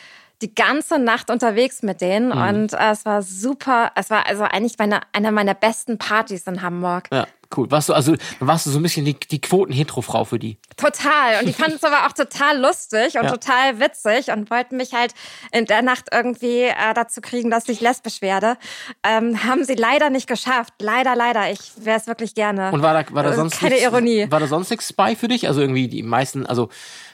die 0.40 0.54
ganze 0.54 0.98
Nacht 0.98 1.30
unterwegs 1.30 1.82
mit 1.82 2.00
denen. 2.00 2.28
Mhm. 2.28 2.42
Und 2.42 2.72
äh, 2.72 2.90
es 2.92 3.04
war 3.04 3.22
super. 3.22 3.92
Es 3.94 4.10
war 4.10 4.26
also 4.26 4.44
eigentlich 4.44 4.78
meine, 4.78 5.00
eine 5.12 5.32
meiner 5.32 5.54
besten 5.54 5.98
Partys 5.98 6.46
in 6.46 6.62
Hamburg. 6.62 7.08
Ja, 7.12 7.26
cool. 7.56 7.70
Warst 7.70 7.88
du, 7.88 7.92
also, 7.94 8.14
warst 8.40 8.66
du 8.66 8.70
so 8.70 8.78
ein 8.78 8.82
bisschen 8.82 9.04
die, 9.04 9.14
die 9.18 9.40
Quoten-Hetero-Frau 9.40 10.24
für 10.24 10.38
die. 10.38 10.58
Total. 10.76 11.40
Und 11.40 11.46
die 11.48 11.52
fanden 11.52 11.76
es 11.76 11.84
aber 11.84 12.06
auch 12.06 12.12
total 12.12 12.58
lustig 12.60 13.16
und 13.16 13.24
Ja. 13.24 13.30
total 13.30 13.80
witzig 13.80 14.30
und 14.30 14.50
wollten 14.50 14.76
mich 14.76 14.92
halt 14.94 15.14
in 15.52 15.66
der 15.66 15.82
Nacht 15.82 16.06
irgendwie 16.12 16.62
äh, 16.62 16.94
dazu 16.94 17.20
kriegen, 17.20 17.50
dass 17.50 17.68
ich 17.68 17.80
lesbisch 17.80 18.22
werde. 18.22 18.56
Ähm, 19.02 19.44
haben 19.44 19.64
sie 19.64 19.74
leider 19.74 20.10
nicht 20.10 20.26
geschafft. 20.28 20.74
Leider, 20.80 21.14
leider. 21.16 21.50
Ich 21.50 21.60
wäre 21.76 21.98
es 21.98 22.06
wirklich 22.06 22.34
gerne. 22.34 22.70
Und 22.72 22.82
war 22.82 22.94
da, 23.02 23.14
war 23.14 23.22
da 23.22 23.30
Äh, 23.30 23.34
sonst 23.36 23.58
Keine 23.58 23.74
nichts, 23.74 23.86
Ironie. 23.86 24.26
War 24.30 24.40
da 24.40 24.46
sonst 24.46 24.70
nichts 24.70 24.92
bei 24.92 25.16
für 25.16 25.28
dich? 25.28 25.48
Also 25.48 25.60
irgendwie 25.60 25.88
die 25.88 26.02
meisten, 26.02 26.46
also 26.46 26.68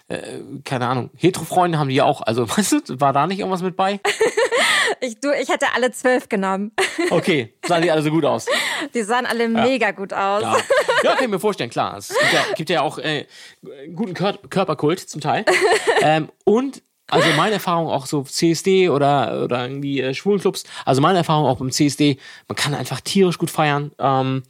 äh, 0.09 0.41
keine 0.64 0.89
Ahnung, 0.89 1.11
Hetero-Freunde 1.16 1.78
haben 1.78 1.89
die 1.91 1.97
ja 1.97 2.05
auch. 2.05 2.22
Also, 2.22 2.49
weißt 2.57 2.72
du, 2.89 3.01
war 3.01 3.12
da 3.12 3.26
nicht 3.26 3.41
irgendwas 3.41 3.62
mit 3.62 3.76
bei? 3.76 4.01
Ich, 5.01 5.20
du, 5.20 5.30
ich 5.32 5.49
hätte 5.49 5.66
alle 5.74 5.90
zwölf 5.92 6.28
genommen. 6.28 6.72
Okay, 7.11 7.55
sahen 7.66 7.82
die 7.82 7.90
alle 7.90 8.03
so 8.03 8.11
gut 8.11 8.24
aus. 8.24 8.46
Die 8.92 9.03
sahen 9.03 9.24
alle 9.24 9.49
mega 9.49 9.92
gut 9.92 10.12
aus. 10.12 10.42
Ja, 10.42 10.57
ja 11.05 11.14
kann 11.14 11.24
ich 11.24 11.30
mir 11.30 11.38
vorstellen, 11.38 11.70
klar. 11.70 11.96
Es 11.96 12.09
gibt 12.09 12.32
ja, 12.32 12.44
gibt 12.55 12.70
ja 12.70 12.82
auch 12.82 12.99
äh, 12.99 13.26
guten 13.94 14.14
Kör 14.14 14.36
Körperkult 14.51 14.99
zum 15.01 15.20
Teil. 15.20 15.44
ähm, 16.03 16.28
und 16.44 16.82
also 17.09 17.28
meine 17.36 17.55
Erfahrung 17.55 17.88
auch 17.88 18.07
so 18.07 18.24
CSD 18.24 18.90
oder, 18.90 19.44
oder 19.44 19.62
irgendwie 19.62 20.01
äh, 20.01 20.12
Schwulenclubs, 20.12 20.64
also 20.84 21.01
meine 21.01 21.18
Erfahrung 21.18 21.46
auch 21.46 21.59
beim 21.59 21.70
CSD, 21.70 22.18
man 22.49 22.57
kann 22.57 22.74
einfach 22.74 23.01
tierisch 23.01 23.38
gut 23.38 23.51
feiern. 23.51 23.92
Ähm, 23.99 24.42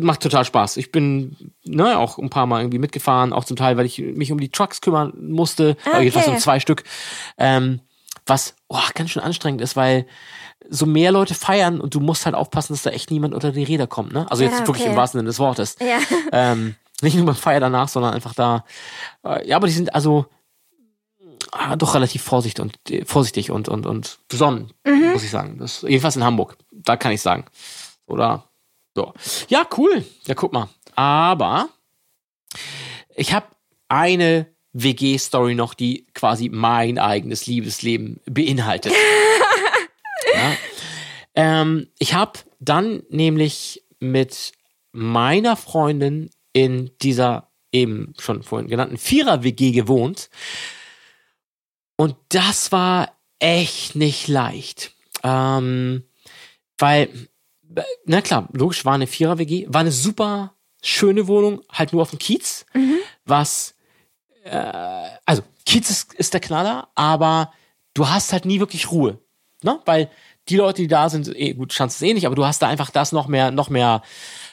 macht 0.00 0.22
total 0.22 0.44
Spaß. 0.44 0.76
Ich 0.76 0.92
bin 0.92 1.54
ne, 1.64 1.98
auch 1.98 2.18
ein 2.18 2.30
paar 2.30 2.46
Mal 2.46 2.60
irgendwie 2.60 2.78
mitgefahren, 2.78 3.32
auch 3.32 3.44
zum 3.44 3.56
Teil, 3.56 3.76
weil 3.76 3.86
ich 3.86 3.98
mich 3.98 4.32
um 4.32 4.40
die 4.40 4.50
Trucks 4.50 4.80
kümmern 4.80 5.12
musste. 5.20 5.76
Aber 5.84 6.00
jedenfalls 6.00 6.26
um 6.26 6.34
Okay. 6.34 6.42
zwei 6.42 6.60
Stück. 6.60 6.84
Ähm, 7.38 7.80
was 8.26 8.54
oh, 8.68 8.78
ganz 8.94 9.10
schön 9.10 9.22
anstrengend 9.22 9.60
ist, 9.60 9.76
weil 9.76 10.06
so 10.68 10.84
mehr 10.86 11.12
Leute 11.12 11.34
feiern 11.34 11.80
und 11.80 11.94
du 11.94 12.00
musst 12.00 12.26
halt 12.26 12.34
aufpassen, 12.34 12.72
dass 12.72 12.82
da 12.82 12.90
echt 12.90 13.10
niemand 13.10 13.34
unter 13.34 13.52
die 13.52 13.62
Räder 13.62 13.86
kommt. 13.86 14.12
Ne? 14.12 14.28
Also 14.30 14.42
jetzt 14.42 14.60
Ja, 14.60 14.66
wirklich 14.66 14.82
okay. 14.84 14.90
im 14.90 14.96
wahrsten 14.96 15.18
Sinne 15.20 15.28
des 15.28 15.38
Wortes. 15.38 15.76
Ja. 15.80 15.98
Ähm, 16.32 16.74
nicht 17.02 17.14
nur 17.16 17.26
beim 17.26 17.34
Feier 17.36 17.60
danach, 17.60 17.88
sondern 17.88 18.14
einfach 18.14 18.34
da. 18.34 18.64
Äh, 19.22 19.46
ja, 19.48 19.56
aber 19.56 19.66
die 19.68 19.72
sind 19.74 19.94
also 19.94 20.26
ah, 21.52 21.76
doch 21.76 21.94
relativ 21.94 22.22
vorsichtig 22.22 22.62
und 22.62 22.90
äh, 22.90 23.04
vorsichtig 23.04 23.50
und 23.50 23.68
und 23.68 23.86
und 23.86 24.18
besonnen, 24.28 24.72
Mhm. 24.84 25.12
muss 25.12 25.22
ich 25.22 25.30
sagen. 25.30 25.58
Das 25.58 25.82
jedenfalls 25.82 26.16
in 26.16 26.24
Hamburg. 26.24 26.56
Da 26.72 26.96
kann 26.96 27.12
ich 27.12 27.20
sagen. 27.22 27.44
Oder 28.06 28.44
so. 28.94 29.12
Ja, 29.48 29.66
cool. 29.76 30.04
Ja, 30.26 30.34
guck 30.34 30.52
mal. 30.52 30.68
Aber 30.94 31.68
ich 33.14 33.34
habe 33.34 33.46
eine 33.88 34.46
WG-Story 34.82 35.54
noch, 35.54 35.74
die 35.74 36.06
quasi 36.14 36.48
mein 36.50 36.98
eigenes 36.98 37.46
Liebesleben 37.46 38.20
beinhaltet. 38.26 38.92
ja. 40.34 40.56
ähm, 41.34 41.88
ich 41.98 42.14
habe 42.14 42.40
dann 42.60 43.02
nämlich 43.08 43.82
mit 44.00 44.52
meiner 44.92 45.56
Freundin 45.56 46.30
in 46.52 46.90
dieser 47.00 47.50
eben 47.72 48.14
schon 48.18 48.42
vorhin 48.42 48.68
genannten 48.68 48.98
Vierer-WG 48.98 49.72
gewohnt. 49.72 50.30
Und 51.96 52.16
das 52.28 52.72
war 52.72 53.12
echt 53.38 53.96
nicht 53.96 54.28
leicht. 54.28 54.92
Ähm, 55.22 56.04
weil, 56.78 57.08
na 58.04 58.20
klar, 58.20 58.48
logisch, 58.52 58.84
war 58.84 58.94
eine 58.94 59.06
Vierer-WG, 59.06 59.66
war 59.68 59.80
eine 59.80 59.92
super 59.92 60.54
schöne 60.82 61.26
Wohnung, 61.26 61.62
halt 61.70 61.92
nur 61.92 62.02
auf 62.02 62.10
dem 62.10 62.18
Kiez, 62.18 62.66
was, 63.24 63.74
äh, 64.46 65.08
also 65.24 65.42
Kiez 65.64 65.90
ist, 65.90 66.14
ist 66.14 66.32
der 66.32 66.40
Knaller, 66.40 66.88
aber 66.94 67.52
du 67.94 68.08
hast 68.08 68.32
halt 68.32 68.44
nie 68.44 68.60
wirklich 68.60 68.90
Ruhe, 68.90 69.18
ne? 69.62 69.80
Weil 69.84 70.10
die 70.48 70.56
Leute, 70.56 70.82
die 70.82 70.88
da 70.88 71.08
sind, 71.08 71.28
eh, 71.34 71.54
gut, 71.54 71.72
Chance 71.72 71.96
ist 71.96 72.08
eh 72.08 72.14
nicht, 72.14 72.26
aber 72.26 72.36
du 72.36 72.46
hast 72.46 72.62
da 72.62 72.68
einfach 72.68 72.90
das 72.90 73.12
noch 73.12 73.26
mehr, 73.26 73.50
noch 73.50 73.68
mehr, 73.68 74.02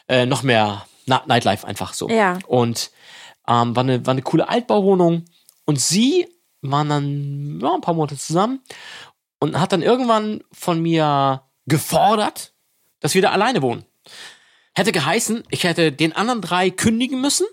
äh, 0.07 0.25
noch 0.25 0.43
mehr 0.43 0.85
Nightlife 1.05 1.67
einfach 1.67 1.93
so. 1.93 2.09
Ja. 2.09 2.39
Und 2.47 2.91
ähm, 3.47 3.75
war, 3.75 3.83
eine, 3.83 4.05
war 4.05 4.11
eine 4.11 4.21
coole 4.21 4.49
Altbauwohnung 4.49 5.25
und 5.65 5.79
sie 5.79 6.27
waren 6.61 6.89
dann 6.89 7.59
ja, 7.61 7.73
ein 7.73 7.81
paar 7.81 7.93
Monate 7.93 8.17
zusammen 8.17 8.61
und 9.39 9.59
hat 9.59 9.73
dann 9.73 9.81
irgendwann 9.81 10.43
von 10.51 10.81
mir 10.81 11.43
gefordert, 11.65 12.53
dass 13.01 13.13
wir 13.13 13.21
da 13.21 13.31
alleine 13.31 13.61
wohnen. 13.61 13.85
Hätte 14.75 14.91
geheißen, 14.91 15.43
ich 15.49 15.65
hätte 15.65 15.91
den 15.91 16.13
anderen 16.13 16.41
drei 16.41 16.69
kündigen 16.69 17.21
müssen, 17.21 17.45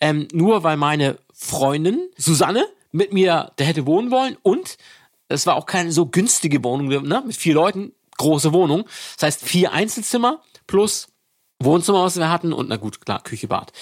ähm, 0.00 0.26
nur 0.32 0.64
weil 0.64 0.76
meine 0.76 1.18
Freundin 1.38 2.08
Susanne 2.16 2.66
mit 2.92 3.12
mir 3.12 3.52
da 3.56 3.64
hätte 3.64 3.86
wohnen 3.86 4.10
wollen 4.10 4.36
und 4.42 4.78
es 5.28 5.46
war 5.46 5.56
auch 5.56 5.66
keine 5.66 5.92
so 5.92 6.06
günstige 6.06 6.64
Wohnung, 6.64 6.88
ne? 6.88 7.22
mit 7.26 7.36
vier 7.36 7.54
Leuten, 7.54 7.92
große 8.16 8.52
Wohnung. 8.52 8.84
Das 9.16 9.24
heißt 9.24 9.42
vier 9.44 9.72
Einzelzimmer 9.72 10.40
plus 10.66 11.08
Wohnzimmer, 11.58 12.04
was 12.04 12.16
wir 12.16 12.30
hatten 12.30 12.52
und 12.52 12.68
na 12.68 12.76
gut, 12.76 13.04
klar, 13.04 13.22
Küche, 13.22 13.48
Bad. 13.48 13.72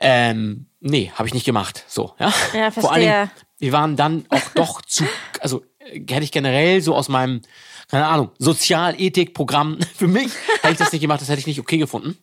Ähm, 0.00 0.66
nee, 0.80 1.10
habe 1.14 1.28
ich 1.28 1.34
nicht 1.34 1.44
gemacht. 1.44 1.84
So, 1.88 2.14
ja. 2.18 2.32
Ja, 2.54 2.70
Vor 2.70 2.92
verstehe. 2.92 3.30
wir 3.58 3.72
waren 3.72 3.96
dann 3.96 4.24
auch 4.28 4.48
doch 4.54 4.82
zu, 4.82 5.04
also 5.40 5.64
äh, 5.78 6.00
hätte 6.00 6.24
ich 6.24 6.32
generell 6.32 6.80
so 6.80 6.94
aus 6.94 7.08
meinem, 7.08 7.42
keine 7.90 8.06
Ahnung, 8.06 8.30
Sozialethik-Programm 8.38 9.78
für 9.96 10.08
mich, 10.08 10.32
hätte 10.62 10.72
ich 10.72 10.78
das 10.78 10.92
nicht 10.92 11.02
gemacht, 11.02 11.20
das 11.20 11.28
hätte 11.28 11.40
ich 11.40 11.46
nicht 11.46 11.60
okay 11.60 11.78
gefunden. 11.78 12.16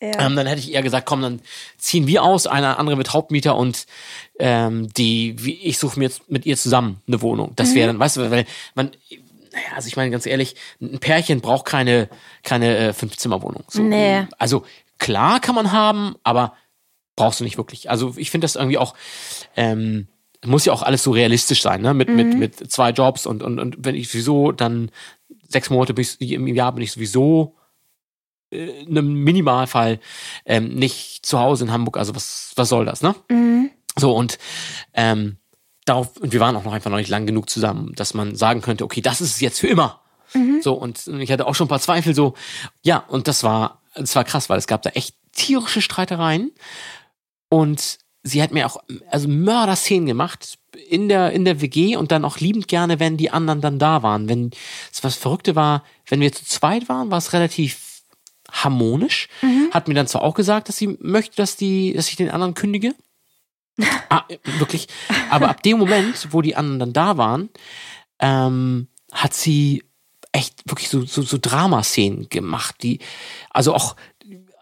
Ja. 0.00 0.26
Ähm, 0.26 0.36
dann 0.36 0.46
hätte 0.46 0.60
ich 0.60 0.72
eher 0.72 0.82
gesagt, 0.82 1.06
komm, 1.06 1.22
dann 1.22 1.40
ziehen 1.78 2.06
wir 2.06 2.22
aus, 2.22 2.46
einer 2.46 2.78
andere 2.78 2.98
wird 2.98 3.14
Hauptmieter 3.14 3.56
und 3.56 3.86
ähm, 4.38 4.92
die, 4.92 5.36
wie, 5.42 5.54
ich 5.54 5.78
suche 5.78 5.98
mir 5.98 6.04
jetzt 6.04 6.30
mit 6.30 6.44
ihr 6.44 6.56
zusammen 6.56 7.00
eine 7.06 7.22
Wohnung. 7.22 7.52
Das 7.56 7.74
wäre 7.74 7.86
dann, 7.86 7.98
weißt 7.98 8.18
du, 8.18 8.30
weil 8.30 8.44
man, 8.74 8.90
naja, 9.52 9.64
also 9.74 9.88
ich 9.88 9.96
meine 9.96 10.10
ganz 10.10 10.26
ehrlich, 10.26 10.54
ein 10.82 10.98
Pärchen 10.98 11.40
braucht 11.40 11.64
keine, 11.64 12.10
keine 12.42 12.76
äh, 12.76 12.92
Fünf-Zimmer-Wohnung. 12.92 13.64
So, 13.68 13.82
Nee. 13.82 14.26
Also 14.38 14.64
klar 14.98 15.40
kann 15.40 15.54
man 15.54 15.72
haben, 15.72 16.14
aber 16.22 16.52
brauchst 17.16 17.40
du 17.40 17.44
nicht 17.44 17.56
wirklich. 17.56 17.88
Also 17.88 18.12
ich 18.18 18.30
finde 18.30 18.44
das 18.44 18.56
irgendwie 18.56 18.76
auch, 18.78 18.94
ähm, 19.56 20.08
muss 20.44 20.66
ja 20.66 20.74
auch 20.74 20.82
alles 20.82 21.02
so 21.02 21.10
realistisch 21.10 21.62
sein, 21.62 21.80
ne? 21.80 21.94
Mit, 21.94 22.10
mit, 22.10 22.36
mit 22.38 22.70
zwei 22.70 22.90
Jobs 22.90 23.26
und, 23.26 23.42
und, 23.42 23.58
und 23.58 23.76
wenn 23.78 23.94
ich 23.94 24.10
sowieso 24.10 24.52
dann 24.52 24.90
sechs 25.48 25.70
Monate 25.70 25.94
ich, 25.98 26.20
im 26.20 26.46
Jahr 26.48 26.72
bin 26.72 26.82
ich 26.82 26.92
sowieso 26.92 27.56
einem 28.52 29.14
Minimalfall 29.24 30.00
ähm, 30.44 30.74
nicht 30.74 31.26
zu 31.26 31.38
Hause 31.38 31.64
in 31.64 31.72
Hamburg. 31.72 31.96
Also 31.96 32.14
was, 32.14 32.52
was 32.56 32.68
soll 32.68 32.84
das, 32.84 33.02
ne? 33.02 33.14
So 33.98 34.14
und 34.14 34.38
ähm, 34.94 35.38
darauf, 35.84 36.16
und 36.18 36.32
wir 36.32 36.40
waren 36.40 36.54
auch 36.56 36.64
noch 36.64 36.72
einfach 36.72 36.90
noch 36.90 36.98
nicht 36.98 37.08
lang 37.08 37.26
genug 37.26 37.48
zusammen, 37.48 37.92
dass 37.94 38.14
man 38.14 38.36
sagen 38.36 38.60
könnte, 38.60 38.84
okay, 38.84 39.00
das 39.00 39.20
ist 39.20 39.34
es 39.34 39.40
jetzt 39.40 39.60
für 39.60 39.68
immer. 39.68 40.00
So, 40.60 40.74
und 40.74 41.06
ich 41.06 41.30
hatte 41.30 41.46
auch 41.46 41.54
schon 41.54 41.66
ein 41.66 41.68
paar 41.68 41.80
Zweifel, 41.80 42.14
so, 42.14 42.34
ja, 42.82 42.98
und 42.98 43.28
das 43.28 43.42
war, 43.42 43.82
das 43.94 44.14
war 44.16 44.24
krass, 44.24 44.48
weil 44.48 44.58
es 44.58 44.66
gab 44.66 44.82
da 44.82 44.90
echt 44.90 45.16
tierische 45.32 45.80
Streitereien. 45.80 46.52
Und 47.48 47.98
sie 48.22 48.42
hat 48.42 48.50
mir 48.50 48.66
auch, 48.66 48.78
also 49.10 49.28
Mörder-Szenen 49.28 50.06
gemacht 50.06 50.58
in 50.88 51.08
der, 51.08 51.32
in 51.32 51.44
der 51.44 51.60
WG 51.60 51.96
und 51.96 52.10
dann 52.10 52.24
auch 52.24 52.38
liebend 52.38 52.68
gerne, 52.68 52.98
wenn 52.98 53.16
die 53.16 53.30
anderen 53.30 53.60
dann 53.60 53.78
da 53.78 54.02
waren. 54.02 54.28
Wenn, 54.28 54.50
das 54.90 55.04
was 55.04 55.14
Verrückte 55.14 55.54
war, 55.54 55.84
wenn 56.06 56.20
wir 56.20 56.32
zu 56.32 56.44
zweit 56.44 56.88
waren, 56.88 57.10
war 57.10 57.18
es 57.18 57.32
relativ 57.32 57.85
harmonisch. 58.50 59.28
Hat 59.70 59.88
mir 59.88 59.94
dann 59.94 60.06
zwar 60.06 60.22
auch 60.22 60.34
gesagt, 60.34 60.68
dass 60.68 60.76
sie 60.76 60.96
möchte, 61.00 61.36
dass 61.36 61.56
die, 61.56 61.92
dass 61.92 62.08
ich 62.08 62.16
den 62.16 62.30
anderen 62.30 62.54
kündige. 62.54 62.94
ah, 64.08 64.24
wirklich. 64.58 64.88
Aber 65.30 65.48
ab 65.48 65.62
dem 65.62 65.78
Moment, 65.78 66.28
wo 66.30 66.42
die 66.42 66.56
anderen 66.56 66.78
dann 66.78 66.92
da 66.92 67.16
waren, 67.18 67.50
ähm, 68.18 68.88
hat 69.12 69.34
sie 69.34 69.82
echt 70.32 70.68
wirklich 70.68 70.88
so, 70.88 71.04
so, 71.04 71.22
so 71.22 71.38
Dramaszenen 71.40 72.28
gemacht, 72.28 72.76
die, 72.82 73.00
also 73.50 73.74
auch, 73.74 73.96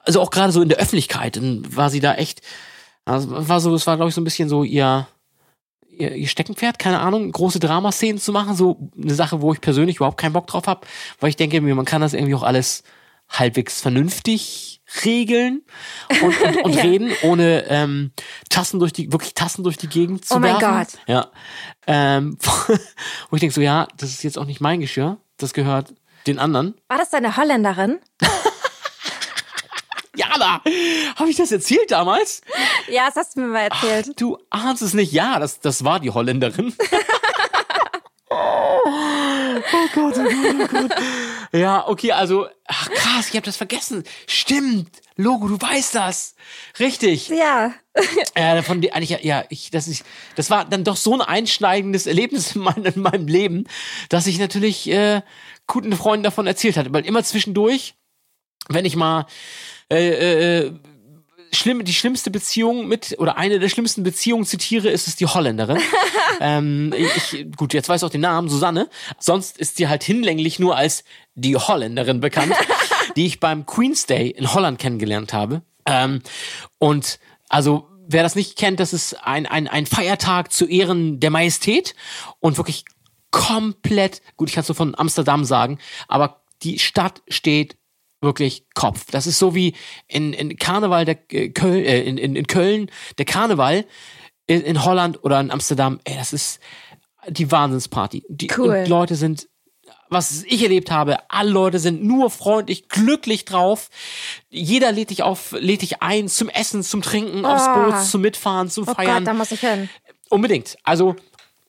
also 0.05 0.21
auch 0.21 0.31
gerade 0.31 0.53
so 0.53 0.63
in 0.63 0.69
der 0.69 0.79
Öffentlichkeit, 0.79 1.39
war 1.43 1.91
sie 1.91 2.01
da 2.01 2.15
echt, 2.15 2.43
also 3.05 3.49
war 3.49 3.61
so, 3.61 3.75
es 3.75 3.87
war, 3.87 3.97
glaube 3.97 4.09
ich, 4.09 4.15
so 4.15 4.21
ein 4.21 4.25
bisschen 4.25 4.49
so 4.49 4.63
ihr, 4.63 5.09
ihr, 5.89 6.15
ihr 6.15 6.29
Steckenpferd, 6.29 6.79
keine 6.79 7.01
Ahnung, 7.01 7.31
große 7.31 7.59
Dramaszenen 7.59 8.19
zu 8.19 8.33
machen, 8.33 8.55
so 8.55 8.91
eine 9.01 9.15
Sache, 9.15 9.41
wo 9.41 9.53
ich 9.53 9.61
persönlich 9.61 9.97
überhaupt 9.97 10.19
keinen 10.19 10.33
Bock 10.33 10.47
drauf 10.47 10.67
habe, 10.67 10.87
weil 11.21 11.31
ich 11.31 11.37
denke 11.37 11.61
mir, 11.61 11.75
man 11.75 11.85
kann 11.85 12.01
das 12.01 12.15
irgendwie 12.15 12.35
auch 12.35 12.43
alles 12.43 12.85
halbwegs 13.39 13.81
vernünftig 13.81 14.81
regeln 15.05 15.63
und, 16.23 16.41
und, 16.41 16.57
und 16.65 16.75
Ja. 16.75 16.83
reden, 16.83 17.13
ohne 17.23 17.65
ähm, 17.69 18.13
Tassen 18.51 18.79
durch 18.81 18.93
die, 18.93 19.11
wirklich 19.13 19.35
Tassen 19.35 19.65
durch 19.65 19.77
die 19.77 19.89
Gegend 19.89 20.25
zu 20.25 20.35
Oh 20.35 20.39
mein 20.39 20.61
werfen. 20.61 20.99
Gott. 20.99 21.09
Ja. 21.09 21.27
Ähm, 21.87 22.39
wo 23.31 23.37
ich 23.37 23.41
denke 23.41 23.55
so, 23.55 23.61
ja, 23.61 23.89
das 23.97 24.11
ist 24.11 24.23
jetzt 24.23 24.39
auch 24.39 24.45
nicht 24.47 24.61
mein 24.61 24.81
Geschirr, 24.81 25.19
das 25.37 25.53
gehört 25.55 25.95
den 26.27 26.39
anderen. 26.39 26.75
War 26.89 26.99
das 26.99 27.11
deine 27.11 27.37
Holländerin? 27.37 27.99
Jana, 30.17 30.63
habe 31.17 31.29
ich 31.29 31.37
das 31.37 31.51
erzählt 31.51 31.91
damals? 31.91 32.41
Ja, 32.89 33.07
das 33.07 33.17
hast 33.17 33.37
du 33.37 33.41
mir 33.41 33.49
mal 33.49 33.63
erzählt. 33.69 34.13
Du 34.21 34.39
ahnst 34.49 34.81
es 34.81 34.95
nicht. 34.95 35.13
Ja, 35.13 35.41
das, 35.41 35.59
das 35.59 35.83
war 35.85 35.99
die 35.99 36.11
Holländerin. 36.11 36.73
Oh 39.75 39.89
Gott, 39.95 40.15
oh 40.19 40.23
Gott, 40.23 40.57
oh 40.61 40.67
Gott. 40.69 40.93
Ja, 41.53 41.87
okay, 41.87 42.11
also, 42.11 42.49
ach 42.67 42.91
krass, 42.91 43.29
ich 43.29 43.37
habe 43.37 43.47
das 43.47 43.57
vergessen. 43.57 44.03
Stimmt, 44.27 44.89
Logo, 45.17 45.47
du 45.47 45.61
weißt 45.61 45.95
das. 45.95 46.35
Richtig. 46.79 47.29
Ja. 47.29 47.75
Ja, 48.37 48.61
von 48.63 48.81
dir 48.81 48.93
eigentlich, 48.93 49.23
ja, 49.23 49.45
ich, 49.51 49.71
das 49.71 49.87
ist, 49.87 50.05
das 50.35 50.51
war 50.51 50.65
dann 50.65 50.83
doch 50.83 50.97
so 50.97 51.15
ein 51.15 51.21
einschneidendes 51.21 52.09
Erlebnis 52.09 52.57
in, 52.57 52.63
mein, 52.63 52.85
in 52.85 53.01
meinem 53.01 53.29
Leben, 53.29 53.69
dass 54.09 54.27
ich 54.27 54.41
natürlich 54.41 54.91
äh, 54.91 55.23
guten 55.69 55.93
Freunden 55.97 56.25
davon 56.25 56.49
erzählt 56.49 56.77
hatte, 56.77 56.93
weil 56.93 57.07
immer 57.07 57.23
zwischendurch, 57.23 57.95
wenn 58.69 58.85
ich 58.85 58.97
mal 58.97 59.27
äh, 59.93 60.65
äh, 60.65 60.73
schlimm, 61.55 61.85
die 61.85 61.95
schlimmste 61.95 62.31
Beziehung 62.31 62.87
mit 62.89 63.17
oder 63.19 63.37
eine 63.37 63.59
der 63.59 63.69
schlimmsten 63.69 64.03
Beziehungen 64.03 64.45
zitiere, 64.45 64.91
ist 64.91 65.09
es 65.09 65.17
die 65.17 65.27
Holländerin. 65.27 65.79
ähm, 66.41 66.93
ich, 66.97 67.47
gut, 67.57 67.75
jetzt 67.75 67.89
weiß 67.89 68.03
ich 68.03 68.07
auch 68.07 68.11
den 68.11 68.21
Namen, 68.21 68.49
Susanne. 68.49 68.89
Sonst 69.19 69.59
ist 69.59 69.77
sie 69.77 69.89
halt 69.89 70.05
hinlänglich 70.05 70.59
nur 70.59 70.77
als 70.77 71.05
die 71.35 71.57
Holländerin 71.57 72.21
bekannt, 72.21 72.55
die 73.17 73.27
ich 73.27 73.41
beim 73.41 73.67
Queen's 73.67 74.07
Day 74.07 74.29
in 74.31 74.53
Holland 74.53 74.79
kennengelernt 74.79 75.33
habe. 75.33 75.63
Ähm, 75.87 76.21
und 76.79 77.19
also, 77.49 77.89
wer 78.07 78.23
das 78.23 78.35
nicht 78.35 78.57
kennt, 78.59 78.81
das 78.81 78.93
ist 78.93 79.15
ein, 79.25 79.47
ein, 79.47 79.69
ein 79.69 79.87
Feiertag 79.87 80.53
zu 80.53 80.67
Ehren 80.67 81.21
der 81.21 81.31
Majestät 81.31 81.95
und 82.41 82.57
wirklich 82.57 82.85
komplett, 83.31 84.23
gut, 84.37 84.49
ich 84.49 84.55
kann 84.55 84.63
es 84.63 84.69
nur 84.69 84.77
von 84.77 84.95
Amsterdam 84.97 85.45
sagen, 85.45 85.79
aber 86.09 86.45
die 86.63 86.79
Stadt 86.79 87.23
steht 87.29 87.77
wirklich 88.25 88.67
Kopf. 88.75 89.07
Das 89.11 89.27
ist 89.27 89.39
so 89.39 89.55
wie 89.55 89.75
in, 90.09 90.33
in 90.33 90.57
Karneval 90.57 91.05
der 91.05 91.19
äh, 91.33 91.51
Köln, 91.51 91.85
äh, 91.85 92.03
in, 92.03 92.19
in, 92.19 92.37
in 92.37 92.47
Köln 92.47 92.91
der 93.19 93.25
Karneval 93.25 93.85
in, 94.47 94.61
in 94.63 94.85
Holland 94.85 95.23
oder 95.25 95.41
in 95.41 95.51
Amsterdam. 95.51 96.01
Ey, 96.05 96.17
das 96.17 96.33
ist 96.33 96.61
die 97.29 97.51
Wahnsinnsparty. 97.51 98.25
Die 98.29 98.51
Cool. 98.57 98.85
Leute 98.89 99.15
sind 99.17 99.49
was 100.11 100.45
ich 100.45 100.63
erlebt 100.63 100.91
habe, 100.91 101.19
alle 101.31 101.51
Leute 101.51 101.79
sind 101.79 102.05
nur 102.05 102.31
freundlich, 102.31 102.89
glücklich 102.89 103.45
drauf. 103.47 103.89
Jeder 104.49 104.93
lädt 104.93 105.11
dich 105.11 105.23
auf, 105.23 105.53
lädt 105.59 105.83
dich 105.83 106.03
ein 106.03 106.29
zum 106.29 106.49
Essen, 106.49 106.83
zum 106.83 107.03
Trinken, 107.03 107.45
aufs 107.45 107.65
Oh. 107.67 107.91
Boot, 107.91 108.05
zum 108.05 108.21
Mitfahren, 108.21 108.71
zum 108.71 108.87
Oh 108.87 108.95
Feiern. 108.95 109.25
Gott, 109.25 109.27
da 109.27 109.33
muss 109.33 109.51
ich 109.51 109.61
hin. 109.61 109.89
Unbedingt. 110.29 110.77
Also, 110.85 111.17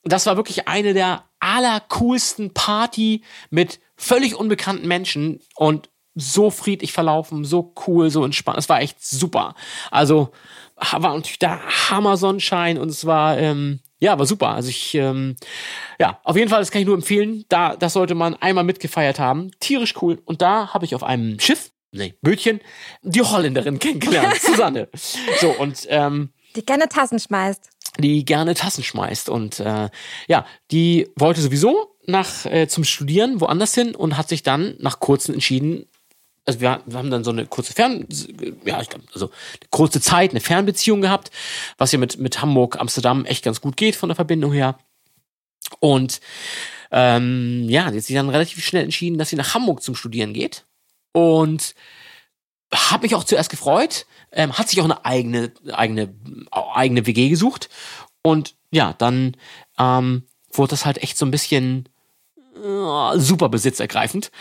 das 0.03 0.25
war 0.27 0.37
wirklich 0.37 0.67
eine 0.67 0.93
der 0.93 1.23
allercoolsten 1.39 2.53
Party 2.53 3.23
mit 3.49 3.79
völlig 3.95 4.35
unbekannten 4.35 4.87
Menschen 4.87 5.39
und 5.55 5.89
so 6.15 6.49
friedlich 6.49 6.93
verlaufen, 6.93 7.43
so 7.45 7.73
cool, 7.87 8.09
so 8.09 8.23
entspannt. 8.23 8.57
Es 8.57 8.69
war 8.69 8.81
echt 8.81 9.03
super. 9.05 9.53
Also, 9.91 10.29
war 10.75 11.13
natürlich 11.15 11.39
der 11.39 11.59
Hammer 11.89 12.17
Sonnenschein 12.17 12.77
und 12.77 12.89
es 12.89 13.05
war, 13.05 13.37
ähm, 13.37 13.79
ja, 13.99 14.17
war 14.19 14.25
super. 14.25 14.49
Also 14.49 14.69
ich, 14.69 14.95
ähm, 14.95 15.35
ja, 15.99 16.19
auf 16.23 16.35
jeden 16.35 16.49
Fall, 16.49 16.59
das 16.59 16.71
kann 16.71 16.81
ich 16.81 16.87
nur 16.87 16.95
empfehlen. 16.95 17.45
Da, 17.49 17.75
das 17.75 17.93
sollte 17.93 18.15
man 18.15 18.35
einmal 18.35 18.63
mitgefeiert 18.63 19.19
haben. 19.19 19.51
Tierisch 19.59 19.93
cool. 20.01 20.21
Und 20.25 20.41
da 20.41 20.73
habe 20.73 20.85
ich 20.85 20.95
auf 20.95 21.03
einem 21.03 21.39
Schiff, 21.39 21.71
nee, 21.91 22.13
Bötchen, 22.21 22.59
die 23.03 23.21
Holländerin 23.21 23.79
kennengelernt, 23.79 24.35
Susanne. 24.41 24.89
So, 25.39 25.49
und 25.51 25.85
ähm, 25.89 26.29
Die 26.55 26.65
gerne 26.65 26.87
Tassen 26.89 27.19
schmeißt. 27.19 27.69
die 27.99 28.25
gerne 28.25 28.53
Tassen 28.53 28.83
schmeißt. 28.83 29.29
Und 29.29 29.59
äh, 29.61 29.89
ja, 30.27 30.45
die 30.71 31.09
wollte 31.15 31.41
sowieso 31.41 31.95
nach 32.05 32.45
äh, 32.45 32.67
zum 32.67 32.83
Studieren 32.83 33.39
woanders 33.41 33.73
hin 33.73 33.95
und 33.95 34.17
hat 34.17 34.27
sich 34.29 34.43
dann 34.43 34.75
nach 34.79 34.99
kurzem 34.99 35.33
entschieden, 35.35 35.87
also 36.45 36.61
wir, 36.61 36.81
wir 36.85 36.97
haben 36.97 37.11
dann 37.11 37.23
so 37.23 37.31
eine 37.31 37.45
kurze 37.45 37.73
Fern, 37.73 38.07
ja, 38.65 38.81
ich 38.81 38.89
glaube, 38.89 39.05
also 39.13 39.27
eine 39.27 39.69
kurze 39.71 39.99
Zeit, 39.99 40.31
eine 40.31 40.41
Fernbeziehung 40.41 41.01
gehabt, 41.01 41.31
was 41.77 41.91
ja 41.91 41.97
mit, 41.97 42.19
mit 42.19 42.41
Hamburg, 42.41 42.79
Amsterdam 42.79 43.25
echt 43.25 43.43
ganz 43.43 43.61
gut 43.61 43.77
geht 43.77 43.95
von 43.95 44.09
der 44.09 44.15
Verbindung 44.15 44.53
her. 44.53 44.77
Und 45.79 46.21
ähm, 46.91 47.65
ja, 47.67 47.89
sie 47.89 47.97
hat 47.97 48.03
sich 48.03 48.15
dann 48.15 48.29
relativ 48.29 48.63
schnell 48.63 48.83
entschieden, 48.83 49.17
dass 49.17 49.29
sie 49.29 49.35
nach 49.35 49.53
Hamburg 49.55 49.81
zum 49.81 49.95
Studieren 49.95 50.33
geht. 50.33 50.65
Und 51.13 51.73
habe 52.73 53.03
mich 53.03 53.15
auch 53.15 53.23
zuerst 53.23 53.49
gefreut, 53.49 54.05
ähm, 54.31 54.57
hat 54.57 54.69
sich 54.69 54.79
auch 54.81 54.85
eine 54.85 55.05
eigene, 55.05 55.51
eigene, 55.71 56.13
eigene 56.51 57.07
WG 57.07 57.29
gesucht. 57.29 57.69
Und 58.21 58.55
ja, 58.71 58.93
dann 58.93 59.35
ähm, 59.79 60.23
wurde 60.51 60.71
das 60.71 60.85
halt 60.85 61.01
echt 61.01 61.17
so 61.17 61.25
ein 61.25 61.31
bisschen 61.31 61.89
super 63.15 63.49
besitzergreifend. 63.49 64.31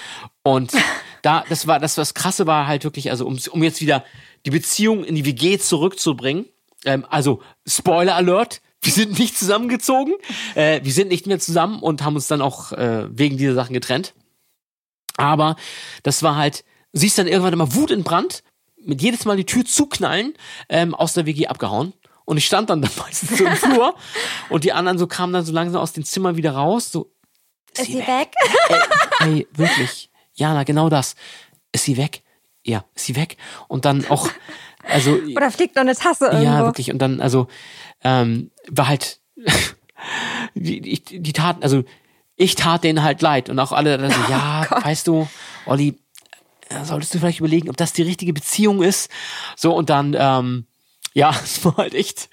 Und 0.43 0.73
da, 1.23 1.45
das 1.49 1.67
war, 1.67 1.79
das 1.79 1.99
was 1.99 2.15
krasse 2.15 2.47
war 2.47 2.67
halt 2.67 2.85
wirklich, 2.85 3.11
also 3.11 3.27
um, 3.27 3.39
um 3.51 3.63
jetzt 3.63 3.81
wieder 3.81 4.05
die 4.47 4.51
Beziehung 4.51 5.05
in 5.05 5.15
die 5.15 5.25
WG 5.25 5.59
zurückzubringen. 5.59 6.47
Ähm, 6.85 7.05
also, 7.09 7.43
Spoiler 7.67 8.15
Alert, 8.15 8.61
wir 8.83 8.93
sind 8.93 9.19
nicht 9.19 9.39
zusammengezogen. 9.39 10.15
Äh, 10.55 10.81
wir 10.85 10.93
sind 10.93 11.09
nicht 11.09 11.27
mehr 11.27 11.39
zusammen 11.39 11.81
und 11.81 12.05
haben 12.05 12.17
uns 12.17 12.27
dann 12.27 12.43
auch 12.43 12.73
äh, 12.73 13.07
wegen 13.11 13.37
dieser 13.37 13.55
Sachen 13.55 13.73
getrennt. 13.73 14.15
Aber 15.17 15.57
das 16.03 16.23
war 16.23 16.37
halt, 16.37 16.65
sie 16.93 17.07
ist 17.07 17.19
dann 17.19 17.29
irgendwann 17.29 17.53
immer 17.53 17.75
Wut 17.75 17.91
in 17.91 18.05
Brand, 18.05 18.43
mit 18.85 19.01
jedes 19.01 19.25
Mal 19.25 19.37
die 19.37 19.47
Tür 19.47 19.65
zuknallen, 19.65 20.35
ähm, 20.69 20.95
aus 20.95 21.15
der 21.15 21.25
WG 21.25 21.47
abgehauen. 21.47 21.95
Und 22.25 22.37
ich 22.37 22.47
stand 22.47 22.71
dann, 22.71 22.83
dann 22.83 22.91
meistens 22.99 23.39
so 23.39 23.45
im 23.45 23.57
Flur 23.57 23.95
und 24.51 24.65
die 24.65 24.73
anderen 24.73 24.99
so 24.99 25.07
kamen 25.07 25.33
dann 25.33 25.45
so 25.45 25.53
langsam 25.53 25.81
aus 25.81 25.93
den 25.93 26.05
Zimmern 26.05 26.37
wieder 26.37 26.53
raus, 26.53 26.91
so, 26.91 27.14
Ist 27.79 27.87
sie 27.87 27.99
weg? 27.99 28.35
ey, 28.69 28.81
ey, 29.21 29.49
wirklich, 29.53 30.11
Jana, 30.35 30.65
genau 30.65 30.89
das. 30.89 31.15
Ist 31.73 31.85
sie 31.85 31.97
weg? 31.97 32.23
Ja, 32.63 32.85
ist 32.95 33.07
sie 33.07 33.17
weg? 33.17 33.37
Und 33.69 33.85
dann 33.85 34.07
auch, 34.09 34.29
also, 34.89 35.15
Oder 35.37 35.51
fliegt 35.51 35.77
noch 35.77 35.83
eine 35.83 35.95
Tasse 35.95 36.27
irgendwo? 36.27 36.45
ja, 36.45 36.65
wirklich. 36.65 36.91
Und 36.91 36.99
dann, 36.99 37.21
also, 37.21 37.49
ähm, 38.03 38.51
war 38.69 38.89
halt, 38.89 39.21
die, 40.55 40.81
die, 40.81 41.21
die 41.21 41.33
taten, 41.33 41.63
also, 41.63 41.85
ich 42.37 42.55
tat 42.55 42.85
denen 42.85 43.03
halt 43.03 43.23
leid. 43.23 43.49
Und 43.49 43.59
auch 43.59 43.73
alle, 43.73 43.99
also, 43.99 44.21
ja, 44.31 44.67
weißt 44.83 45.07
du, 45.07 45.29
Olli, 45.67 45.99
ja, 46.71 46.85
solltest 46.85 47.15
du 47.15 47.19
vielleicht 47.19 47.41
überlegen, 47.41 47.69
ob 47.71 47.77
das 47.77 47.93
die 47.93 48.03
richtige 48.03 48.33
Beziehung 48.33 48.83
ist. 48.83 49.11
So, 49.57 49.75
und 49.75 49.91
dann, 49.91 50.17
ähm, 50.19 50.67
ja, 51.13 51.31
es 51.31 51.65
war 51.65 51.77
halt 51.77 51.95
echt, 51.95 52.29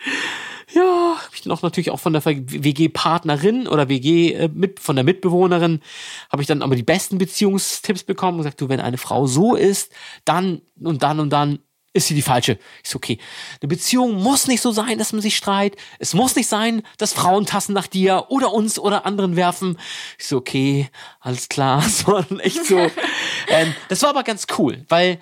ja, 0.74 1.18
hab 1.18 1.34
ich 1.34 1.46
noch 1.46 1.62
natürlich 1.62 1.92
auch 1.92 2.00
von 2.00 2.14
der 2.14 2.24
WG-Partnerin 2.26 3.68
oder 3.68 3.90
WG 3.90 4.34
äh, 4.34 4.50
mit 4.54 4.80
von 4.80 4.96
der 4.96 5.06
Mitbewohnerin 5.06 5.82
habe 6.30 6.42
ich 6.42 6.48
dann 6.48 6.62
aber 6.62 6.76
die 6.76 6.84
besten 6.84 7.18
Beziehungstipps 7.18 8.04
bekommen 8.04 8.38
und 8.38 8.44
gesagt, 8.44 8.62
du, 8.62 8.70
wenn 8.70 8.80
eine 8.80 8.98
Frau 8.98 9.28
so 9.28 9.56
ist, 9.56 9.92
dann 10.26 10.62
und 10.80 11.04
dann 11.04 11.20
und 11.20 11.32
dann 11.32 11.60
ist 11.94 12.08
sie 12.08 12.16
die 12.16 12.22
falsche. 12.22 12.58
Ich 12.84 12.90
so, 12.90 12.98
okay. 12.98 13.18
Eine 13.60 13.68
Beziehung 13.68 14.22
muss 14.22 14.48
nicht 14.48 14.62
so 14.62 14.72
sein, 14.72 14.98
dass 14.98 15.12
man 15.12 15.22
sich 15.22 15.36
streitet. 15.36 15.80
Es 16.00 16.14
muss 16.14 16.36
nicht 16.36 16.48
sein, 16.48 16.84
dass 16.98 17.12
Frauen 17.14 17.46
Tassen 17.46 17.74
nach 17.74 17.88
dir 17.88 18.28
oder 18.30 18.54
uns 18.54 18.80
oder 18.80 19.06
anderen 19.06 19.36
werfen. 19.36 19.78
Ich 20.18 20.28
so, 20.28 20.38
okay, 20.38 20.90
alles 21.20 21.50
klar. 21.50 21.82
Das 21.92 22.08
war 22.08 22.24
dann 22.24 22.40
echt 22.40 22.66
so. 22.66 22.78
ähm, 23.50 23.76
das 23.90 24.02
war 24.04 24.10
aber 24.10 24.24
ganz 24.24 24.48
cool, 24.58 24.86
weil 24.88 25.20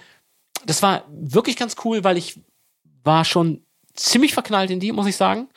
das 0.66 0.84
war 0.84 1.06
wirklich 1.10 1.56
ganz 1.56 1.76
cool, 1.84 2.04
weil 2.04 2.18
ich 2.18 2.39
war 3.04 3.26
schon 3.26 3.66
ziemlich 4.04 4.34
verknallt 4.34 4.72
in 4.72 4.80
die, 4.80 4.91
muss 4.91 5.08
ich 5.08 5.16
sagen. 5.16 5.47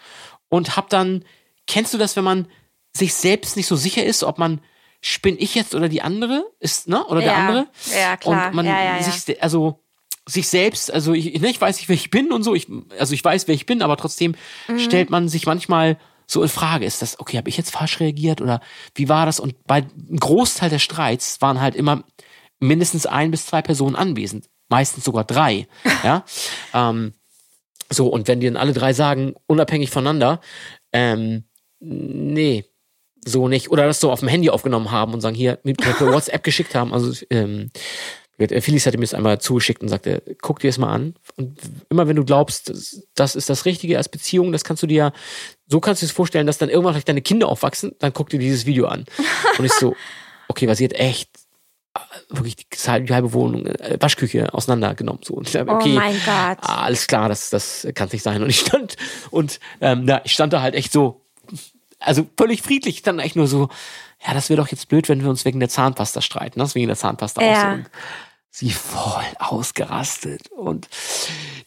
Und 0.48 0.76
hab 0.76 0.90
dann, 0.90 1.24
kennst 1.66 1.94
du 1.94 1.98
das, 1.98 2.16
wenn 2.16 2.24
man 2.24 2.46
sich 2.96 3.14
selbst 3.14 3.56
nicht 3.56 3.66
so 3.66 3.76
sicher 3.76 4.04
ist, 4.04 4.22
ob 4.22 4.38
man 4.38 4.60
spinne 5.00 5.38
ich 5.38 5.54
jetzt 5.54 5.74
oder 5.74 5.88
die 5.88 6.02
andere 6.02 6.44
ist, 6.60 6.88
ne? 6.88 7.04
Oder 7.06 7.20
der 7.22 7.32
Ja. 7.32 7.38
andere? 7.38 7.66
Ja, 7.92 8.16
klar. 8.16 8.48
Und 8.48 8.54
man 8.54 8.66
ja, 8.66 8.96
ja. 8.98 9.02
sich, 9.02 9.42
also 9.42 9.80
sich 10.28 10.46
selbst, 10.48 10.92
also 10.92 11.12
ich, 11.14 11.40
ne, 11.40 11.48
ich 11.50 11.60
weiß 11.60 11.78
nicht, 11.78 11.88
wer 11.88 11.96
ich 11.96 12.10
bin 12.10 12.30
und 12.30 12.44
so, 12.44 12.54
ich, 12.54 12.68
also 12.98 13.12
ich 13.12 13.24
weiß, 13.24 13.48
wer 13.48 13.54
ich 13.56 13.66
bin, 13.66 13.82
aber 13.82 13.96
trotzdem 13.96 14.36
Mhm. 14.68 14.78
stellt 14.78 15.10
man 15.10 15.28
sich 15.28 15.46
manchmal 15.46 15.98
so 16.28 16.42
in 16.42 16.48
Frage, 16.48 16.84
ist 16.86 17.02
das, 17.02 17.18
okay, 17.18 17.36
habe 17.38 17.48
ich 17.48 17.56
jetzt 17.56 17.72
falsch 17.72 17.98
reagiert 17.98 18.40
oder 18.40 18.60
wie 18.94 19.08
war 19.08 19.26
das? 19.26 19.40
Und 19.40 19.64
bei 19.66 19.78
einem 19.78 20.18
Großteil 20.20 20.70
der 20.70 20.78
Streits 20.78 21.40
waren 21.40 21.60
halt 21.60 21.74
immer 21.74 22.04
mindestens 22.60 23.06
ein 23.06 23.32
bis 23.32 23.46
zwei 23.46 23.62
Personen 23.62 23.96
anwesend, 23.96 24.48
meistens 24.68 25.04
sogar 25.04 25.24
drei, 25.24 25.66
ja. 26.04 26.24
ähm, 26.72 27.14
so, 27.92 28.08
und 28.08 28.28
wenn 28.28 28.40
die 28.40 28.46
dann 28.46 28.56
alle 28.56 28.72
drei 28.72 28.92
sagen, 28.92 29.34
unabhängig 29.46 29.90
voneinander, 29.90 30.40
ähm, 30.92 31.44
nee, 31.80 32.64
so 33.24 33.48
nicht. 33.48 33.70
Oder 33.70 33.86
das 33.86 34.00
so 34.00 34.10
auf 34.10 34.20
dem 34.20 34.28
Handy 34.28 34.50
aufgenommen 34.50 34.90
haben 34.90 35.14
und 35.14 35.20
sagen, 35.20 35.36
hier, 35.36 35.58
mit 35.62 35.78
per 35.78 35.98
WhatsApp 36.00 36.42
geschickt 36.42 36.74
haben. 36.74 36.92
Also, 36.92 37.12
ähm, 37.30 37.70
Phyllis 38.38 38.86
hatte 38.86 38.98
mir 38.98 39.04
das 39.04 39.14
einmal 39.14 39.40
zugeschickt 39.40 39.82
und 39.82 39.88
sagte, 39.88 40.22
guck 40.40 40.58
dir 40.58 40.68
das 40.68 40.78
mal 40.78 40.92
an. 40.92 41.14
Und 41.36 41.60
immer 41.90 42.08
wenn 42.08 42.16
du 42.16 42.24
glaubst, 42.24 42.70
das- 42.70 43.06
das 43.14 43.36
ist 43.36 43.48
das 43.48 43.64
Richtige 43.66 43.98
als 43.98 44.08
Beziehung, 44.08 44.50
das 44.50 44.64
kannst 44.64 44.82
du 44.82 44.88
dir, 44.88 45.12
so 45.68 45.78
kannst 45.78 46.02
du 46.02 46.06
das 46.06 46.12
vorstellen, 46.14 46.46
dass 46.48 46.58
dann 46.58 46.68
irgendwann 46.68 46.94
vielleicht 46.94 47.08
deine 47.08 47.22
Kinder 47.22 47.48
aufwachsen, 47.48 47.92
dann 48.00 48.12
guck 48.12 48.30
dir 48.30 48.40
dieses 48.40 48.66
Video 48.66 48.86
an. 48.86 49.04
Und 49.58 49.64
ich 49.64 49.72
so, 49.72 49.94
okay, 50.48 50.66
was 50.66 50.78
sie 50.78 50.84
hat 50.86 50.94
echt 50.94 51.28
äh, 51.36 51.41
wirklich 52.28 52.56
die, 52.56 52.66
die 53.04 53.14
halbe 53.14 53.32
Wohnung, 53.32 53.66
äh, 53.66 53.98
Waschküche 54.00 54.52
auseinandergenommen. 54.54 55.22
So. 55.24 55.34
Und 55.34 55.46
ich 55.46 55.52
dachte, 55.52 55.70
Oh 55.70 55.74
okay, 55.74 55.92
mein 55.92 56.14
Gott. 56.14 56.58
ah, 56.60 56.84
alles 56.84 57.06
klar, 57.06 57.28
das, 57.28 57.50
das 57.50 57.86
kann 57.94 58.08
nicht 58.12 58.22
sein. 58.22 58.42
Und 58.42 58.50
ich 58.50 58.60
stand 58.60 58.96
und 59.30 59.60
ähm, 59.80 60.04
na, 60.04 60.24
ich 60.24 60.32
stand 60.32 60.52
da 60.52 60.62
halt 60.62 60.74
echt 60.74 60.92
so, 60.92 61.20
also 61.98 62.26
völlig 62.36 62.62
friedlich, 62.62 62.94
ich 62.94 63.00
stand 63.00 63.20
echt 63.20 63.36
nur 63.36 63.46
so, 63.46 63.68
ja, 64.26 64.34
das 64.34 64.48
wäre 64.48 64.60
doch 64.60 64.68
jetzt 64.68 64.88
blöd, 64.88 65.08
wenn 65.08 65.22
wir 65.22 65.30
uns 65.30 65.44
wegen 65.44 65.60
der 65.60 65.68
Zahnpasta 65.68 66.20
streiten, 66.20 66.60
ne? 66.60 66.74
wegen 66.74 66.86
der 66.86 66.96
Zahnpasta. 66.96 67.42
Ja. 67.42 67.72
Und 67.74 67.90
sie 68.50 68.70
voll 68.70 69.24
ausgerastet. 69.38 70.50
Und 70.50 70.88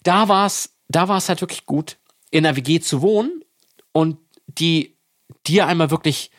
da 0.03 0.27
war's, 0.29 0.69
da 0.87 1.07
war's 1.07 1.29
halt 1.29 1.41
wirklich 1.41 1.65
gut, 1.65 1.97
in 2.31 2.45
einer 2.45 2.55
WG 2.55 2.79
zu 2.79 3.01
wohnen 3.01 3.43
und 3.91 4.17
die 4.47 4.95
dir 5.45 5.67
einmal 5.67 5.91
wirklich 5.91 6.31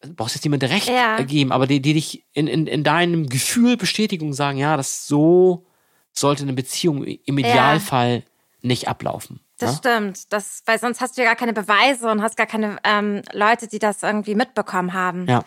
du 0.00 0.14
brauchst 0.14 0.34
jetzt 0.34 0.44
niemand 0.44 0.62
recht 0.64 0.88
Ja. 0.88 1.20
geben, 1.22 1.52
aber 1.52 1.66
die, 1.66 1.80
die 1.80 1.94
dich 1.94 2.24
in, 2.32 2.46
in, 2.46 2.66
in 2.66 2.84
deinem 2.84 3.28
Gefühl 3.28 3.76
Bestätigung 3.76 4.32
sagen, 4.32 4.58
ja, 4.58 4.76
das 4.76 5.06
so 5.06 5.66
sollte 6.12 6.42
eine 6.42 6.52
Beziehung 6.52 7.04
im 7.04 7.38
Idealfall 7.38 8.24
nicht 8.60 8.88
ablaufen. 8.88 9.40
Das 9.58 9.72
ne? 9.72 9.78
stimmt. 9.78 10.32
Das, 10.32 10.62
weil 10.66 10.78
sonst 10.78 11.00
hast 11.00 11.16
du 11.16 11.22
ja 11.22 11.28
gar 11.28 11.36
keine 11.36 11.52
Beweise 11.52 12.10
und 12.10 12.22
hast 12.22 12.36
gar 12.36 12.46
keine 12.46 12.76
ähm, 12.84 13.22
Leute, 13.32 13.68
die 13.68 13.78
das 13.78 14.02
irgendwie 14.02 14.34
mitbekommen 14.34 14.92
haben. 14.92 15.26
Ja. 15.28 15.44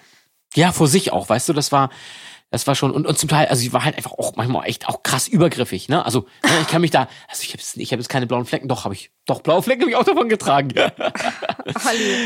Ja, 0.56 0.72
vor 0.72 0.88
sich 0.88 1.12
auch, 1.12 1.28
weißt 1.28 1.50
du, 1.50 1.54
das 1.54 1.74
war, 1.74 1.90
das 2.56 2.68
war 2.68 2.76
schon, 2.76 2.92
und, 2.92 3.06
und 3.06 3.18
zum 3.20 3.28
Teil, 3.30 3.48
also 3.48 3.60
sie 3.60 3.74
war 3.74 3.84
halt 3.84 3.98
einfach 3.98 4.14
auch 4.14 4.36
manchmal 4.38 4.68
echt 4.68 4.88
auch 4.88 5.04
krass 5.04 5.28
übergriffig, 5.28 5.90
ne? 5.90 6.06
Also, 6.06 6.22
ne, 6.44 6.50
ich 6.62 6.68
kann 6.68 6.82
mich 6.82 6.92
da, 6.92 7.08
also 7.28 7.44
ich 7.44 7.52
habe 7.54 7.62
ich 7.76 7.92
hab 7.92 8.00
jetzt 8.00 8.08
keine 8.10 8.28
blauen 8.28 8.46
Flecken, 8.46 8.68
doch, 8.68 8.86
habe 8.86 8.94
ich, 8.94 9.12
doch, 9.26 9.42
blaue 9.42 9.62
Flecken 9.62 9.82
habe 9.82 9.92
ich 9.92 9.98
auch 9.98 10.04
davon 10.06 10.30
getragen. 10.30 10.74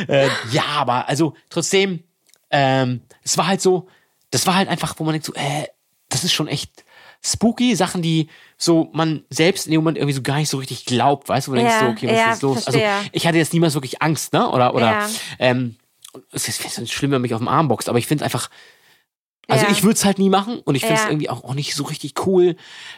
Äh, 0.08 0.30
ja, 0.52 0.64
aber 0.66 1.08
also 1.10 1.34
trotzdem, 1.50 2.04
ähm, 2.52 3.02
es 3.24 3.38
war 3.38 3.48
halt 3.48 3.62
so, 3.62 3.88
das 4.32 4.46
war 4.48 4.56
halt 4.56 4.70
einfach, 4.70 4.96
wo 4.98 5.04
man 5.04 5.14
denkt 5.14 5.26
so, 5.26 5.34
äh, 5.34 5.66
das 6.10 6.24
ist 6.24 6.34
schon 6.34 6.48
echt 6.48 6.84
spooky, 7.24 7.76
Sachen, 7.76 8.02
die 8.02 8.30
so 8.58 8.90
man 8.94 9.24
selbst 9.30 9.66
in 9.66 9.72
dem 9.72 9.82
Moment 9.82 9.98
irgendwie 9.98 10.14
so 10.14 10.22
gar 10.22 10.38
nicht 10.38 10.50
so 10.50 10.58
richtig 10.58 10.86
glaubt, 10.86 11.30
weißt 11.30 11.48
du, 11.48 11.52
wo 11.52 11.56
du 11.56 11.62
Ja, 11.62 11.68
denkst 11.68 11.80
so, 11.80 11.88
okay, 11.90 12.08
was 12.08 12.18
ja, 12.18 12.22
ist 12.26 12.28
jetzt 12.28 12.42
los? 12.44 12.64
verstehe. 12.64 12.88
Also 12.92 13.10
ich 13.12 13.28
hatte 13.28 13.38
jetzt 13.38 13.54
niemals 13.54 13.74
wirklich 13.74 14.02
Angst, 14.02 14.34
ne? 14.34 14.50
Oder, 14.50 14.74
oder, 14.76 14.92
Ja. 14.92 15.10
ähm, 15.40 15.76
es 16.32 16.48
ist 16.48 16.66
es 16.66 16.78
ist 16.78 16.92
schlimm, 16.92 17.12
wenn 17.12 17.16
man 17.18 17.24
mich 17.24 17.34
auf 17.34 17.40
dem 17.42 17.48
Arm 17.48 17.68
boxt, 17.68 17.88
aber 17.90 18.00
ich 18.00 18.08
finde 18.08 18.24
einfach, 18.26 18.50
also 19.50 19.66
Ja. 19.66 19.72
ich 19.72 19.84
würde 19.84 19.96
es 19.96 20.06
halt 20.06 20.20
nie 20.20 20.30
machen 20.30 20.60
und 20.60 20.76
ich 20.76 20.82
finde 20.82 20.96
es 20.96 21.04
Ja. 21.04 21.10
irgendwie 21.10 21.30
auch, 21.30 21.44
auch 21.44 21.54
nicht 21.54 21.76
so 21.76 21.84
richtig 21.84 22.14
cool, 22.26 22.56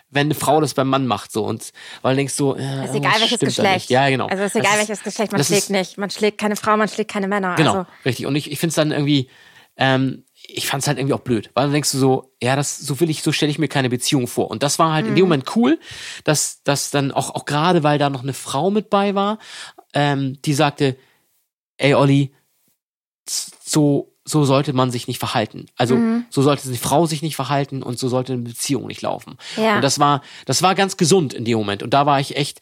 wenn 0.09 0.27
eine 0.27 0.35
Frau 0.35 0.61
das 0.61 0.73
beim 0.73 0.87
Mann 0.89 1.07
macht 1.07 1.31
so 1.31 1.43
und 1.45 1.71
weil 2.01 2.13
du 2.13 2.17
denkst 2.17 2.33
so, 2.33 2.55
äh, 2.55 2.85
Ist 2.85 2.93
egal 2.95 3.13
was 3.13 3.21
welches 3.21 3.39
Geschlecht. 3.39 3.89
Ja, 3.89 4.09
genau. 4.09 4.27
Also 4.27 4.43
ist 4.43 4.55
Das 4.55 4.61
egal 4.63 4.77
welches 4.77 5.01
Geschlecht, 5.03 5.31
man 5.31 5.39
das 5.39 5.47
schlägt 5.47 5.63
ist- 5.63 5.69
nicht. 5.71 5.97
Man 5.97 6.09
schlägt 6.09 6.37
keine 6.37 6.55
Frau, 6.55 6.77
man 6.77 6.87
schlägt 6.87 7.11
keine 7.11 7.27
Männer. 7.27 7.55
Genau, 7.55 7.71
Also, 7.79 7.85
richtig. 8.05 8.25
Und 8.25 8.35
ich, 8.35 8.51
ich 8.51 8.59
finde 8.59 8.69
es 8.71 8.75
dann 8.75 8.91
irgendwie, 8.91 9.29
ähm, 9.77 10.25
ich 10.43 10.67
fand 10.67 10.81
es 10.83 10.87
halt 10.87 10.97
irgendwie 10.97 11.13
auch 11.13 11.19
blöd, 11.21 11.49
weil 11.53 11.65
dann 11.65 11.71
denkst 11.73 11.91
du 11.91 11.97
so, 11.97 12.33
ja, 12.41 12.55
das 12.55 12.77
so 12.79 12.99
will 12.99 13.09
ich, 13.09 13.21
so 13.23 13.31
stelle 13.31 13.51
ich 13.51 13.59
mir 13.59 13.67
keine 13.67 13.89
Beziehung 13.89 14.27
vor. 14.27 14.49
Und 14.51 14.63
das 14.63 14.79
war 14.79 14.91
halt 14.93 15.05
in 15.07 15.15
dem 15.15 15.25
Moment 15.25 15.55
cool, 15.55 15.79
dass 16.23 16.63
dass 16.63 16.89
dann 16.91 17.11
auch 17.11 17.29
auch 17.35 17.45
gerade, 17.45 17.83
weil 17.83 17.97
da 17.99 18.09
noch 18.09 18.23
eine 18.23 18.33
Frau 18.33 18.71
mit 18.71 18.89
bei 18.89 19.13
war, 19.15 19.37
ähm, 19.93 20.39
die 20.43 20.53
sagte, 20.53 20.97
ey 21.77 21.93
Olli, 21.93 22.33
so 23.27 24.10
so 24.23 24.45
sollte 24.45 24.73
man 24.73 24.91
sich 24.91 25.07
nicht 25.07 25.17
verhalten. 25.19 25.65
Also 25.77 25.97
so 26.29 26.41
sollte 26.41 26.67
eine 26.67 26.77
Frau 26.77 27.05
sich 27.07 27.21
nicht 27.21 27.35
verhalten 27.35 27.81
und 27.81 27.97
so 27.97 28.07
sollte 28.07 28.33
eine 28.33 28.43
Beziehung 28.43 28.87
nicht 28.87 29.01
laufen. 29.01 29.37
Ja. 29.57 29.75
Und 29.77 29.81
das 29.81 29.99
war 29.99 30.21
das 30.45 30.61
war 30.61 30.75
ganz 30.75 30.95
gesund 30.97 31.33
in 31.33 31.43
dem 31.45 31.57
Moment. 31.57 31.81
Und 31.83 31.93
da 31.93 32.05
war 32.05 32.19
ich 32.19 32.37
echt, 32.37 32.59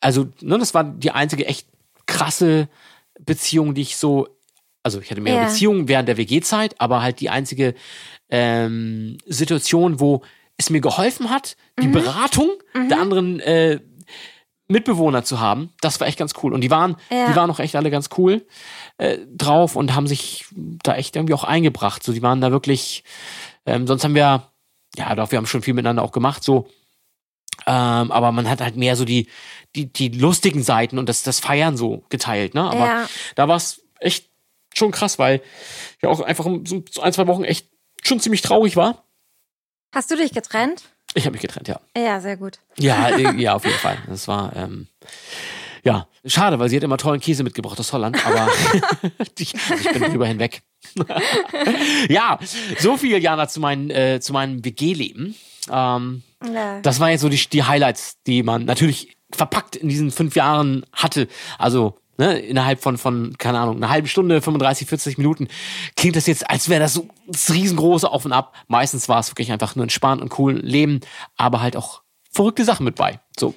also 0.00 0.28
ne, 0.40 0.56
das 0.58 0.74
war 0.74 0.84
die 0.84 1.10
einzige 1.10 1.46
echt 1.46 1.66
krasse 2.06 2.68
Beziehung, 3.20 3.74
die 3.74 3.82
ich 3.82 3.96
so, 3.96 4.28
also 4.84 5.00
ich 5.00 5.10
hatte 5.10 5.20
mehrere 5.20 5.42
Ja. 5.42 5.48
Beziehungen 5.48 5.88
während 5.88 6.08
der 6.08 6.16
WG-Zeit, 6.16 6.80
aber 6.80 7.02
halt 7.02 7.18
die 7.20 7.30
einzige 7.30 7.74
ähm, 8.30 9.18
Situation, 9.26 10.00
wo 10.00 10.22
es 10.56 10.70
mir 10.70 10.80
geholfen 10.80 11.30
hat, 11.30 11.56
die 11.80 11.86
Mhm. 11.88 11.92
Beratung 11.92 12.50
der 12.90 13.00
anderen 13.00 13.40
äh, 13.40 13.80
Mitbewohner 14.68 15.24
zu 15.24 15.40
haben, 15.40 15.72
das 15.80 15.98
war 16.00 16.06
echt 16.06 16.18
ganz 16.18 16.34
cool. 16.42 16.52
Und 16.52 16.60
die 16.60 16.70
waren, 16.70 16.96
Ja. 17.10 17.26
die 17.30 17.36
waren 17.36 17.50
auch 17.50 17.58
echt 17.58 17.74
alle 17.74 17.90
ganz 17.90 18.10
cool 18.18 18.46
äh, 18.98 19.18
drauf 19.34 19.76
und 19.76 19.94
haben 19.94 20.06
sich 20.06 20.44
da 20.82 20.94
echt 20.94 21.16
irgendwie 21.16 21.34
auch 21.34 21.44
eingebracht. 21.44 22.02
So, 22.02 22.12
die 22.12 22.22
waren 22.22 22.40
da 22.40 22.50
wirklich, 22.50 23.02
ähm, 23.66 23.86
sonst 23.86 24.04
haben 24.04 24.14
wir, 24.14 24.50
ja 24.96 25.14
doch, 25.14 25.30
wir 25.30 25.38
haben 25.38 25.46
schon 25.46 25.62
viel 25.62 25.74
miteinander 25.74 26.02
auch 26.02 26.12
gemacht, 26.12 26.44
so. 26.44 26.68
Ähm, 27.66 28.12
aber 28.12 28.30
man 28.32 28.48
hat 28.48 28.60
halt 28.60 28.76
mehr 28.76 28.94
so 28.96 29.04
die, 29.04 29.28
die, 29.74 29.92
die 29.92 30.08
lustigen 30.08 30.62
Seiten 30.62 30.98
und 30.98 31.08
das, 31.08 31.22
das 31.22 31.40
Feiern 31.40 31.76
so 31.76 32.04
geteilt, 32.08 32.54
ne? 32.54 32.62
Aber 32.62 32.86
Ja. 32.86 33.08
da 33.34 33.48
war 33.48 33.56
es 33.56 33.82
echt 34.00 34.28
schon 34.74 34.90
krass, 34.90 35.18
weil 35.18 35.42
ich 36.00 36.06
auch 36.06 36.20
einfach 36.20 36.44
so 36.44 36.62
so 36.90 37.00
ein, 37.02 37.12
zwei 37.12 37.26
Wochen 37.26 37.44
echt 37.44 37.68
schon 38.04 38.20
ziemlich 38.20 38.42
traurig 38.42 38.76
war. 38.76 39.04
hast 39.94 40.10
du 40.10 40.16
dich 40.16 40.32
getrennt? 40.32 40.84
Ich 41.14 41.24
habe 41.24 41.32
mich 41.32 41.40
getrennt, 41.42 41.68
ja. 41.68 41.80
Ja, 41.96 42.20
sehr 42.20 42.36
gut. 42.36 42.58
Ja, 42.78 43.08
äh, 43.16 43.34
ja, 43.40 43.54
auf 43.54 43.64
jeden 43.64 43.78
Fall. 43.78 43.98
Das 44.06 44.28
war, 44.28 44.54
ähm, 44.54 44.86
ja, 45.84 46.06
schade, 46.24 46.58
weil 46.58 46.68
sie 46.68 46.76
hat 46.76 46.82
immer 46.84 46.98
tollen 46.98 47.20
Käse 47.20 47.42
mitgebracht 47.42 47.78
aus 47.80 47.92
Holland, 47.92 48.24
aber 48.26 48.48
ich, 49.38 49.54
ich 49.54 49.92
bin 49.92 50.02
drüber 50.02 50.26
hinweg. 50.26 50.62
ja, 52.08 52.38
so 52.78 52.96
viel, 52.96 53.18
Jana, 53.22 53.48
zu, 53.48 53.60
meinen, 53.60 53.90
äh, 53.90 54.20
zu 54.20 54.32
meinem 54.32 54.64
WG-Leben. 54.64 55.34
Ähm, 55.70 56.22
Ja. 56.44 56.80
das 56.80 57.00
waren 57.00 57.10
jetzt 57.10 57.20
so 57.22 57.28
die, 57.28 57.36
die 57.48 57.62
Highlights, 57.64 58.18
die 58.26 58.42
man 58.42 58.64
natürlich 58.64 59.16
verpackt 59.32 59.76
in 59.76 59.88
diesen 59.88 60.10
fünf 60.10 60.36
Jahren 60.36 60.84
hatte. 60.92 61.28
Also 61.58 61.98
ne, 62.18 62.38
innerhalb 62.38 62.82
von, 62.82 62.98
von, 62.98 63.36
keine 63.38 63.58
Ahnung, 63.58 63.76
einer 63.76 63.88
halben 63.88 64.08
Stunde, 64.08 64.42
35, 64.42 64.86
40 64.88 65.18
Minuten, 65.18 65.48
klingt 65.96 66.16
das 66.16 66.26
jetzt, 66.26 66.50
als 66.50 66.68
wäre 66.68 66.80
das 66.80 66.94
so 66.94 67.08
das 67.26 67.52
riesengroße 67.52 68.10
Auf 68.10 68.24
und 68.24 68.32
Ab. 68.32 68.54
Meistens 68.66 69.08
war 69.08 69.20
es 69.20 69.30
wirklich 69.30 69.52
einfach 69.52 69.76
nur 69.76 69.84
entspannt 69.84 70.20
und 70.20 70.38
cool 70.38 70.54
Leben, 70.54 71.00
aber 71.36 71.60
halt 71.60 71.76
auch 71.76 72.02
verrückte 72.30 72.64
Sachen 72.64 72.84
mit 72.84 72.96
bei. 72.96 73.20
So. 73.38 73.54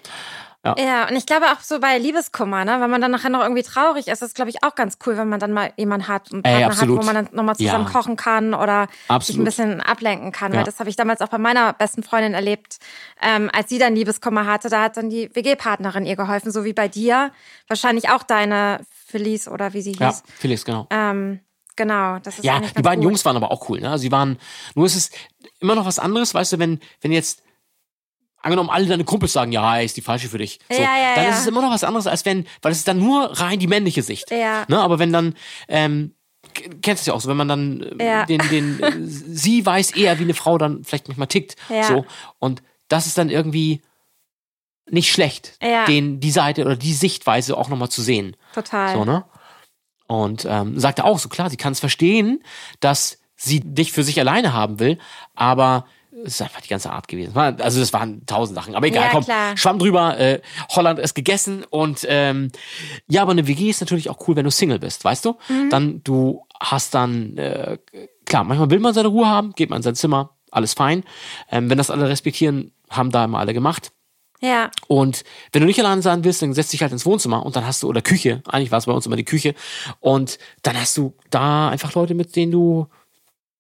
Ja, 0.64 1.08
und 1.10 1.16
ich 1.16 1.26
glaube 1.26 1.48
auch 1.48 1.60
so 1.62 1.80
bei 1.80 1.98
Liebeskummer, 1.98 2.64
ne, 2.66 2.78
wenn 2.80 2.90
man 2.92 3.02
dann 3.02 3.10
nachher 3.10 3.30
noch 3.30 3.42
irgendwie 3.42 3.64
traurig 3.64 4.08
ist, 4.08 4.22
ist 4.22 4.36
glaube 4.36 4.52
ich 4.52 4.64
auch 4.64 4.76
ganz 4.76 5.00
cool, 5.06 5.18
wenn 5.18 5.28
man 5.28 5.40
dann 5.40 5.54
mal 5.54 5.74
jemanden 5.76 6.08
hat, 6.08 6.32
einen 6.32 6.44
Ey, 6.44 6.52
Partner 6.52 6.66
hat, 6.68 6.72
absolut. 6.74 7.00
wo 7.00 7.04
man 7.06 7.16
dann 7.16 7.30
nochmal 7.32 7.56
zusammen 7.56 7.86
Ja. 7.86 7.92
kochen 7.92 8.16
kann 8.16 8.54
oder 8.54 8.88
sich 8.88 9.00
ein 9.10 9.16
Absolut. 9.16 9.46
bisschen 9.46 9.82
ablenken 9.82 10.32
kann. 10.32 10.52
Ja. 10.52 10.60
Weil 10.60 10.66
das 10.66 10.80
habe 10.80 10.90
ich 10.90 10.96
damals 10.96 11.22
auch 11.22 11.30
bei 11.30 11.40
meiner 11.40 11.74
besten 11.74 12.04
Freundin 12.04 12.36
erlebt, 12.36 12.78
ähm, 13.22 13.50
als 13.52 13.70
sie 13.70 13.80
dann 13.80 13.96
Liebeskummer 13.96 14.46
hatte, 14.46 14.70
da 14.70 14.84
hat 14.84 14.98
dann 14.98 15.10
die 15.10 15.34
WG-Partnerin 15.36 16.06
ihr 16.06 16.16
geholfen, 16.16 16.52
so 16.52 16.64
wie 16.64 16.74
bei 16.74 16.88
dir. 16.88 17.32
Wahrscheinlich 17.68 18.10
auch 18.10 18.22
deine 18.22 18.82
Felice 19.08 19.48
oder 19.50 19.74
wie 19.74 19.82
sie 19.82 19.92
hieß. 19.94 20.00
Ja, 20.00 20.14
Felix, 20.38 20.64
genau. 20.64 20.86
Ähm, 20.92 21.40
Genau, 21.78 22.20
das 22.20 22.38
ist 22.38 22.44
Ja, 22.44 22.60
die 22.60 22.82
beiden 22.82 22.98
gut. 23.02 23.06
Jungs 23.12 23.26
waren 23.26 23.38
aber 23.38 23.50
auch 23.50 23.68
cool. 23.70 23.80
Ne? 23.80 23.98
Sie 23.98 24.12
waren, 24.12 24.38
nur 24.76 24.86
ist 24.86 24.96
es 24.96 25.10
immer 25.62 25.74
noch 25.74 25.86
was 25.86 26.00
anderes, 26.00 26.34
weißt 26.34 26.54
du, 26.54 26.60
wenn, 26.60 26.82
wenn 27.00 27.14
jetzt 27.14 27.42
angenommen 28.42 28.70
alle 28.70 28.86
deine 28.88 29.04
Kumpels 29.04 29.34
sagen, 29.34 29.52
ja, 29.52 29.80
ist 29.80 29.98
die 29.98 30.02
falsche 30.02 30.30
für 30.30 30.38
dich. 30.38 30.60
So, 30.72 30.82
Ja, 30.82 30.98
ja, 30.98 31.16
dann 31.16 31.26
ja. 31.26 31.30
ist 31.32 31.40
es 31.42 31.48
immer 31.48 31.62
noch 31.62 31.72
was 31.72 31.84
anderes, 31.84 32.08
als 32.08 32.26
wenn, 32.26 32.46
weil 32.62 32.72
es 32.72 32.80
ist 32.80 32.88
dann 32.88 33.00
nur 33.00 33.40
rein 33.40 33.60
die 33.60 33.68
männliche 33.68 34.02
Sicht. 34.04 34.32
Ja. 34.32 34.66
Ne? 34.68 34.80
Aber 34.80 35.00
wenn 35.00 35.12
dann, 35.14 35.36
ähm, 35.68 36.16
kennst 36.82 36.86
du 36.86 36.92
es 37.04 37.06
ja 37.08 37.14
auch 37.14 37.22
so, 37.22 37.30
wenn 37.30 37.38
man 37.38 37.48
dann 37.48 37.82
äh, 38.00 38.06
Ja. 38.06 38.26
den, 38.26 38.42
den, 38.50 38.80
äh, 38.84 38.92
sie 39.06 39.66
weiß 39.66 39.92
eher, 39.92 40.18
wie 40.20 40.24
eine 40.24 40.34
Frau 40.34 40.58
dann 40.58 40.84
vielleicht 40.84 41.08
manchmal 41.08 41.28
tickt. 41.28 41.56
Ja. 41.70 41.84
So. 41.84 42.06
Und 42.40 42.62
das 42.88 43.06
ist 43.08 43.18
dann 43.18 43.30
irgendwie 43.30 43.82
nicht 44.90 45.12
schlecht, 45.12 45.58
Ja. 45.62 45.86
den, 45.86 46.20
die 46.20 46.32
Seite 46.32 46.64
oder 46.66 46.76
die 46.76 46.94
Sichtweise 46.94 47.56
auch 47.58 47.70
nochmal 47.70 47.90
zu 47.90 48.02
sehen. 48.02 48.36
Total. 48.54 48.94
So, 48.94 49.06
ne? 49.06 49.24
Und 50.08 50.46
ähm, 50.50 50.78
sagte 50.80 51.06
auch 51.06 51.20
so, 51.20 51.30
klar, 51.30 51.50
sie 51.50 51.56
kann 51.58 51.72
es 51.72 51.80
verstehen, 51.80 52.44
dass 52.82 53.20
sie 53.38 53.62
dich 53.62 53.92
für 53.94 54.04
sich 54.04 54.20
alleine 54.20 54.52
haben 54.52 54.80
will, 54.80 54.98
aber 55.36 55.86
es 56.26 56.36
ist 56.36 56.42
einfach 56.42 56.62
die 56.62 56.68
ganze 56.70 56.92
Art 56.92 57.08
gewesen. 57.08 57.36
Also 57.36 57.80
das 57.80 57.94
waren 57.94 58.26
tausend 58.26 58.56
Sachen. 58.56 58.76
Aber 58.76 58.88
egal, 58.88 59.06
Ja, 59.06 59.10
komm, 59.12 59.24
klar. 59.24 59.58
schwamm 59.58 59.80
drüber, 59.80 60.18
äh, 60.20 60.42
Holland 60.70 61.00
ist 61.00 61.14
gegessen 61.16 61.64
und 61.70 62.06
ähm, 62.10 62.52
ja, 63.08 63.22
aber 63.24 63.32
eine 63.32 63.48
WG 63.48 63.70
ist 63.70 63.82
natürlich 63.82 64.10
auch 64.10 64.28
cool, 64.28 64.36
wenn 64.36 64.46
du 64.46 64.52
Single 64.52 64.80
bist, 64.80 65.04
weißt 65.04 65.26
du? 65.26 65.38
Mhm. 65.50 65.70
Dann, 65.70 66.04
du 66.04 66.46
hast 66.60 66.94
dann, 66.94 67.38
äh, 67.38 67.78
klar, 68.26 68.44
manchmal 68.44 68.70
will 68.70 68.80
man 68.80 68.94
seine 68.94 69.08
Ruhe 69.10 69.28
haben, 69.28 69.54
geht 69.54 69.70
man 69.70 69.78
in 69.78 69.84
sein 69.84 69.96
Zimmer, 69.96 70.36
alles 70.52 70.74
fein. 70.74 71.04
Ähm, 71.52 71.70
wenn 71.70 71.78
das 71.78 71.90
alle 71.90 72.08
respektieren, 72.10 72.72
haben 72.90 73.10
da 73.12 73.26
immer 73.26 73.40
alle 73.40 73.54
gemacht. 73.54 73.92
Ja, 74.44 74.72
Und 74.88 75.24
wenn 75.52 75.62
du 75.62 75.68
nicht 75.68 75.80
alleine 75.80 76.02
sein 76.02 76.24
willst, 76.24 76.42
dann 76.42 76.54
setzt 76.56 76.74
dich 76.74 76.82
halt 76.82 76.92
ins 76.92 77.06
Wohnzimmer 77.06 77.46
und 77.46 77.56
dann 77.56 77.64
hast 77.68 77.84
du, 77.84 77.88
oder 77.88 78.02
Küche, 78.02 78.42
eigentlich 78.48 78.72
war 78.72 78.80
es 78.80 78.88
bei 78.88 78.92
uns 78.92 79.06
immer 79.06 79.16
die 79.16 79.24
Küche, 79.24 79.54
und 80.00 80.40
dann 80.64 80.80
hast 80.82 80.98
du 80.98 81.14
da 81.30 81.70
einfach 81.70 81.94
Leute, 81.94 82.16
mit 82.16 82.36
denen 82.36 82.52
du 82.52 82.88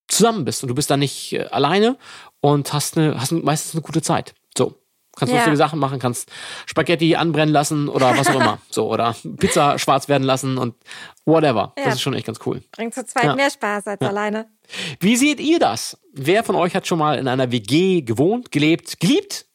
zusammen 0.07 0.43
bist 0.43 0.63
und 0.63 0.69
du 0.69 0.75
bist 0.75 0.89
dann 0.89 0.99
nicht 0.99 1.33
äh, 1.33 1.43
alleine 1.51 1.97
und 2.41 2.73
hast, 2.73 2.97
eine, 2.97 3.19
hast 3.19 3.31
meistens 3.31 3.73
eine 3.73 3.81
gute 3.81 4.01
Zeit. 4.01 4.33
So. 4.57 4.75
Kannst 5.15 5.31
Ja. 5.33 5.39
lustige 5.39 5.57
Sachen 5.57 5.77
machen, 5.77 5.99
kannst 5.99 6.29
Spaghetti 6.65 7.15
anbrennen 7.17 7.53
lassen 7.53 7.89
oder 7.89 8.17
was 8.17 8.29
auch 8.29 8.35
immer. 8.35 8.59
So, 8.69 8.89
oder 8.89 9.13
Pizza 9.37 9.77
schwarz 9.77 10.07
werden 10.07 10.23
lassen 10.23 10.57
und 10.57 10.73
whatever. 11.25 11.73
Ja. 11.77 11.83
Das 11.85 11.95
ist 11.95 12.01
schon 12.01 12.13
echt 12.13 12.25
ganz 12.27 12.39
cool. 12.45 12.63
bringt 12.71 12.93
zu 12.93 13.05
zweit 13.05 13.25
Ja. 13.25 13.35
mehr 13.35 13.49
Spaß 13.49 13.87
als 13.87 14.01
alleine. 14.01 14.47
Wie 15.01 15.17
seht 15.17 15.41
ihr 15.41 15.59
das? 15.59 15.97
Wer 16.13 16.43
von 16.45 16.55
euch 16.55 16.73
hat 16.75 16.87
schon 16.87 16.97
mal 16.99 17.19
in 17.19 17.27
einer 17.27 17.51
WG 17.51 18.01
gewohnt, 18.03 18.51
gelebt, 18.51 18.99
geliebt? 19.01 19.47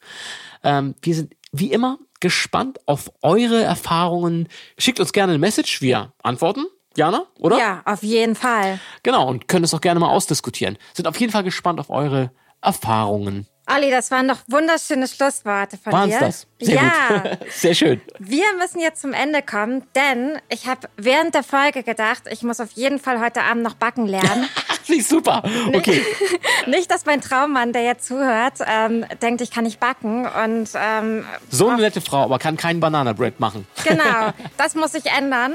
Ähm, 0.62 0.94
wir 1.00 1.14
sind 1.14 1.34
wie 1.52 1.72
immer 1.72 1.98
gespannt 2.20 2.78
auf 2.86 3.10
eure 3.22 3.62
Erfahrungen. 3.62 4.48
Schickt 4.76 5.00
uns 5.00 5.12
gerne 5.12 5.32
eine 5.32 5.38
Message, 5.38 5.80
wir 5.80 6.12
antworten. 6.22 6.66
Jana, 6.98 7.24
oder? 7.38 7.58
Ja, 7.58 7.82
auf 7.86 8.02
jeden 8.02 8.34
Fall. 8.34 8.78
Genau, 9.02 9.26
und 9.28 9.48
können 9.48 9.64
es 9.64 9.72
auch 9.74 9.80
gerne 9.82 10.00
mal 10.00 10.08
ausdiskutieren. 10.10 10.76
Sind 10.94 11.06
auf 11.08 11.18
jeden 11.18 11.32
Fall 11.32 11.44
gespannt 11.44 11.80
auf 11.80 11.88
eure 11.90 12.18
Erfahrungen. 12.18 12.30
Erfahrungen. 12.66 13.46
Olli, 13.68 13.90
das 13.90 14.12
waren 14.12 14.28
doch 14.28 14.38
wunderschöne 14.46 15.08
Schlussworte 15.08 15.76
von 15.76 15.92
Waren's 15.92 16.14
dir. 16.14 16.20
das? 16.20 16.46
Sehr 16.60 16.74
ja, 16.76 17.18
gut. 17.18 17.38
Sehr 17.52 17.74
schön. 17.74 18.00
wir 18.20 18.44
müssen 18.58 18.78
jetzt 18.80 19.00
zum 19.02 19.12
Ende 19.12 19.42
kommen, 19.42 19.82
denn 19.96 20.38
ich 20.48 20.68
habe 20.68 20.88
während 20.96 21.34
der 21.34 21.42
Folge 21.42 21.82
gedacht, 21.82 22.22
ich 22.30 22.42
muss 22.42 22.60
auf 22.60 22.70
jeden 22.72 23.00
Fall 23.00 23.20
heute 23.20 23.42
Abend 23.42 23.64
noch 23.64 23.74
backen 23.74 24.06
lernen. 24.06 24.48
Ich 24.88 25.08
super. 25.08 25.42
Okay. 25.74 26.00
nicht, 26.68 26.88
dass 26.92 27.06
mein 27.06 27.20
Traummann, 27.20 27.72
der 27.72 27.82
jetzt 27.82 28.06
zuhört, 28.06 28.58
ähm, 28.64 29.04
denkt, 29.20 29.40
ich 29.40 29.50
kann 29.50 29.64
nicht 29.64 29.80
backen. 29.80 30.28
Und 30.28 30.68
ähm, 30.76 31.24
So 31.50 31.68
eine 31.68 31.82
nette 31.82 32.00
Frau, 32.00 32.22
aber 32.22 32.38
kann 32.38 32.56
kein 32.56 32.78
Bananabread 32.78 33.40
machen. 33.40 33.66
genau, 33.82 34.30
das 34.56 34.76
muss 34.76 34.92
sich 34.92 35.06
ändern. 35.06 35.54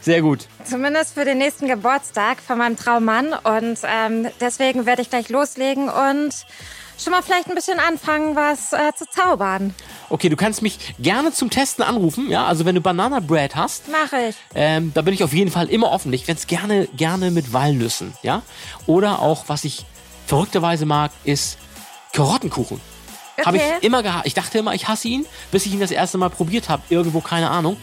Sehr 0.00 0.22
gut. 0.22 0.46
Zumindest 0.62 1.14
für 1.14 1.24
den 1.24 1.38
nächsten 1.38 1.66
Geburtstag 1.66 2.38
von 2.38 2.58
meinem 2.58 2.76
Traummann. 2.76 3.32
Und 3.32 3.80
ähm, 3.84 4.28
deswegen 4.40 4.86
werde 4.86 5.02
ich 5.02 5.10
gleich 5.10 5.30
loslegen 5.30 5.88
und 5.88 6.32
schon 7.02 7.12
mal 7.12 7.22
vielleicht 7.22 7.48
ein 7.48 7.54
bisschen 7.54 7.78
anfangen, 7.78 8.36
was 8.36 8.72
äh, 8.72 8.92
zu 8.96 9.06
zaubern. 9.06 9.74
Okay, 10.08 10.28
du 10.28 10.36
kannst 10.36 10.62
mich 10.62 10.94
gerne 10.98 11.32
zum 11.32 11.50
Testen 11.50 11.84
anrufen. 11.84 12.30
Ja, 12.30 12.46
also 12.46 12.64
wenn 12.64 12.74
du 12.74 12.80
Bananabread 12.80 13.56
hast, 13.56 13.88
Mache 13.88 14.28
ich. 14.30 14.36
Ähm, 14.54 14.92
da 14.94 15.02
bin 15.02 15.14
ich 15.14 15.24
auf 15.24 15.32
jeden 15.32 15.50
Fall 15.50 15.68
immer 15.68 15.90
offen. 15.90 16.12
Ich 16.12 16.28
es 16.28 16.46
gerne, 16.46 16.88
gerne 16.96 17.30
mit 17.30 17.52
Walnüssen, 17.52 18.12
ja. 18.22 18.42
Oder 18.86 19.20
auch, 19.20 19.44
was 19.48 19.64
ich 19.64 19.84
verrückterweise 20.26 20.86
mag, 20.86 21.10
ist 21.24 21.58
Karottenkuchen. 22.12 22.80
Habe 23.44 23.56
Okay. 23.56 23.66
ich 23.78 23.84
immer 23.84 24.02
gehabt. 24.02 24.26
Ich 24.26 24.34
dachte 24.34 24.58
immer, 24.58 24.74
ich 24.74 24.86
hasse 24.88 25.08
ihn, 25.08 25.26
bis 25.50 25.66
ich 25.66 25.72
ihn 25.72 25.80
das 25.80 25.90
erste 25.90 26.18
Mal 26.18 26.28
probiert 26.28 26.68
habe. 26.68 26.82
Irgendwo, 26.90 27.20
keine 27.20 27.50
Ahnung. 27.50 27.76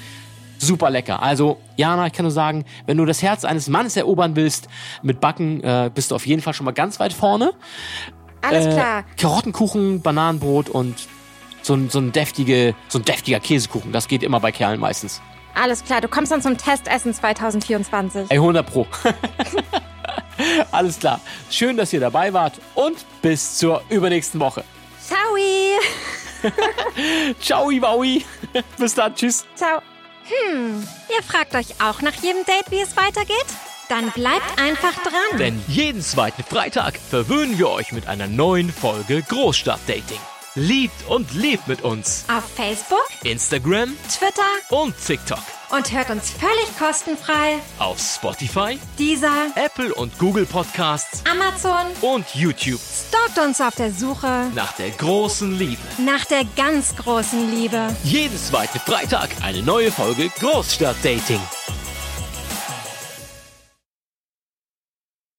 Super 0.59 0.89
lecker. 0.89 1.22
Also, 1.22 1.59
Jana, 1.76 2.07
ich 2.07 2.13
kann 2.13 2.24
nur 2.24 2.32
sagen, 2.32 2.65
wenn 2.86 2.97
du 2.97 3.05
das 3.05 3.22
Herz 3.22 3.45
eines 3.45 3.68
Mannes 3.68 3.95
erobern 3.95 4.36
willst 4.36 4.68
mit 5.03 5.20
Backen, 5.20 5.63
äh, 5.63 5.91
bist 5.93 6.11
du 6.11 6.15
auf 6.15 6.26
jeden 6.26 6.41
Fall 6.41 6.53
schon 6.53 6.65
mal 6.65 6.72
ganz 6.72 6.99
weit 6.99 7.13
vorne. 7.13 7.53
Alles 8.42 8.66
Äh, 8.68 8.74
klar. 8.74 9.04
Karottenkuchen, 9.20 10.02
Bananenbrot 10.02 10.70
und 10.70 10.96
so 11.62 11.74
ein, 11.74 11.90
so, 11.90 12.00
ein 12.00 12.12
deftige, 12.12 12.76
so 12.88 13.00
ein 13.00 13.06
deftiger 13.06 13.40
Käsekuchen. 13.40 13.92
Das 13.92 14.08
geht 14.08 14.24
immer 14.24 14.40
bei 14.40 14.52
Kerlen 14.52 14.80
meistens. 14.80 15.22
Alles 15.56 15.84
klar. 15.84 16.02
Du 16.02 16.08
kommst 16.08 16.32
dann 16.32 16.42
zum 16.42 16.58
Testessen 16.58 17.14
2024. 17.14 18.28
Ey, 18.30 18.38
100 18.38 18.66
Pro. 18.72 18.86
Alles 20.72 21.00
klar. 21.00 21.20
Schön, 21.50 21.78
dass 21.78 21.92
ihr 21.94 22.00
dabei 22.00 22.32
wart 22.34 22.60
und 22.76 22.98
bis 23.22 23.58
zur 23.58 23.82
übernächsten 23.90 24.40
Woche. 24.40 24.64
Ciao. 25.06 25.20
Ciao, 27.42 27.72
Iwaui. 27.72 28.24
Bis 28.78 28.94
dann. 28.94 29.16
Tschüss. 29.16 29.46
Ciao. 29.56 29.82
Hm, 30.52 30.88
ihr 31.16 31.24
fragt 31.24 31.56
euch 31.56 31.82
auch 31.82 32.02
nach 32.02 32.14
jedem 32.22 32.44
Date, 32.46 32.70
wie 32.70 32.82
es 32.82 32.96
weitergeht? 32.96 33.46
Dann 33.90 34.12
bleibt 34.12 34.60
einfach 34.60 34.94
dran. 35.04 35.40
Denn 35.40 35.62
jeden 35.68 36.02
zweiten 36.02 36.44
Freitag 36.44 36.98
verwöhnen 37.10 37.58
wir 37.58 37.70
euch 37.70 37.92
mit 37.94 38.08
einer 38.08 38.28
neuen 38.28 38.72
Folge 38.72 39.24
Großstadtdating. 39.24 40.20
Liebt 40.56 41.08
und 41.08 41.34
lebt 41.36 41.68
mit 41.68 41.84
uns. 41.84 42.26
Auf 42.36 42.44
Facebook, 42.56 43.08
Instagram 43.24 43.96
Twitter 44.10 44.42
und 44.70 44.96
TikTok. 45.06 45.40
und 45.70 45.92
hört 45.92 46.10
uns 46.10 46.32
völlig 46.32 46.78
kostenfrei. 46.80 47.60
Auf 47.78 48.00
Spotify, 48.00 48.80
Dieser 48.98 49.48
Apple 49.56 49.94
und 49.94 50.18
Google 50.18 50.48
Podcasts 50.48 51.22
Amazon 51.30 51.86
und 52.02 52.26
YouTube. 52.34 52.80
stalkt 52.82 53.38
uns 53.38 53.62
auf 53.62 53.76
der 53.76 53.92
Suche 53.92 54.50
Nach 54.56 54.72
der 54.74 54.90
großen 54.92 55.58
Liebe. 55.60 55.82
nach 56.00 56.26
der 56.26 56.44
ganz 56.56 56.96
großen 56.96 57.52
Liebe. 57.52 57.96
Jeden 58.04 58.38
zweiten 58.38 58.80
Freitag 58.80 59.30
eine 59.44 59.62
neue 59.62 59.92
Folge 59.92 60.30
Großstadtdating. 60.40 61.40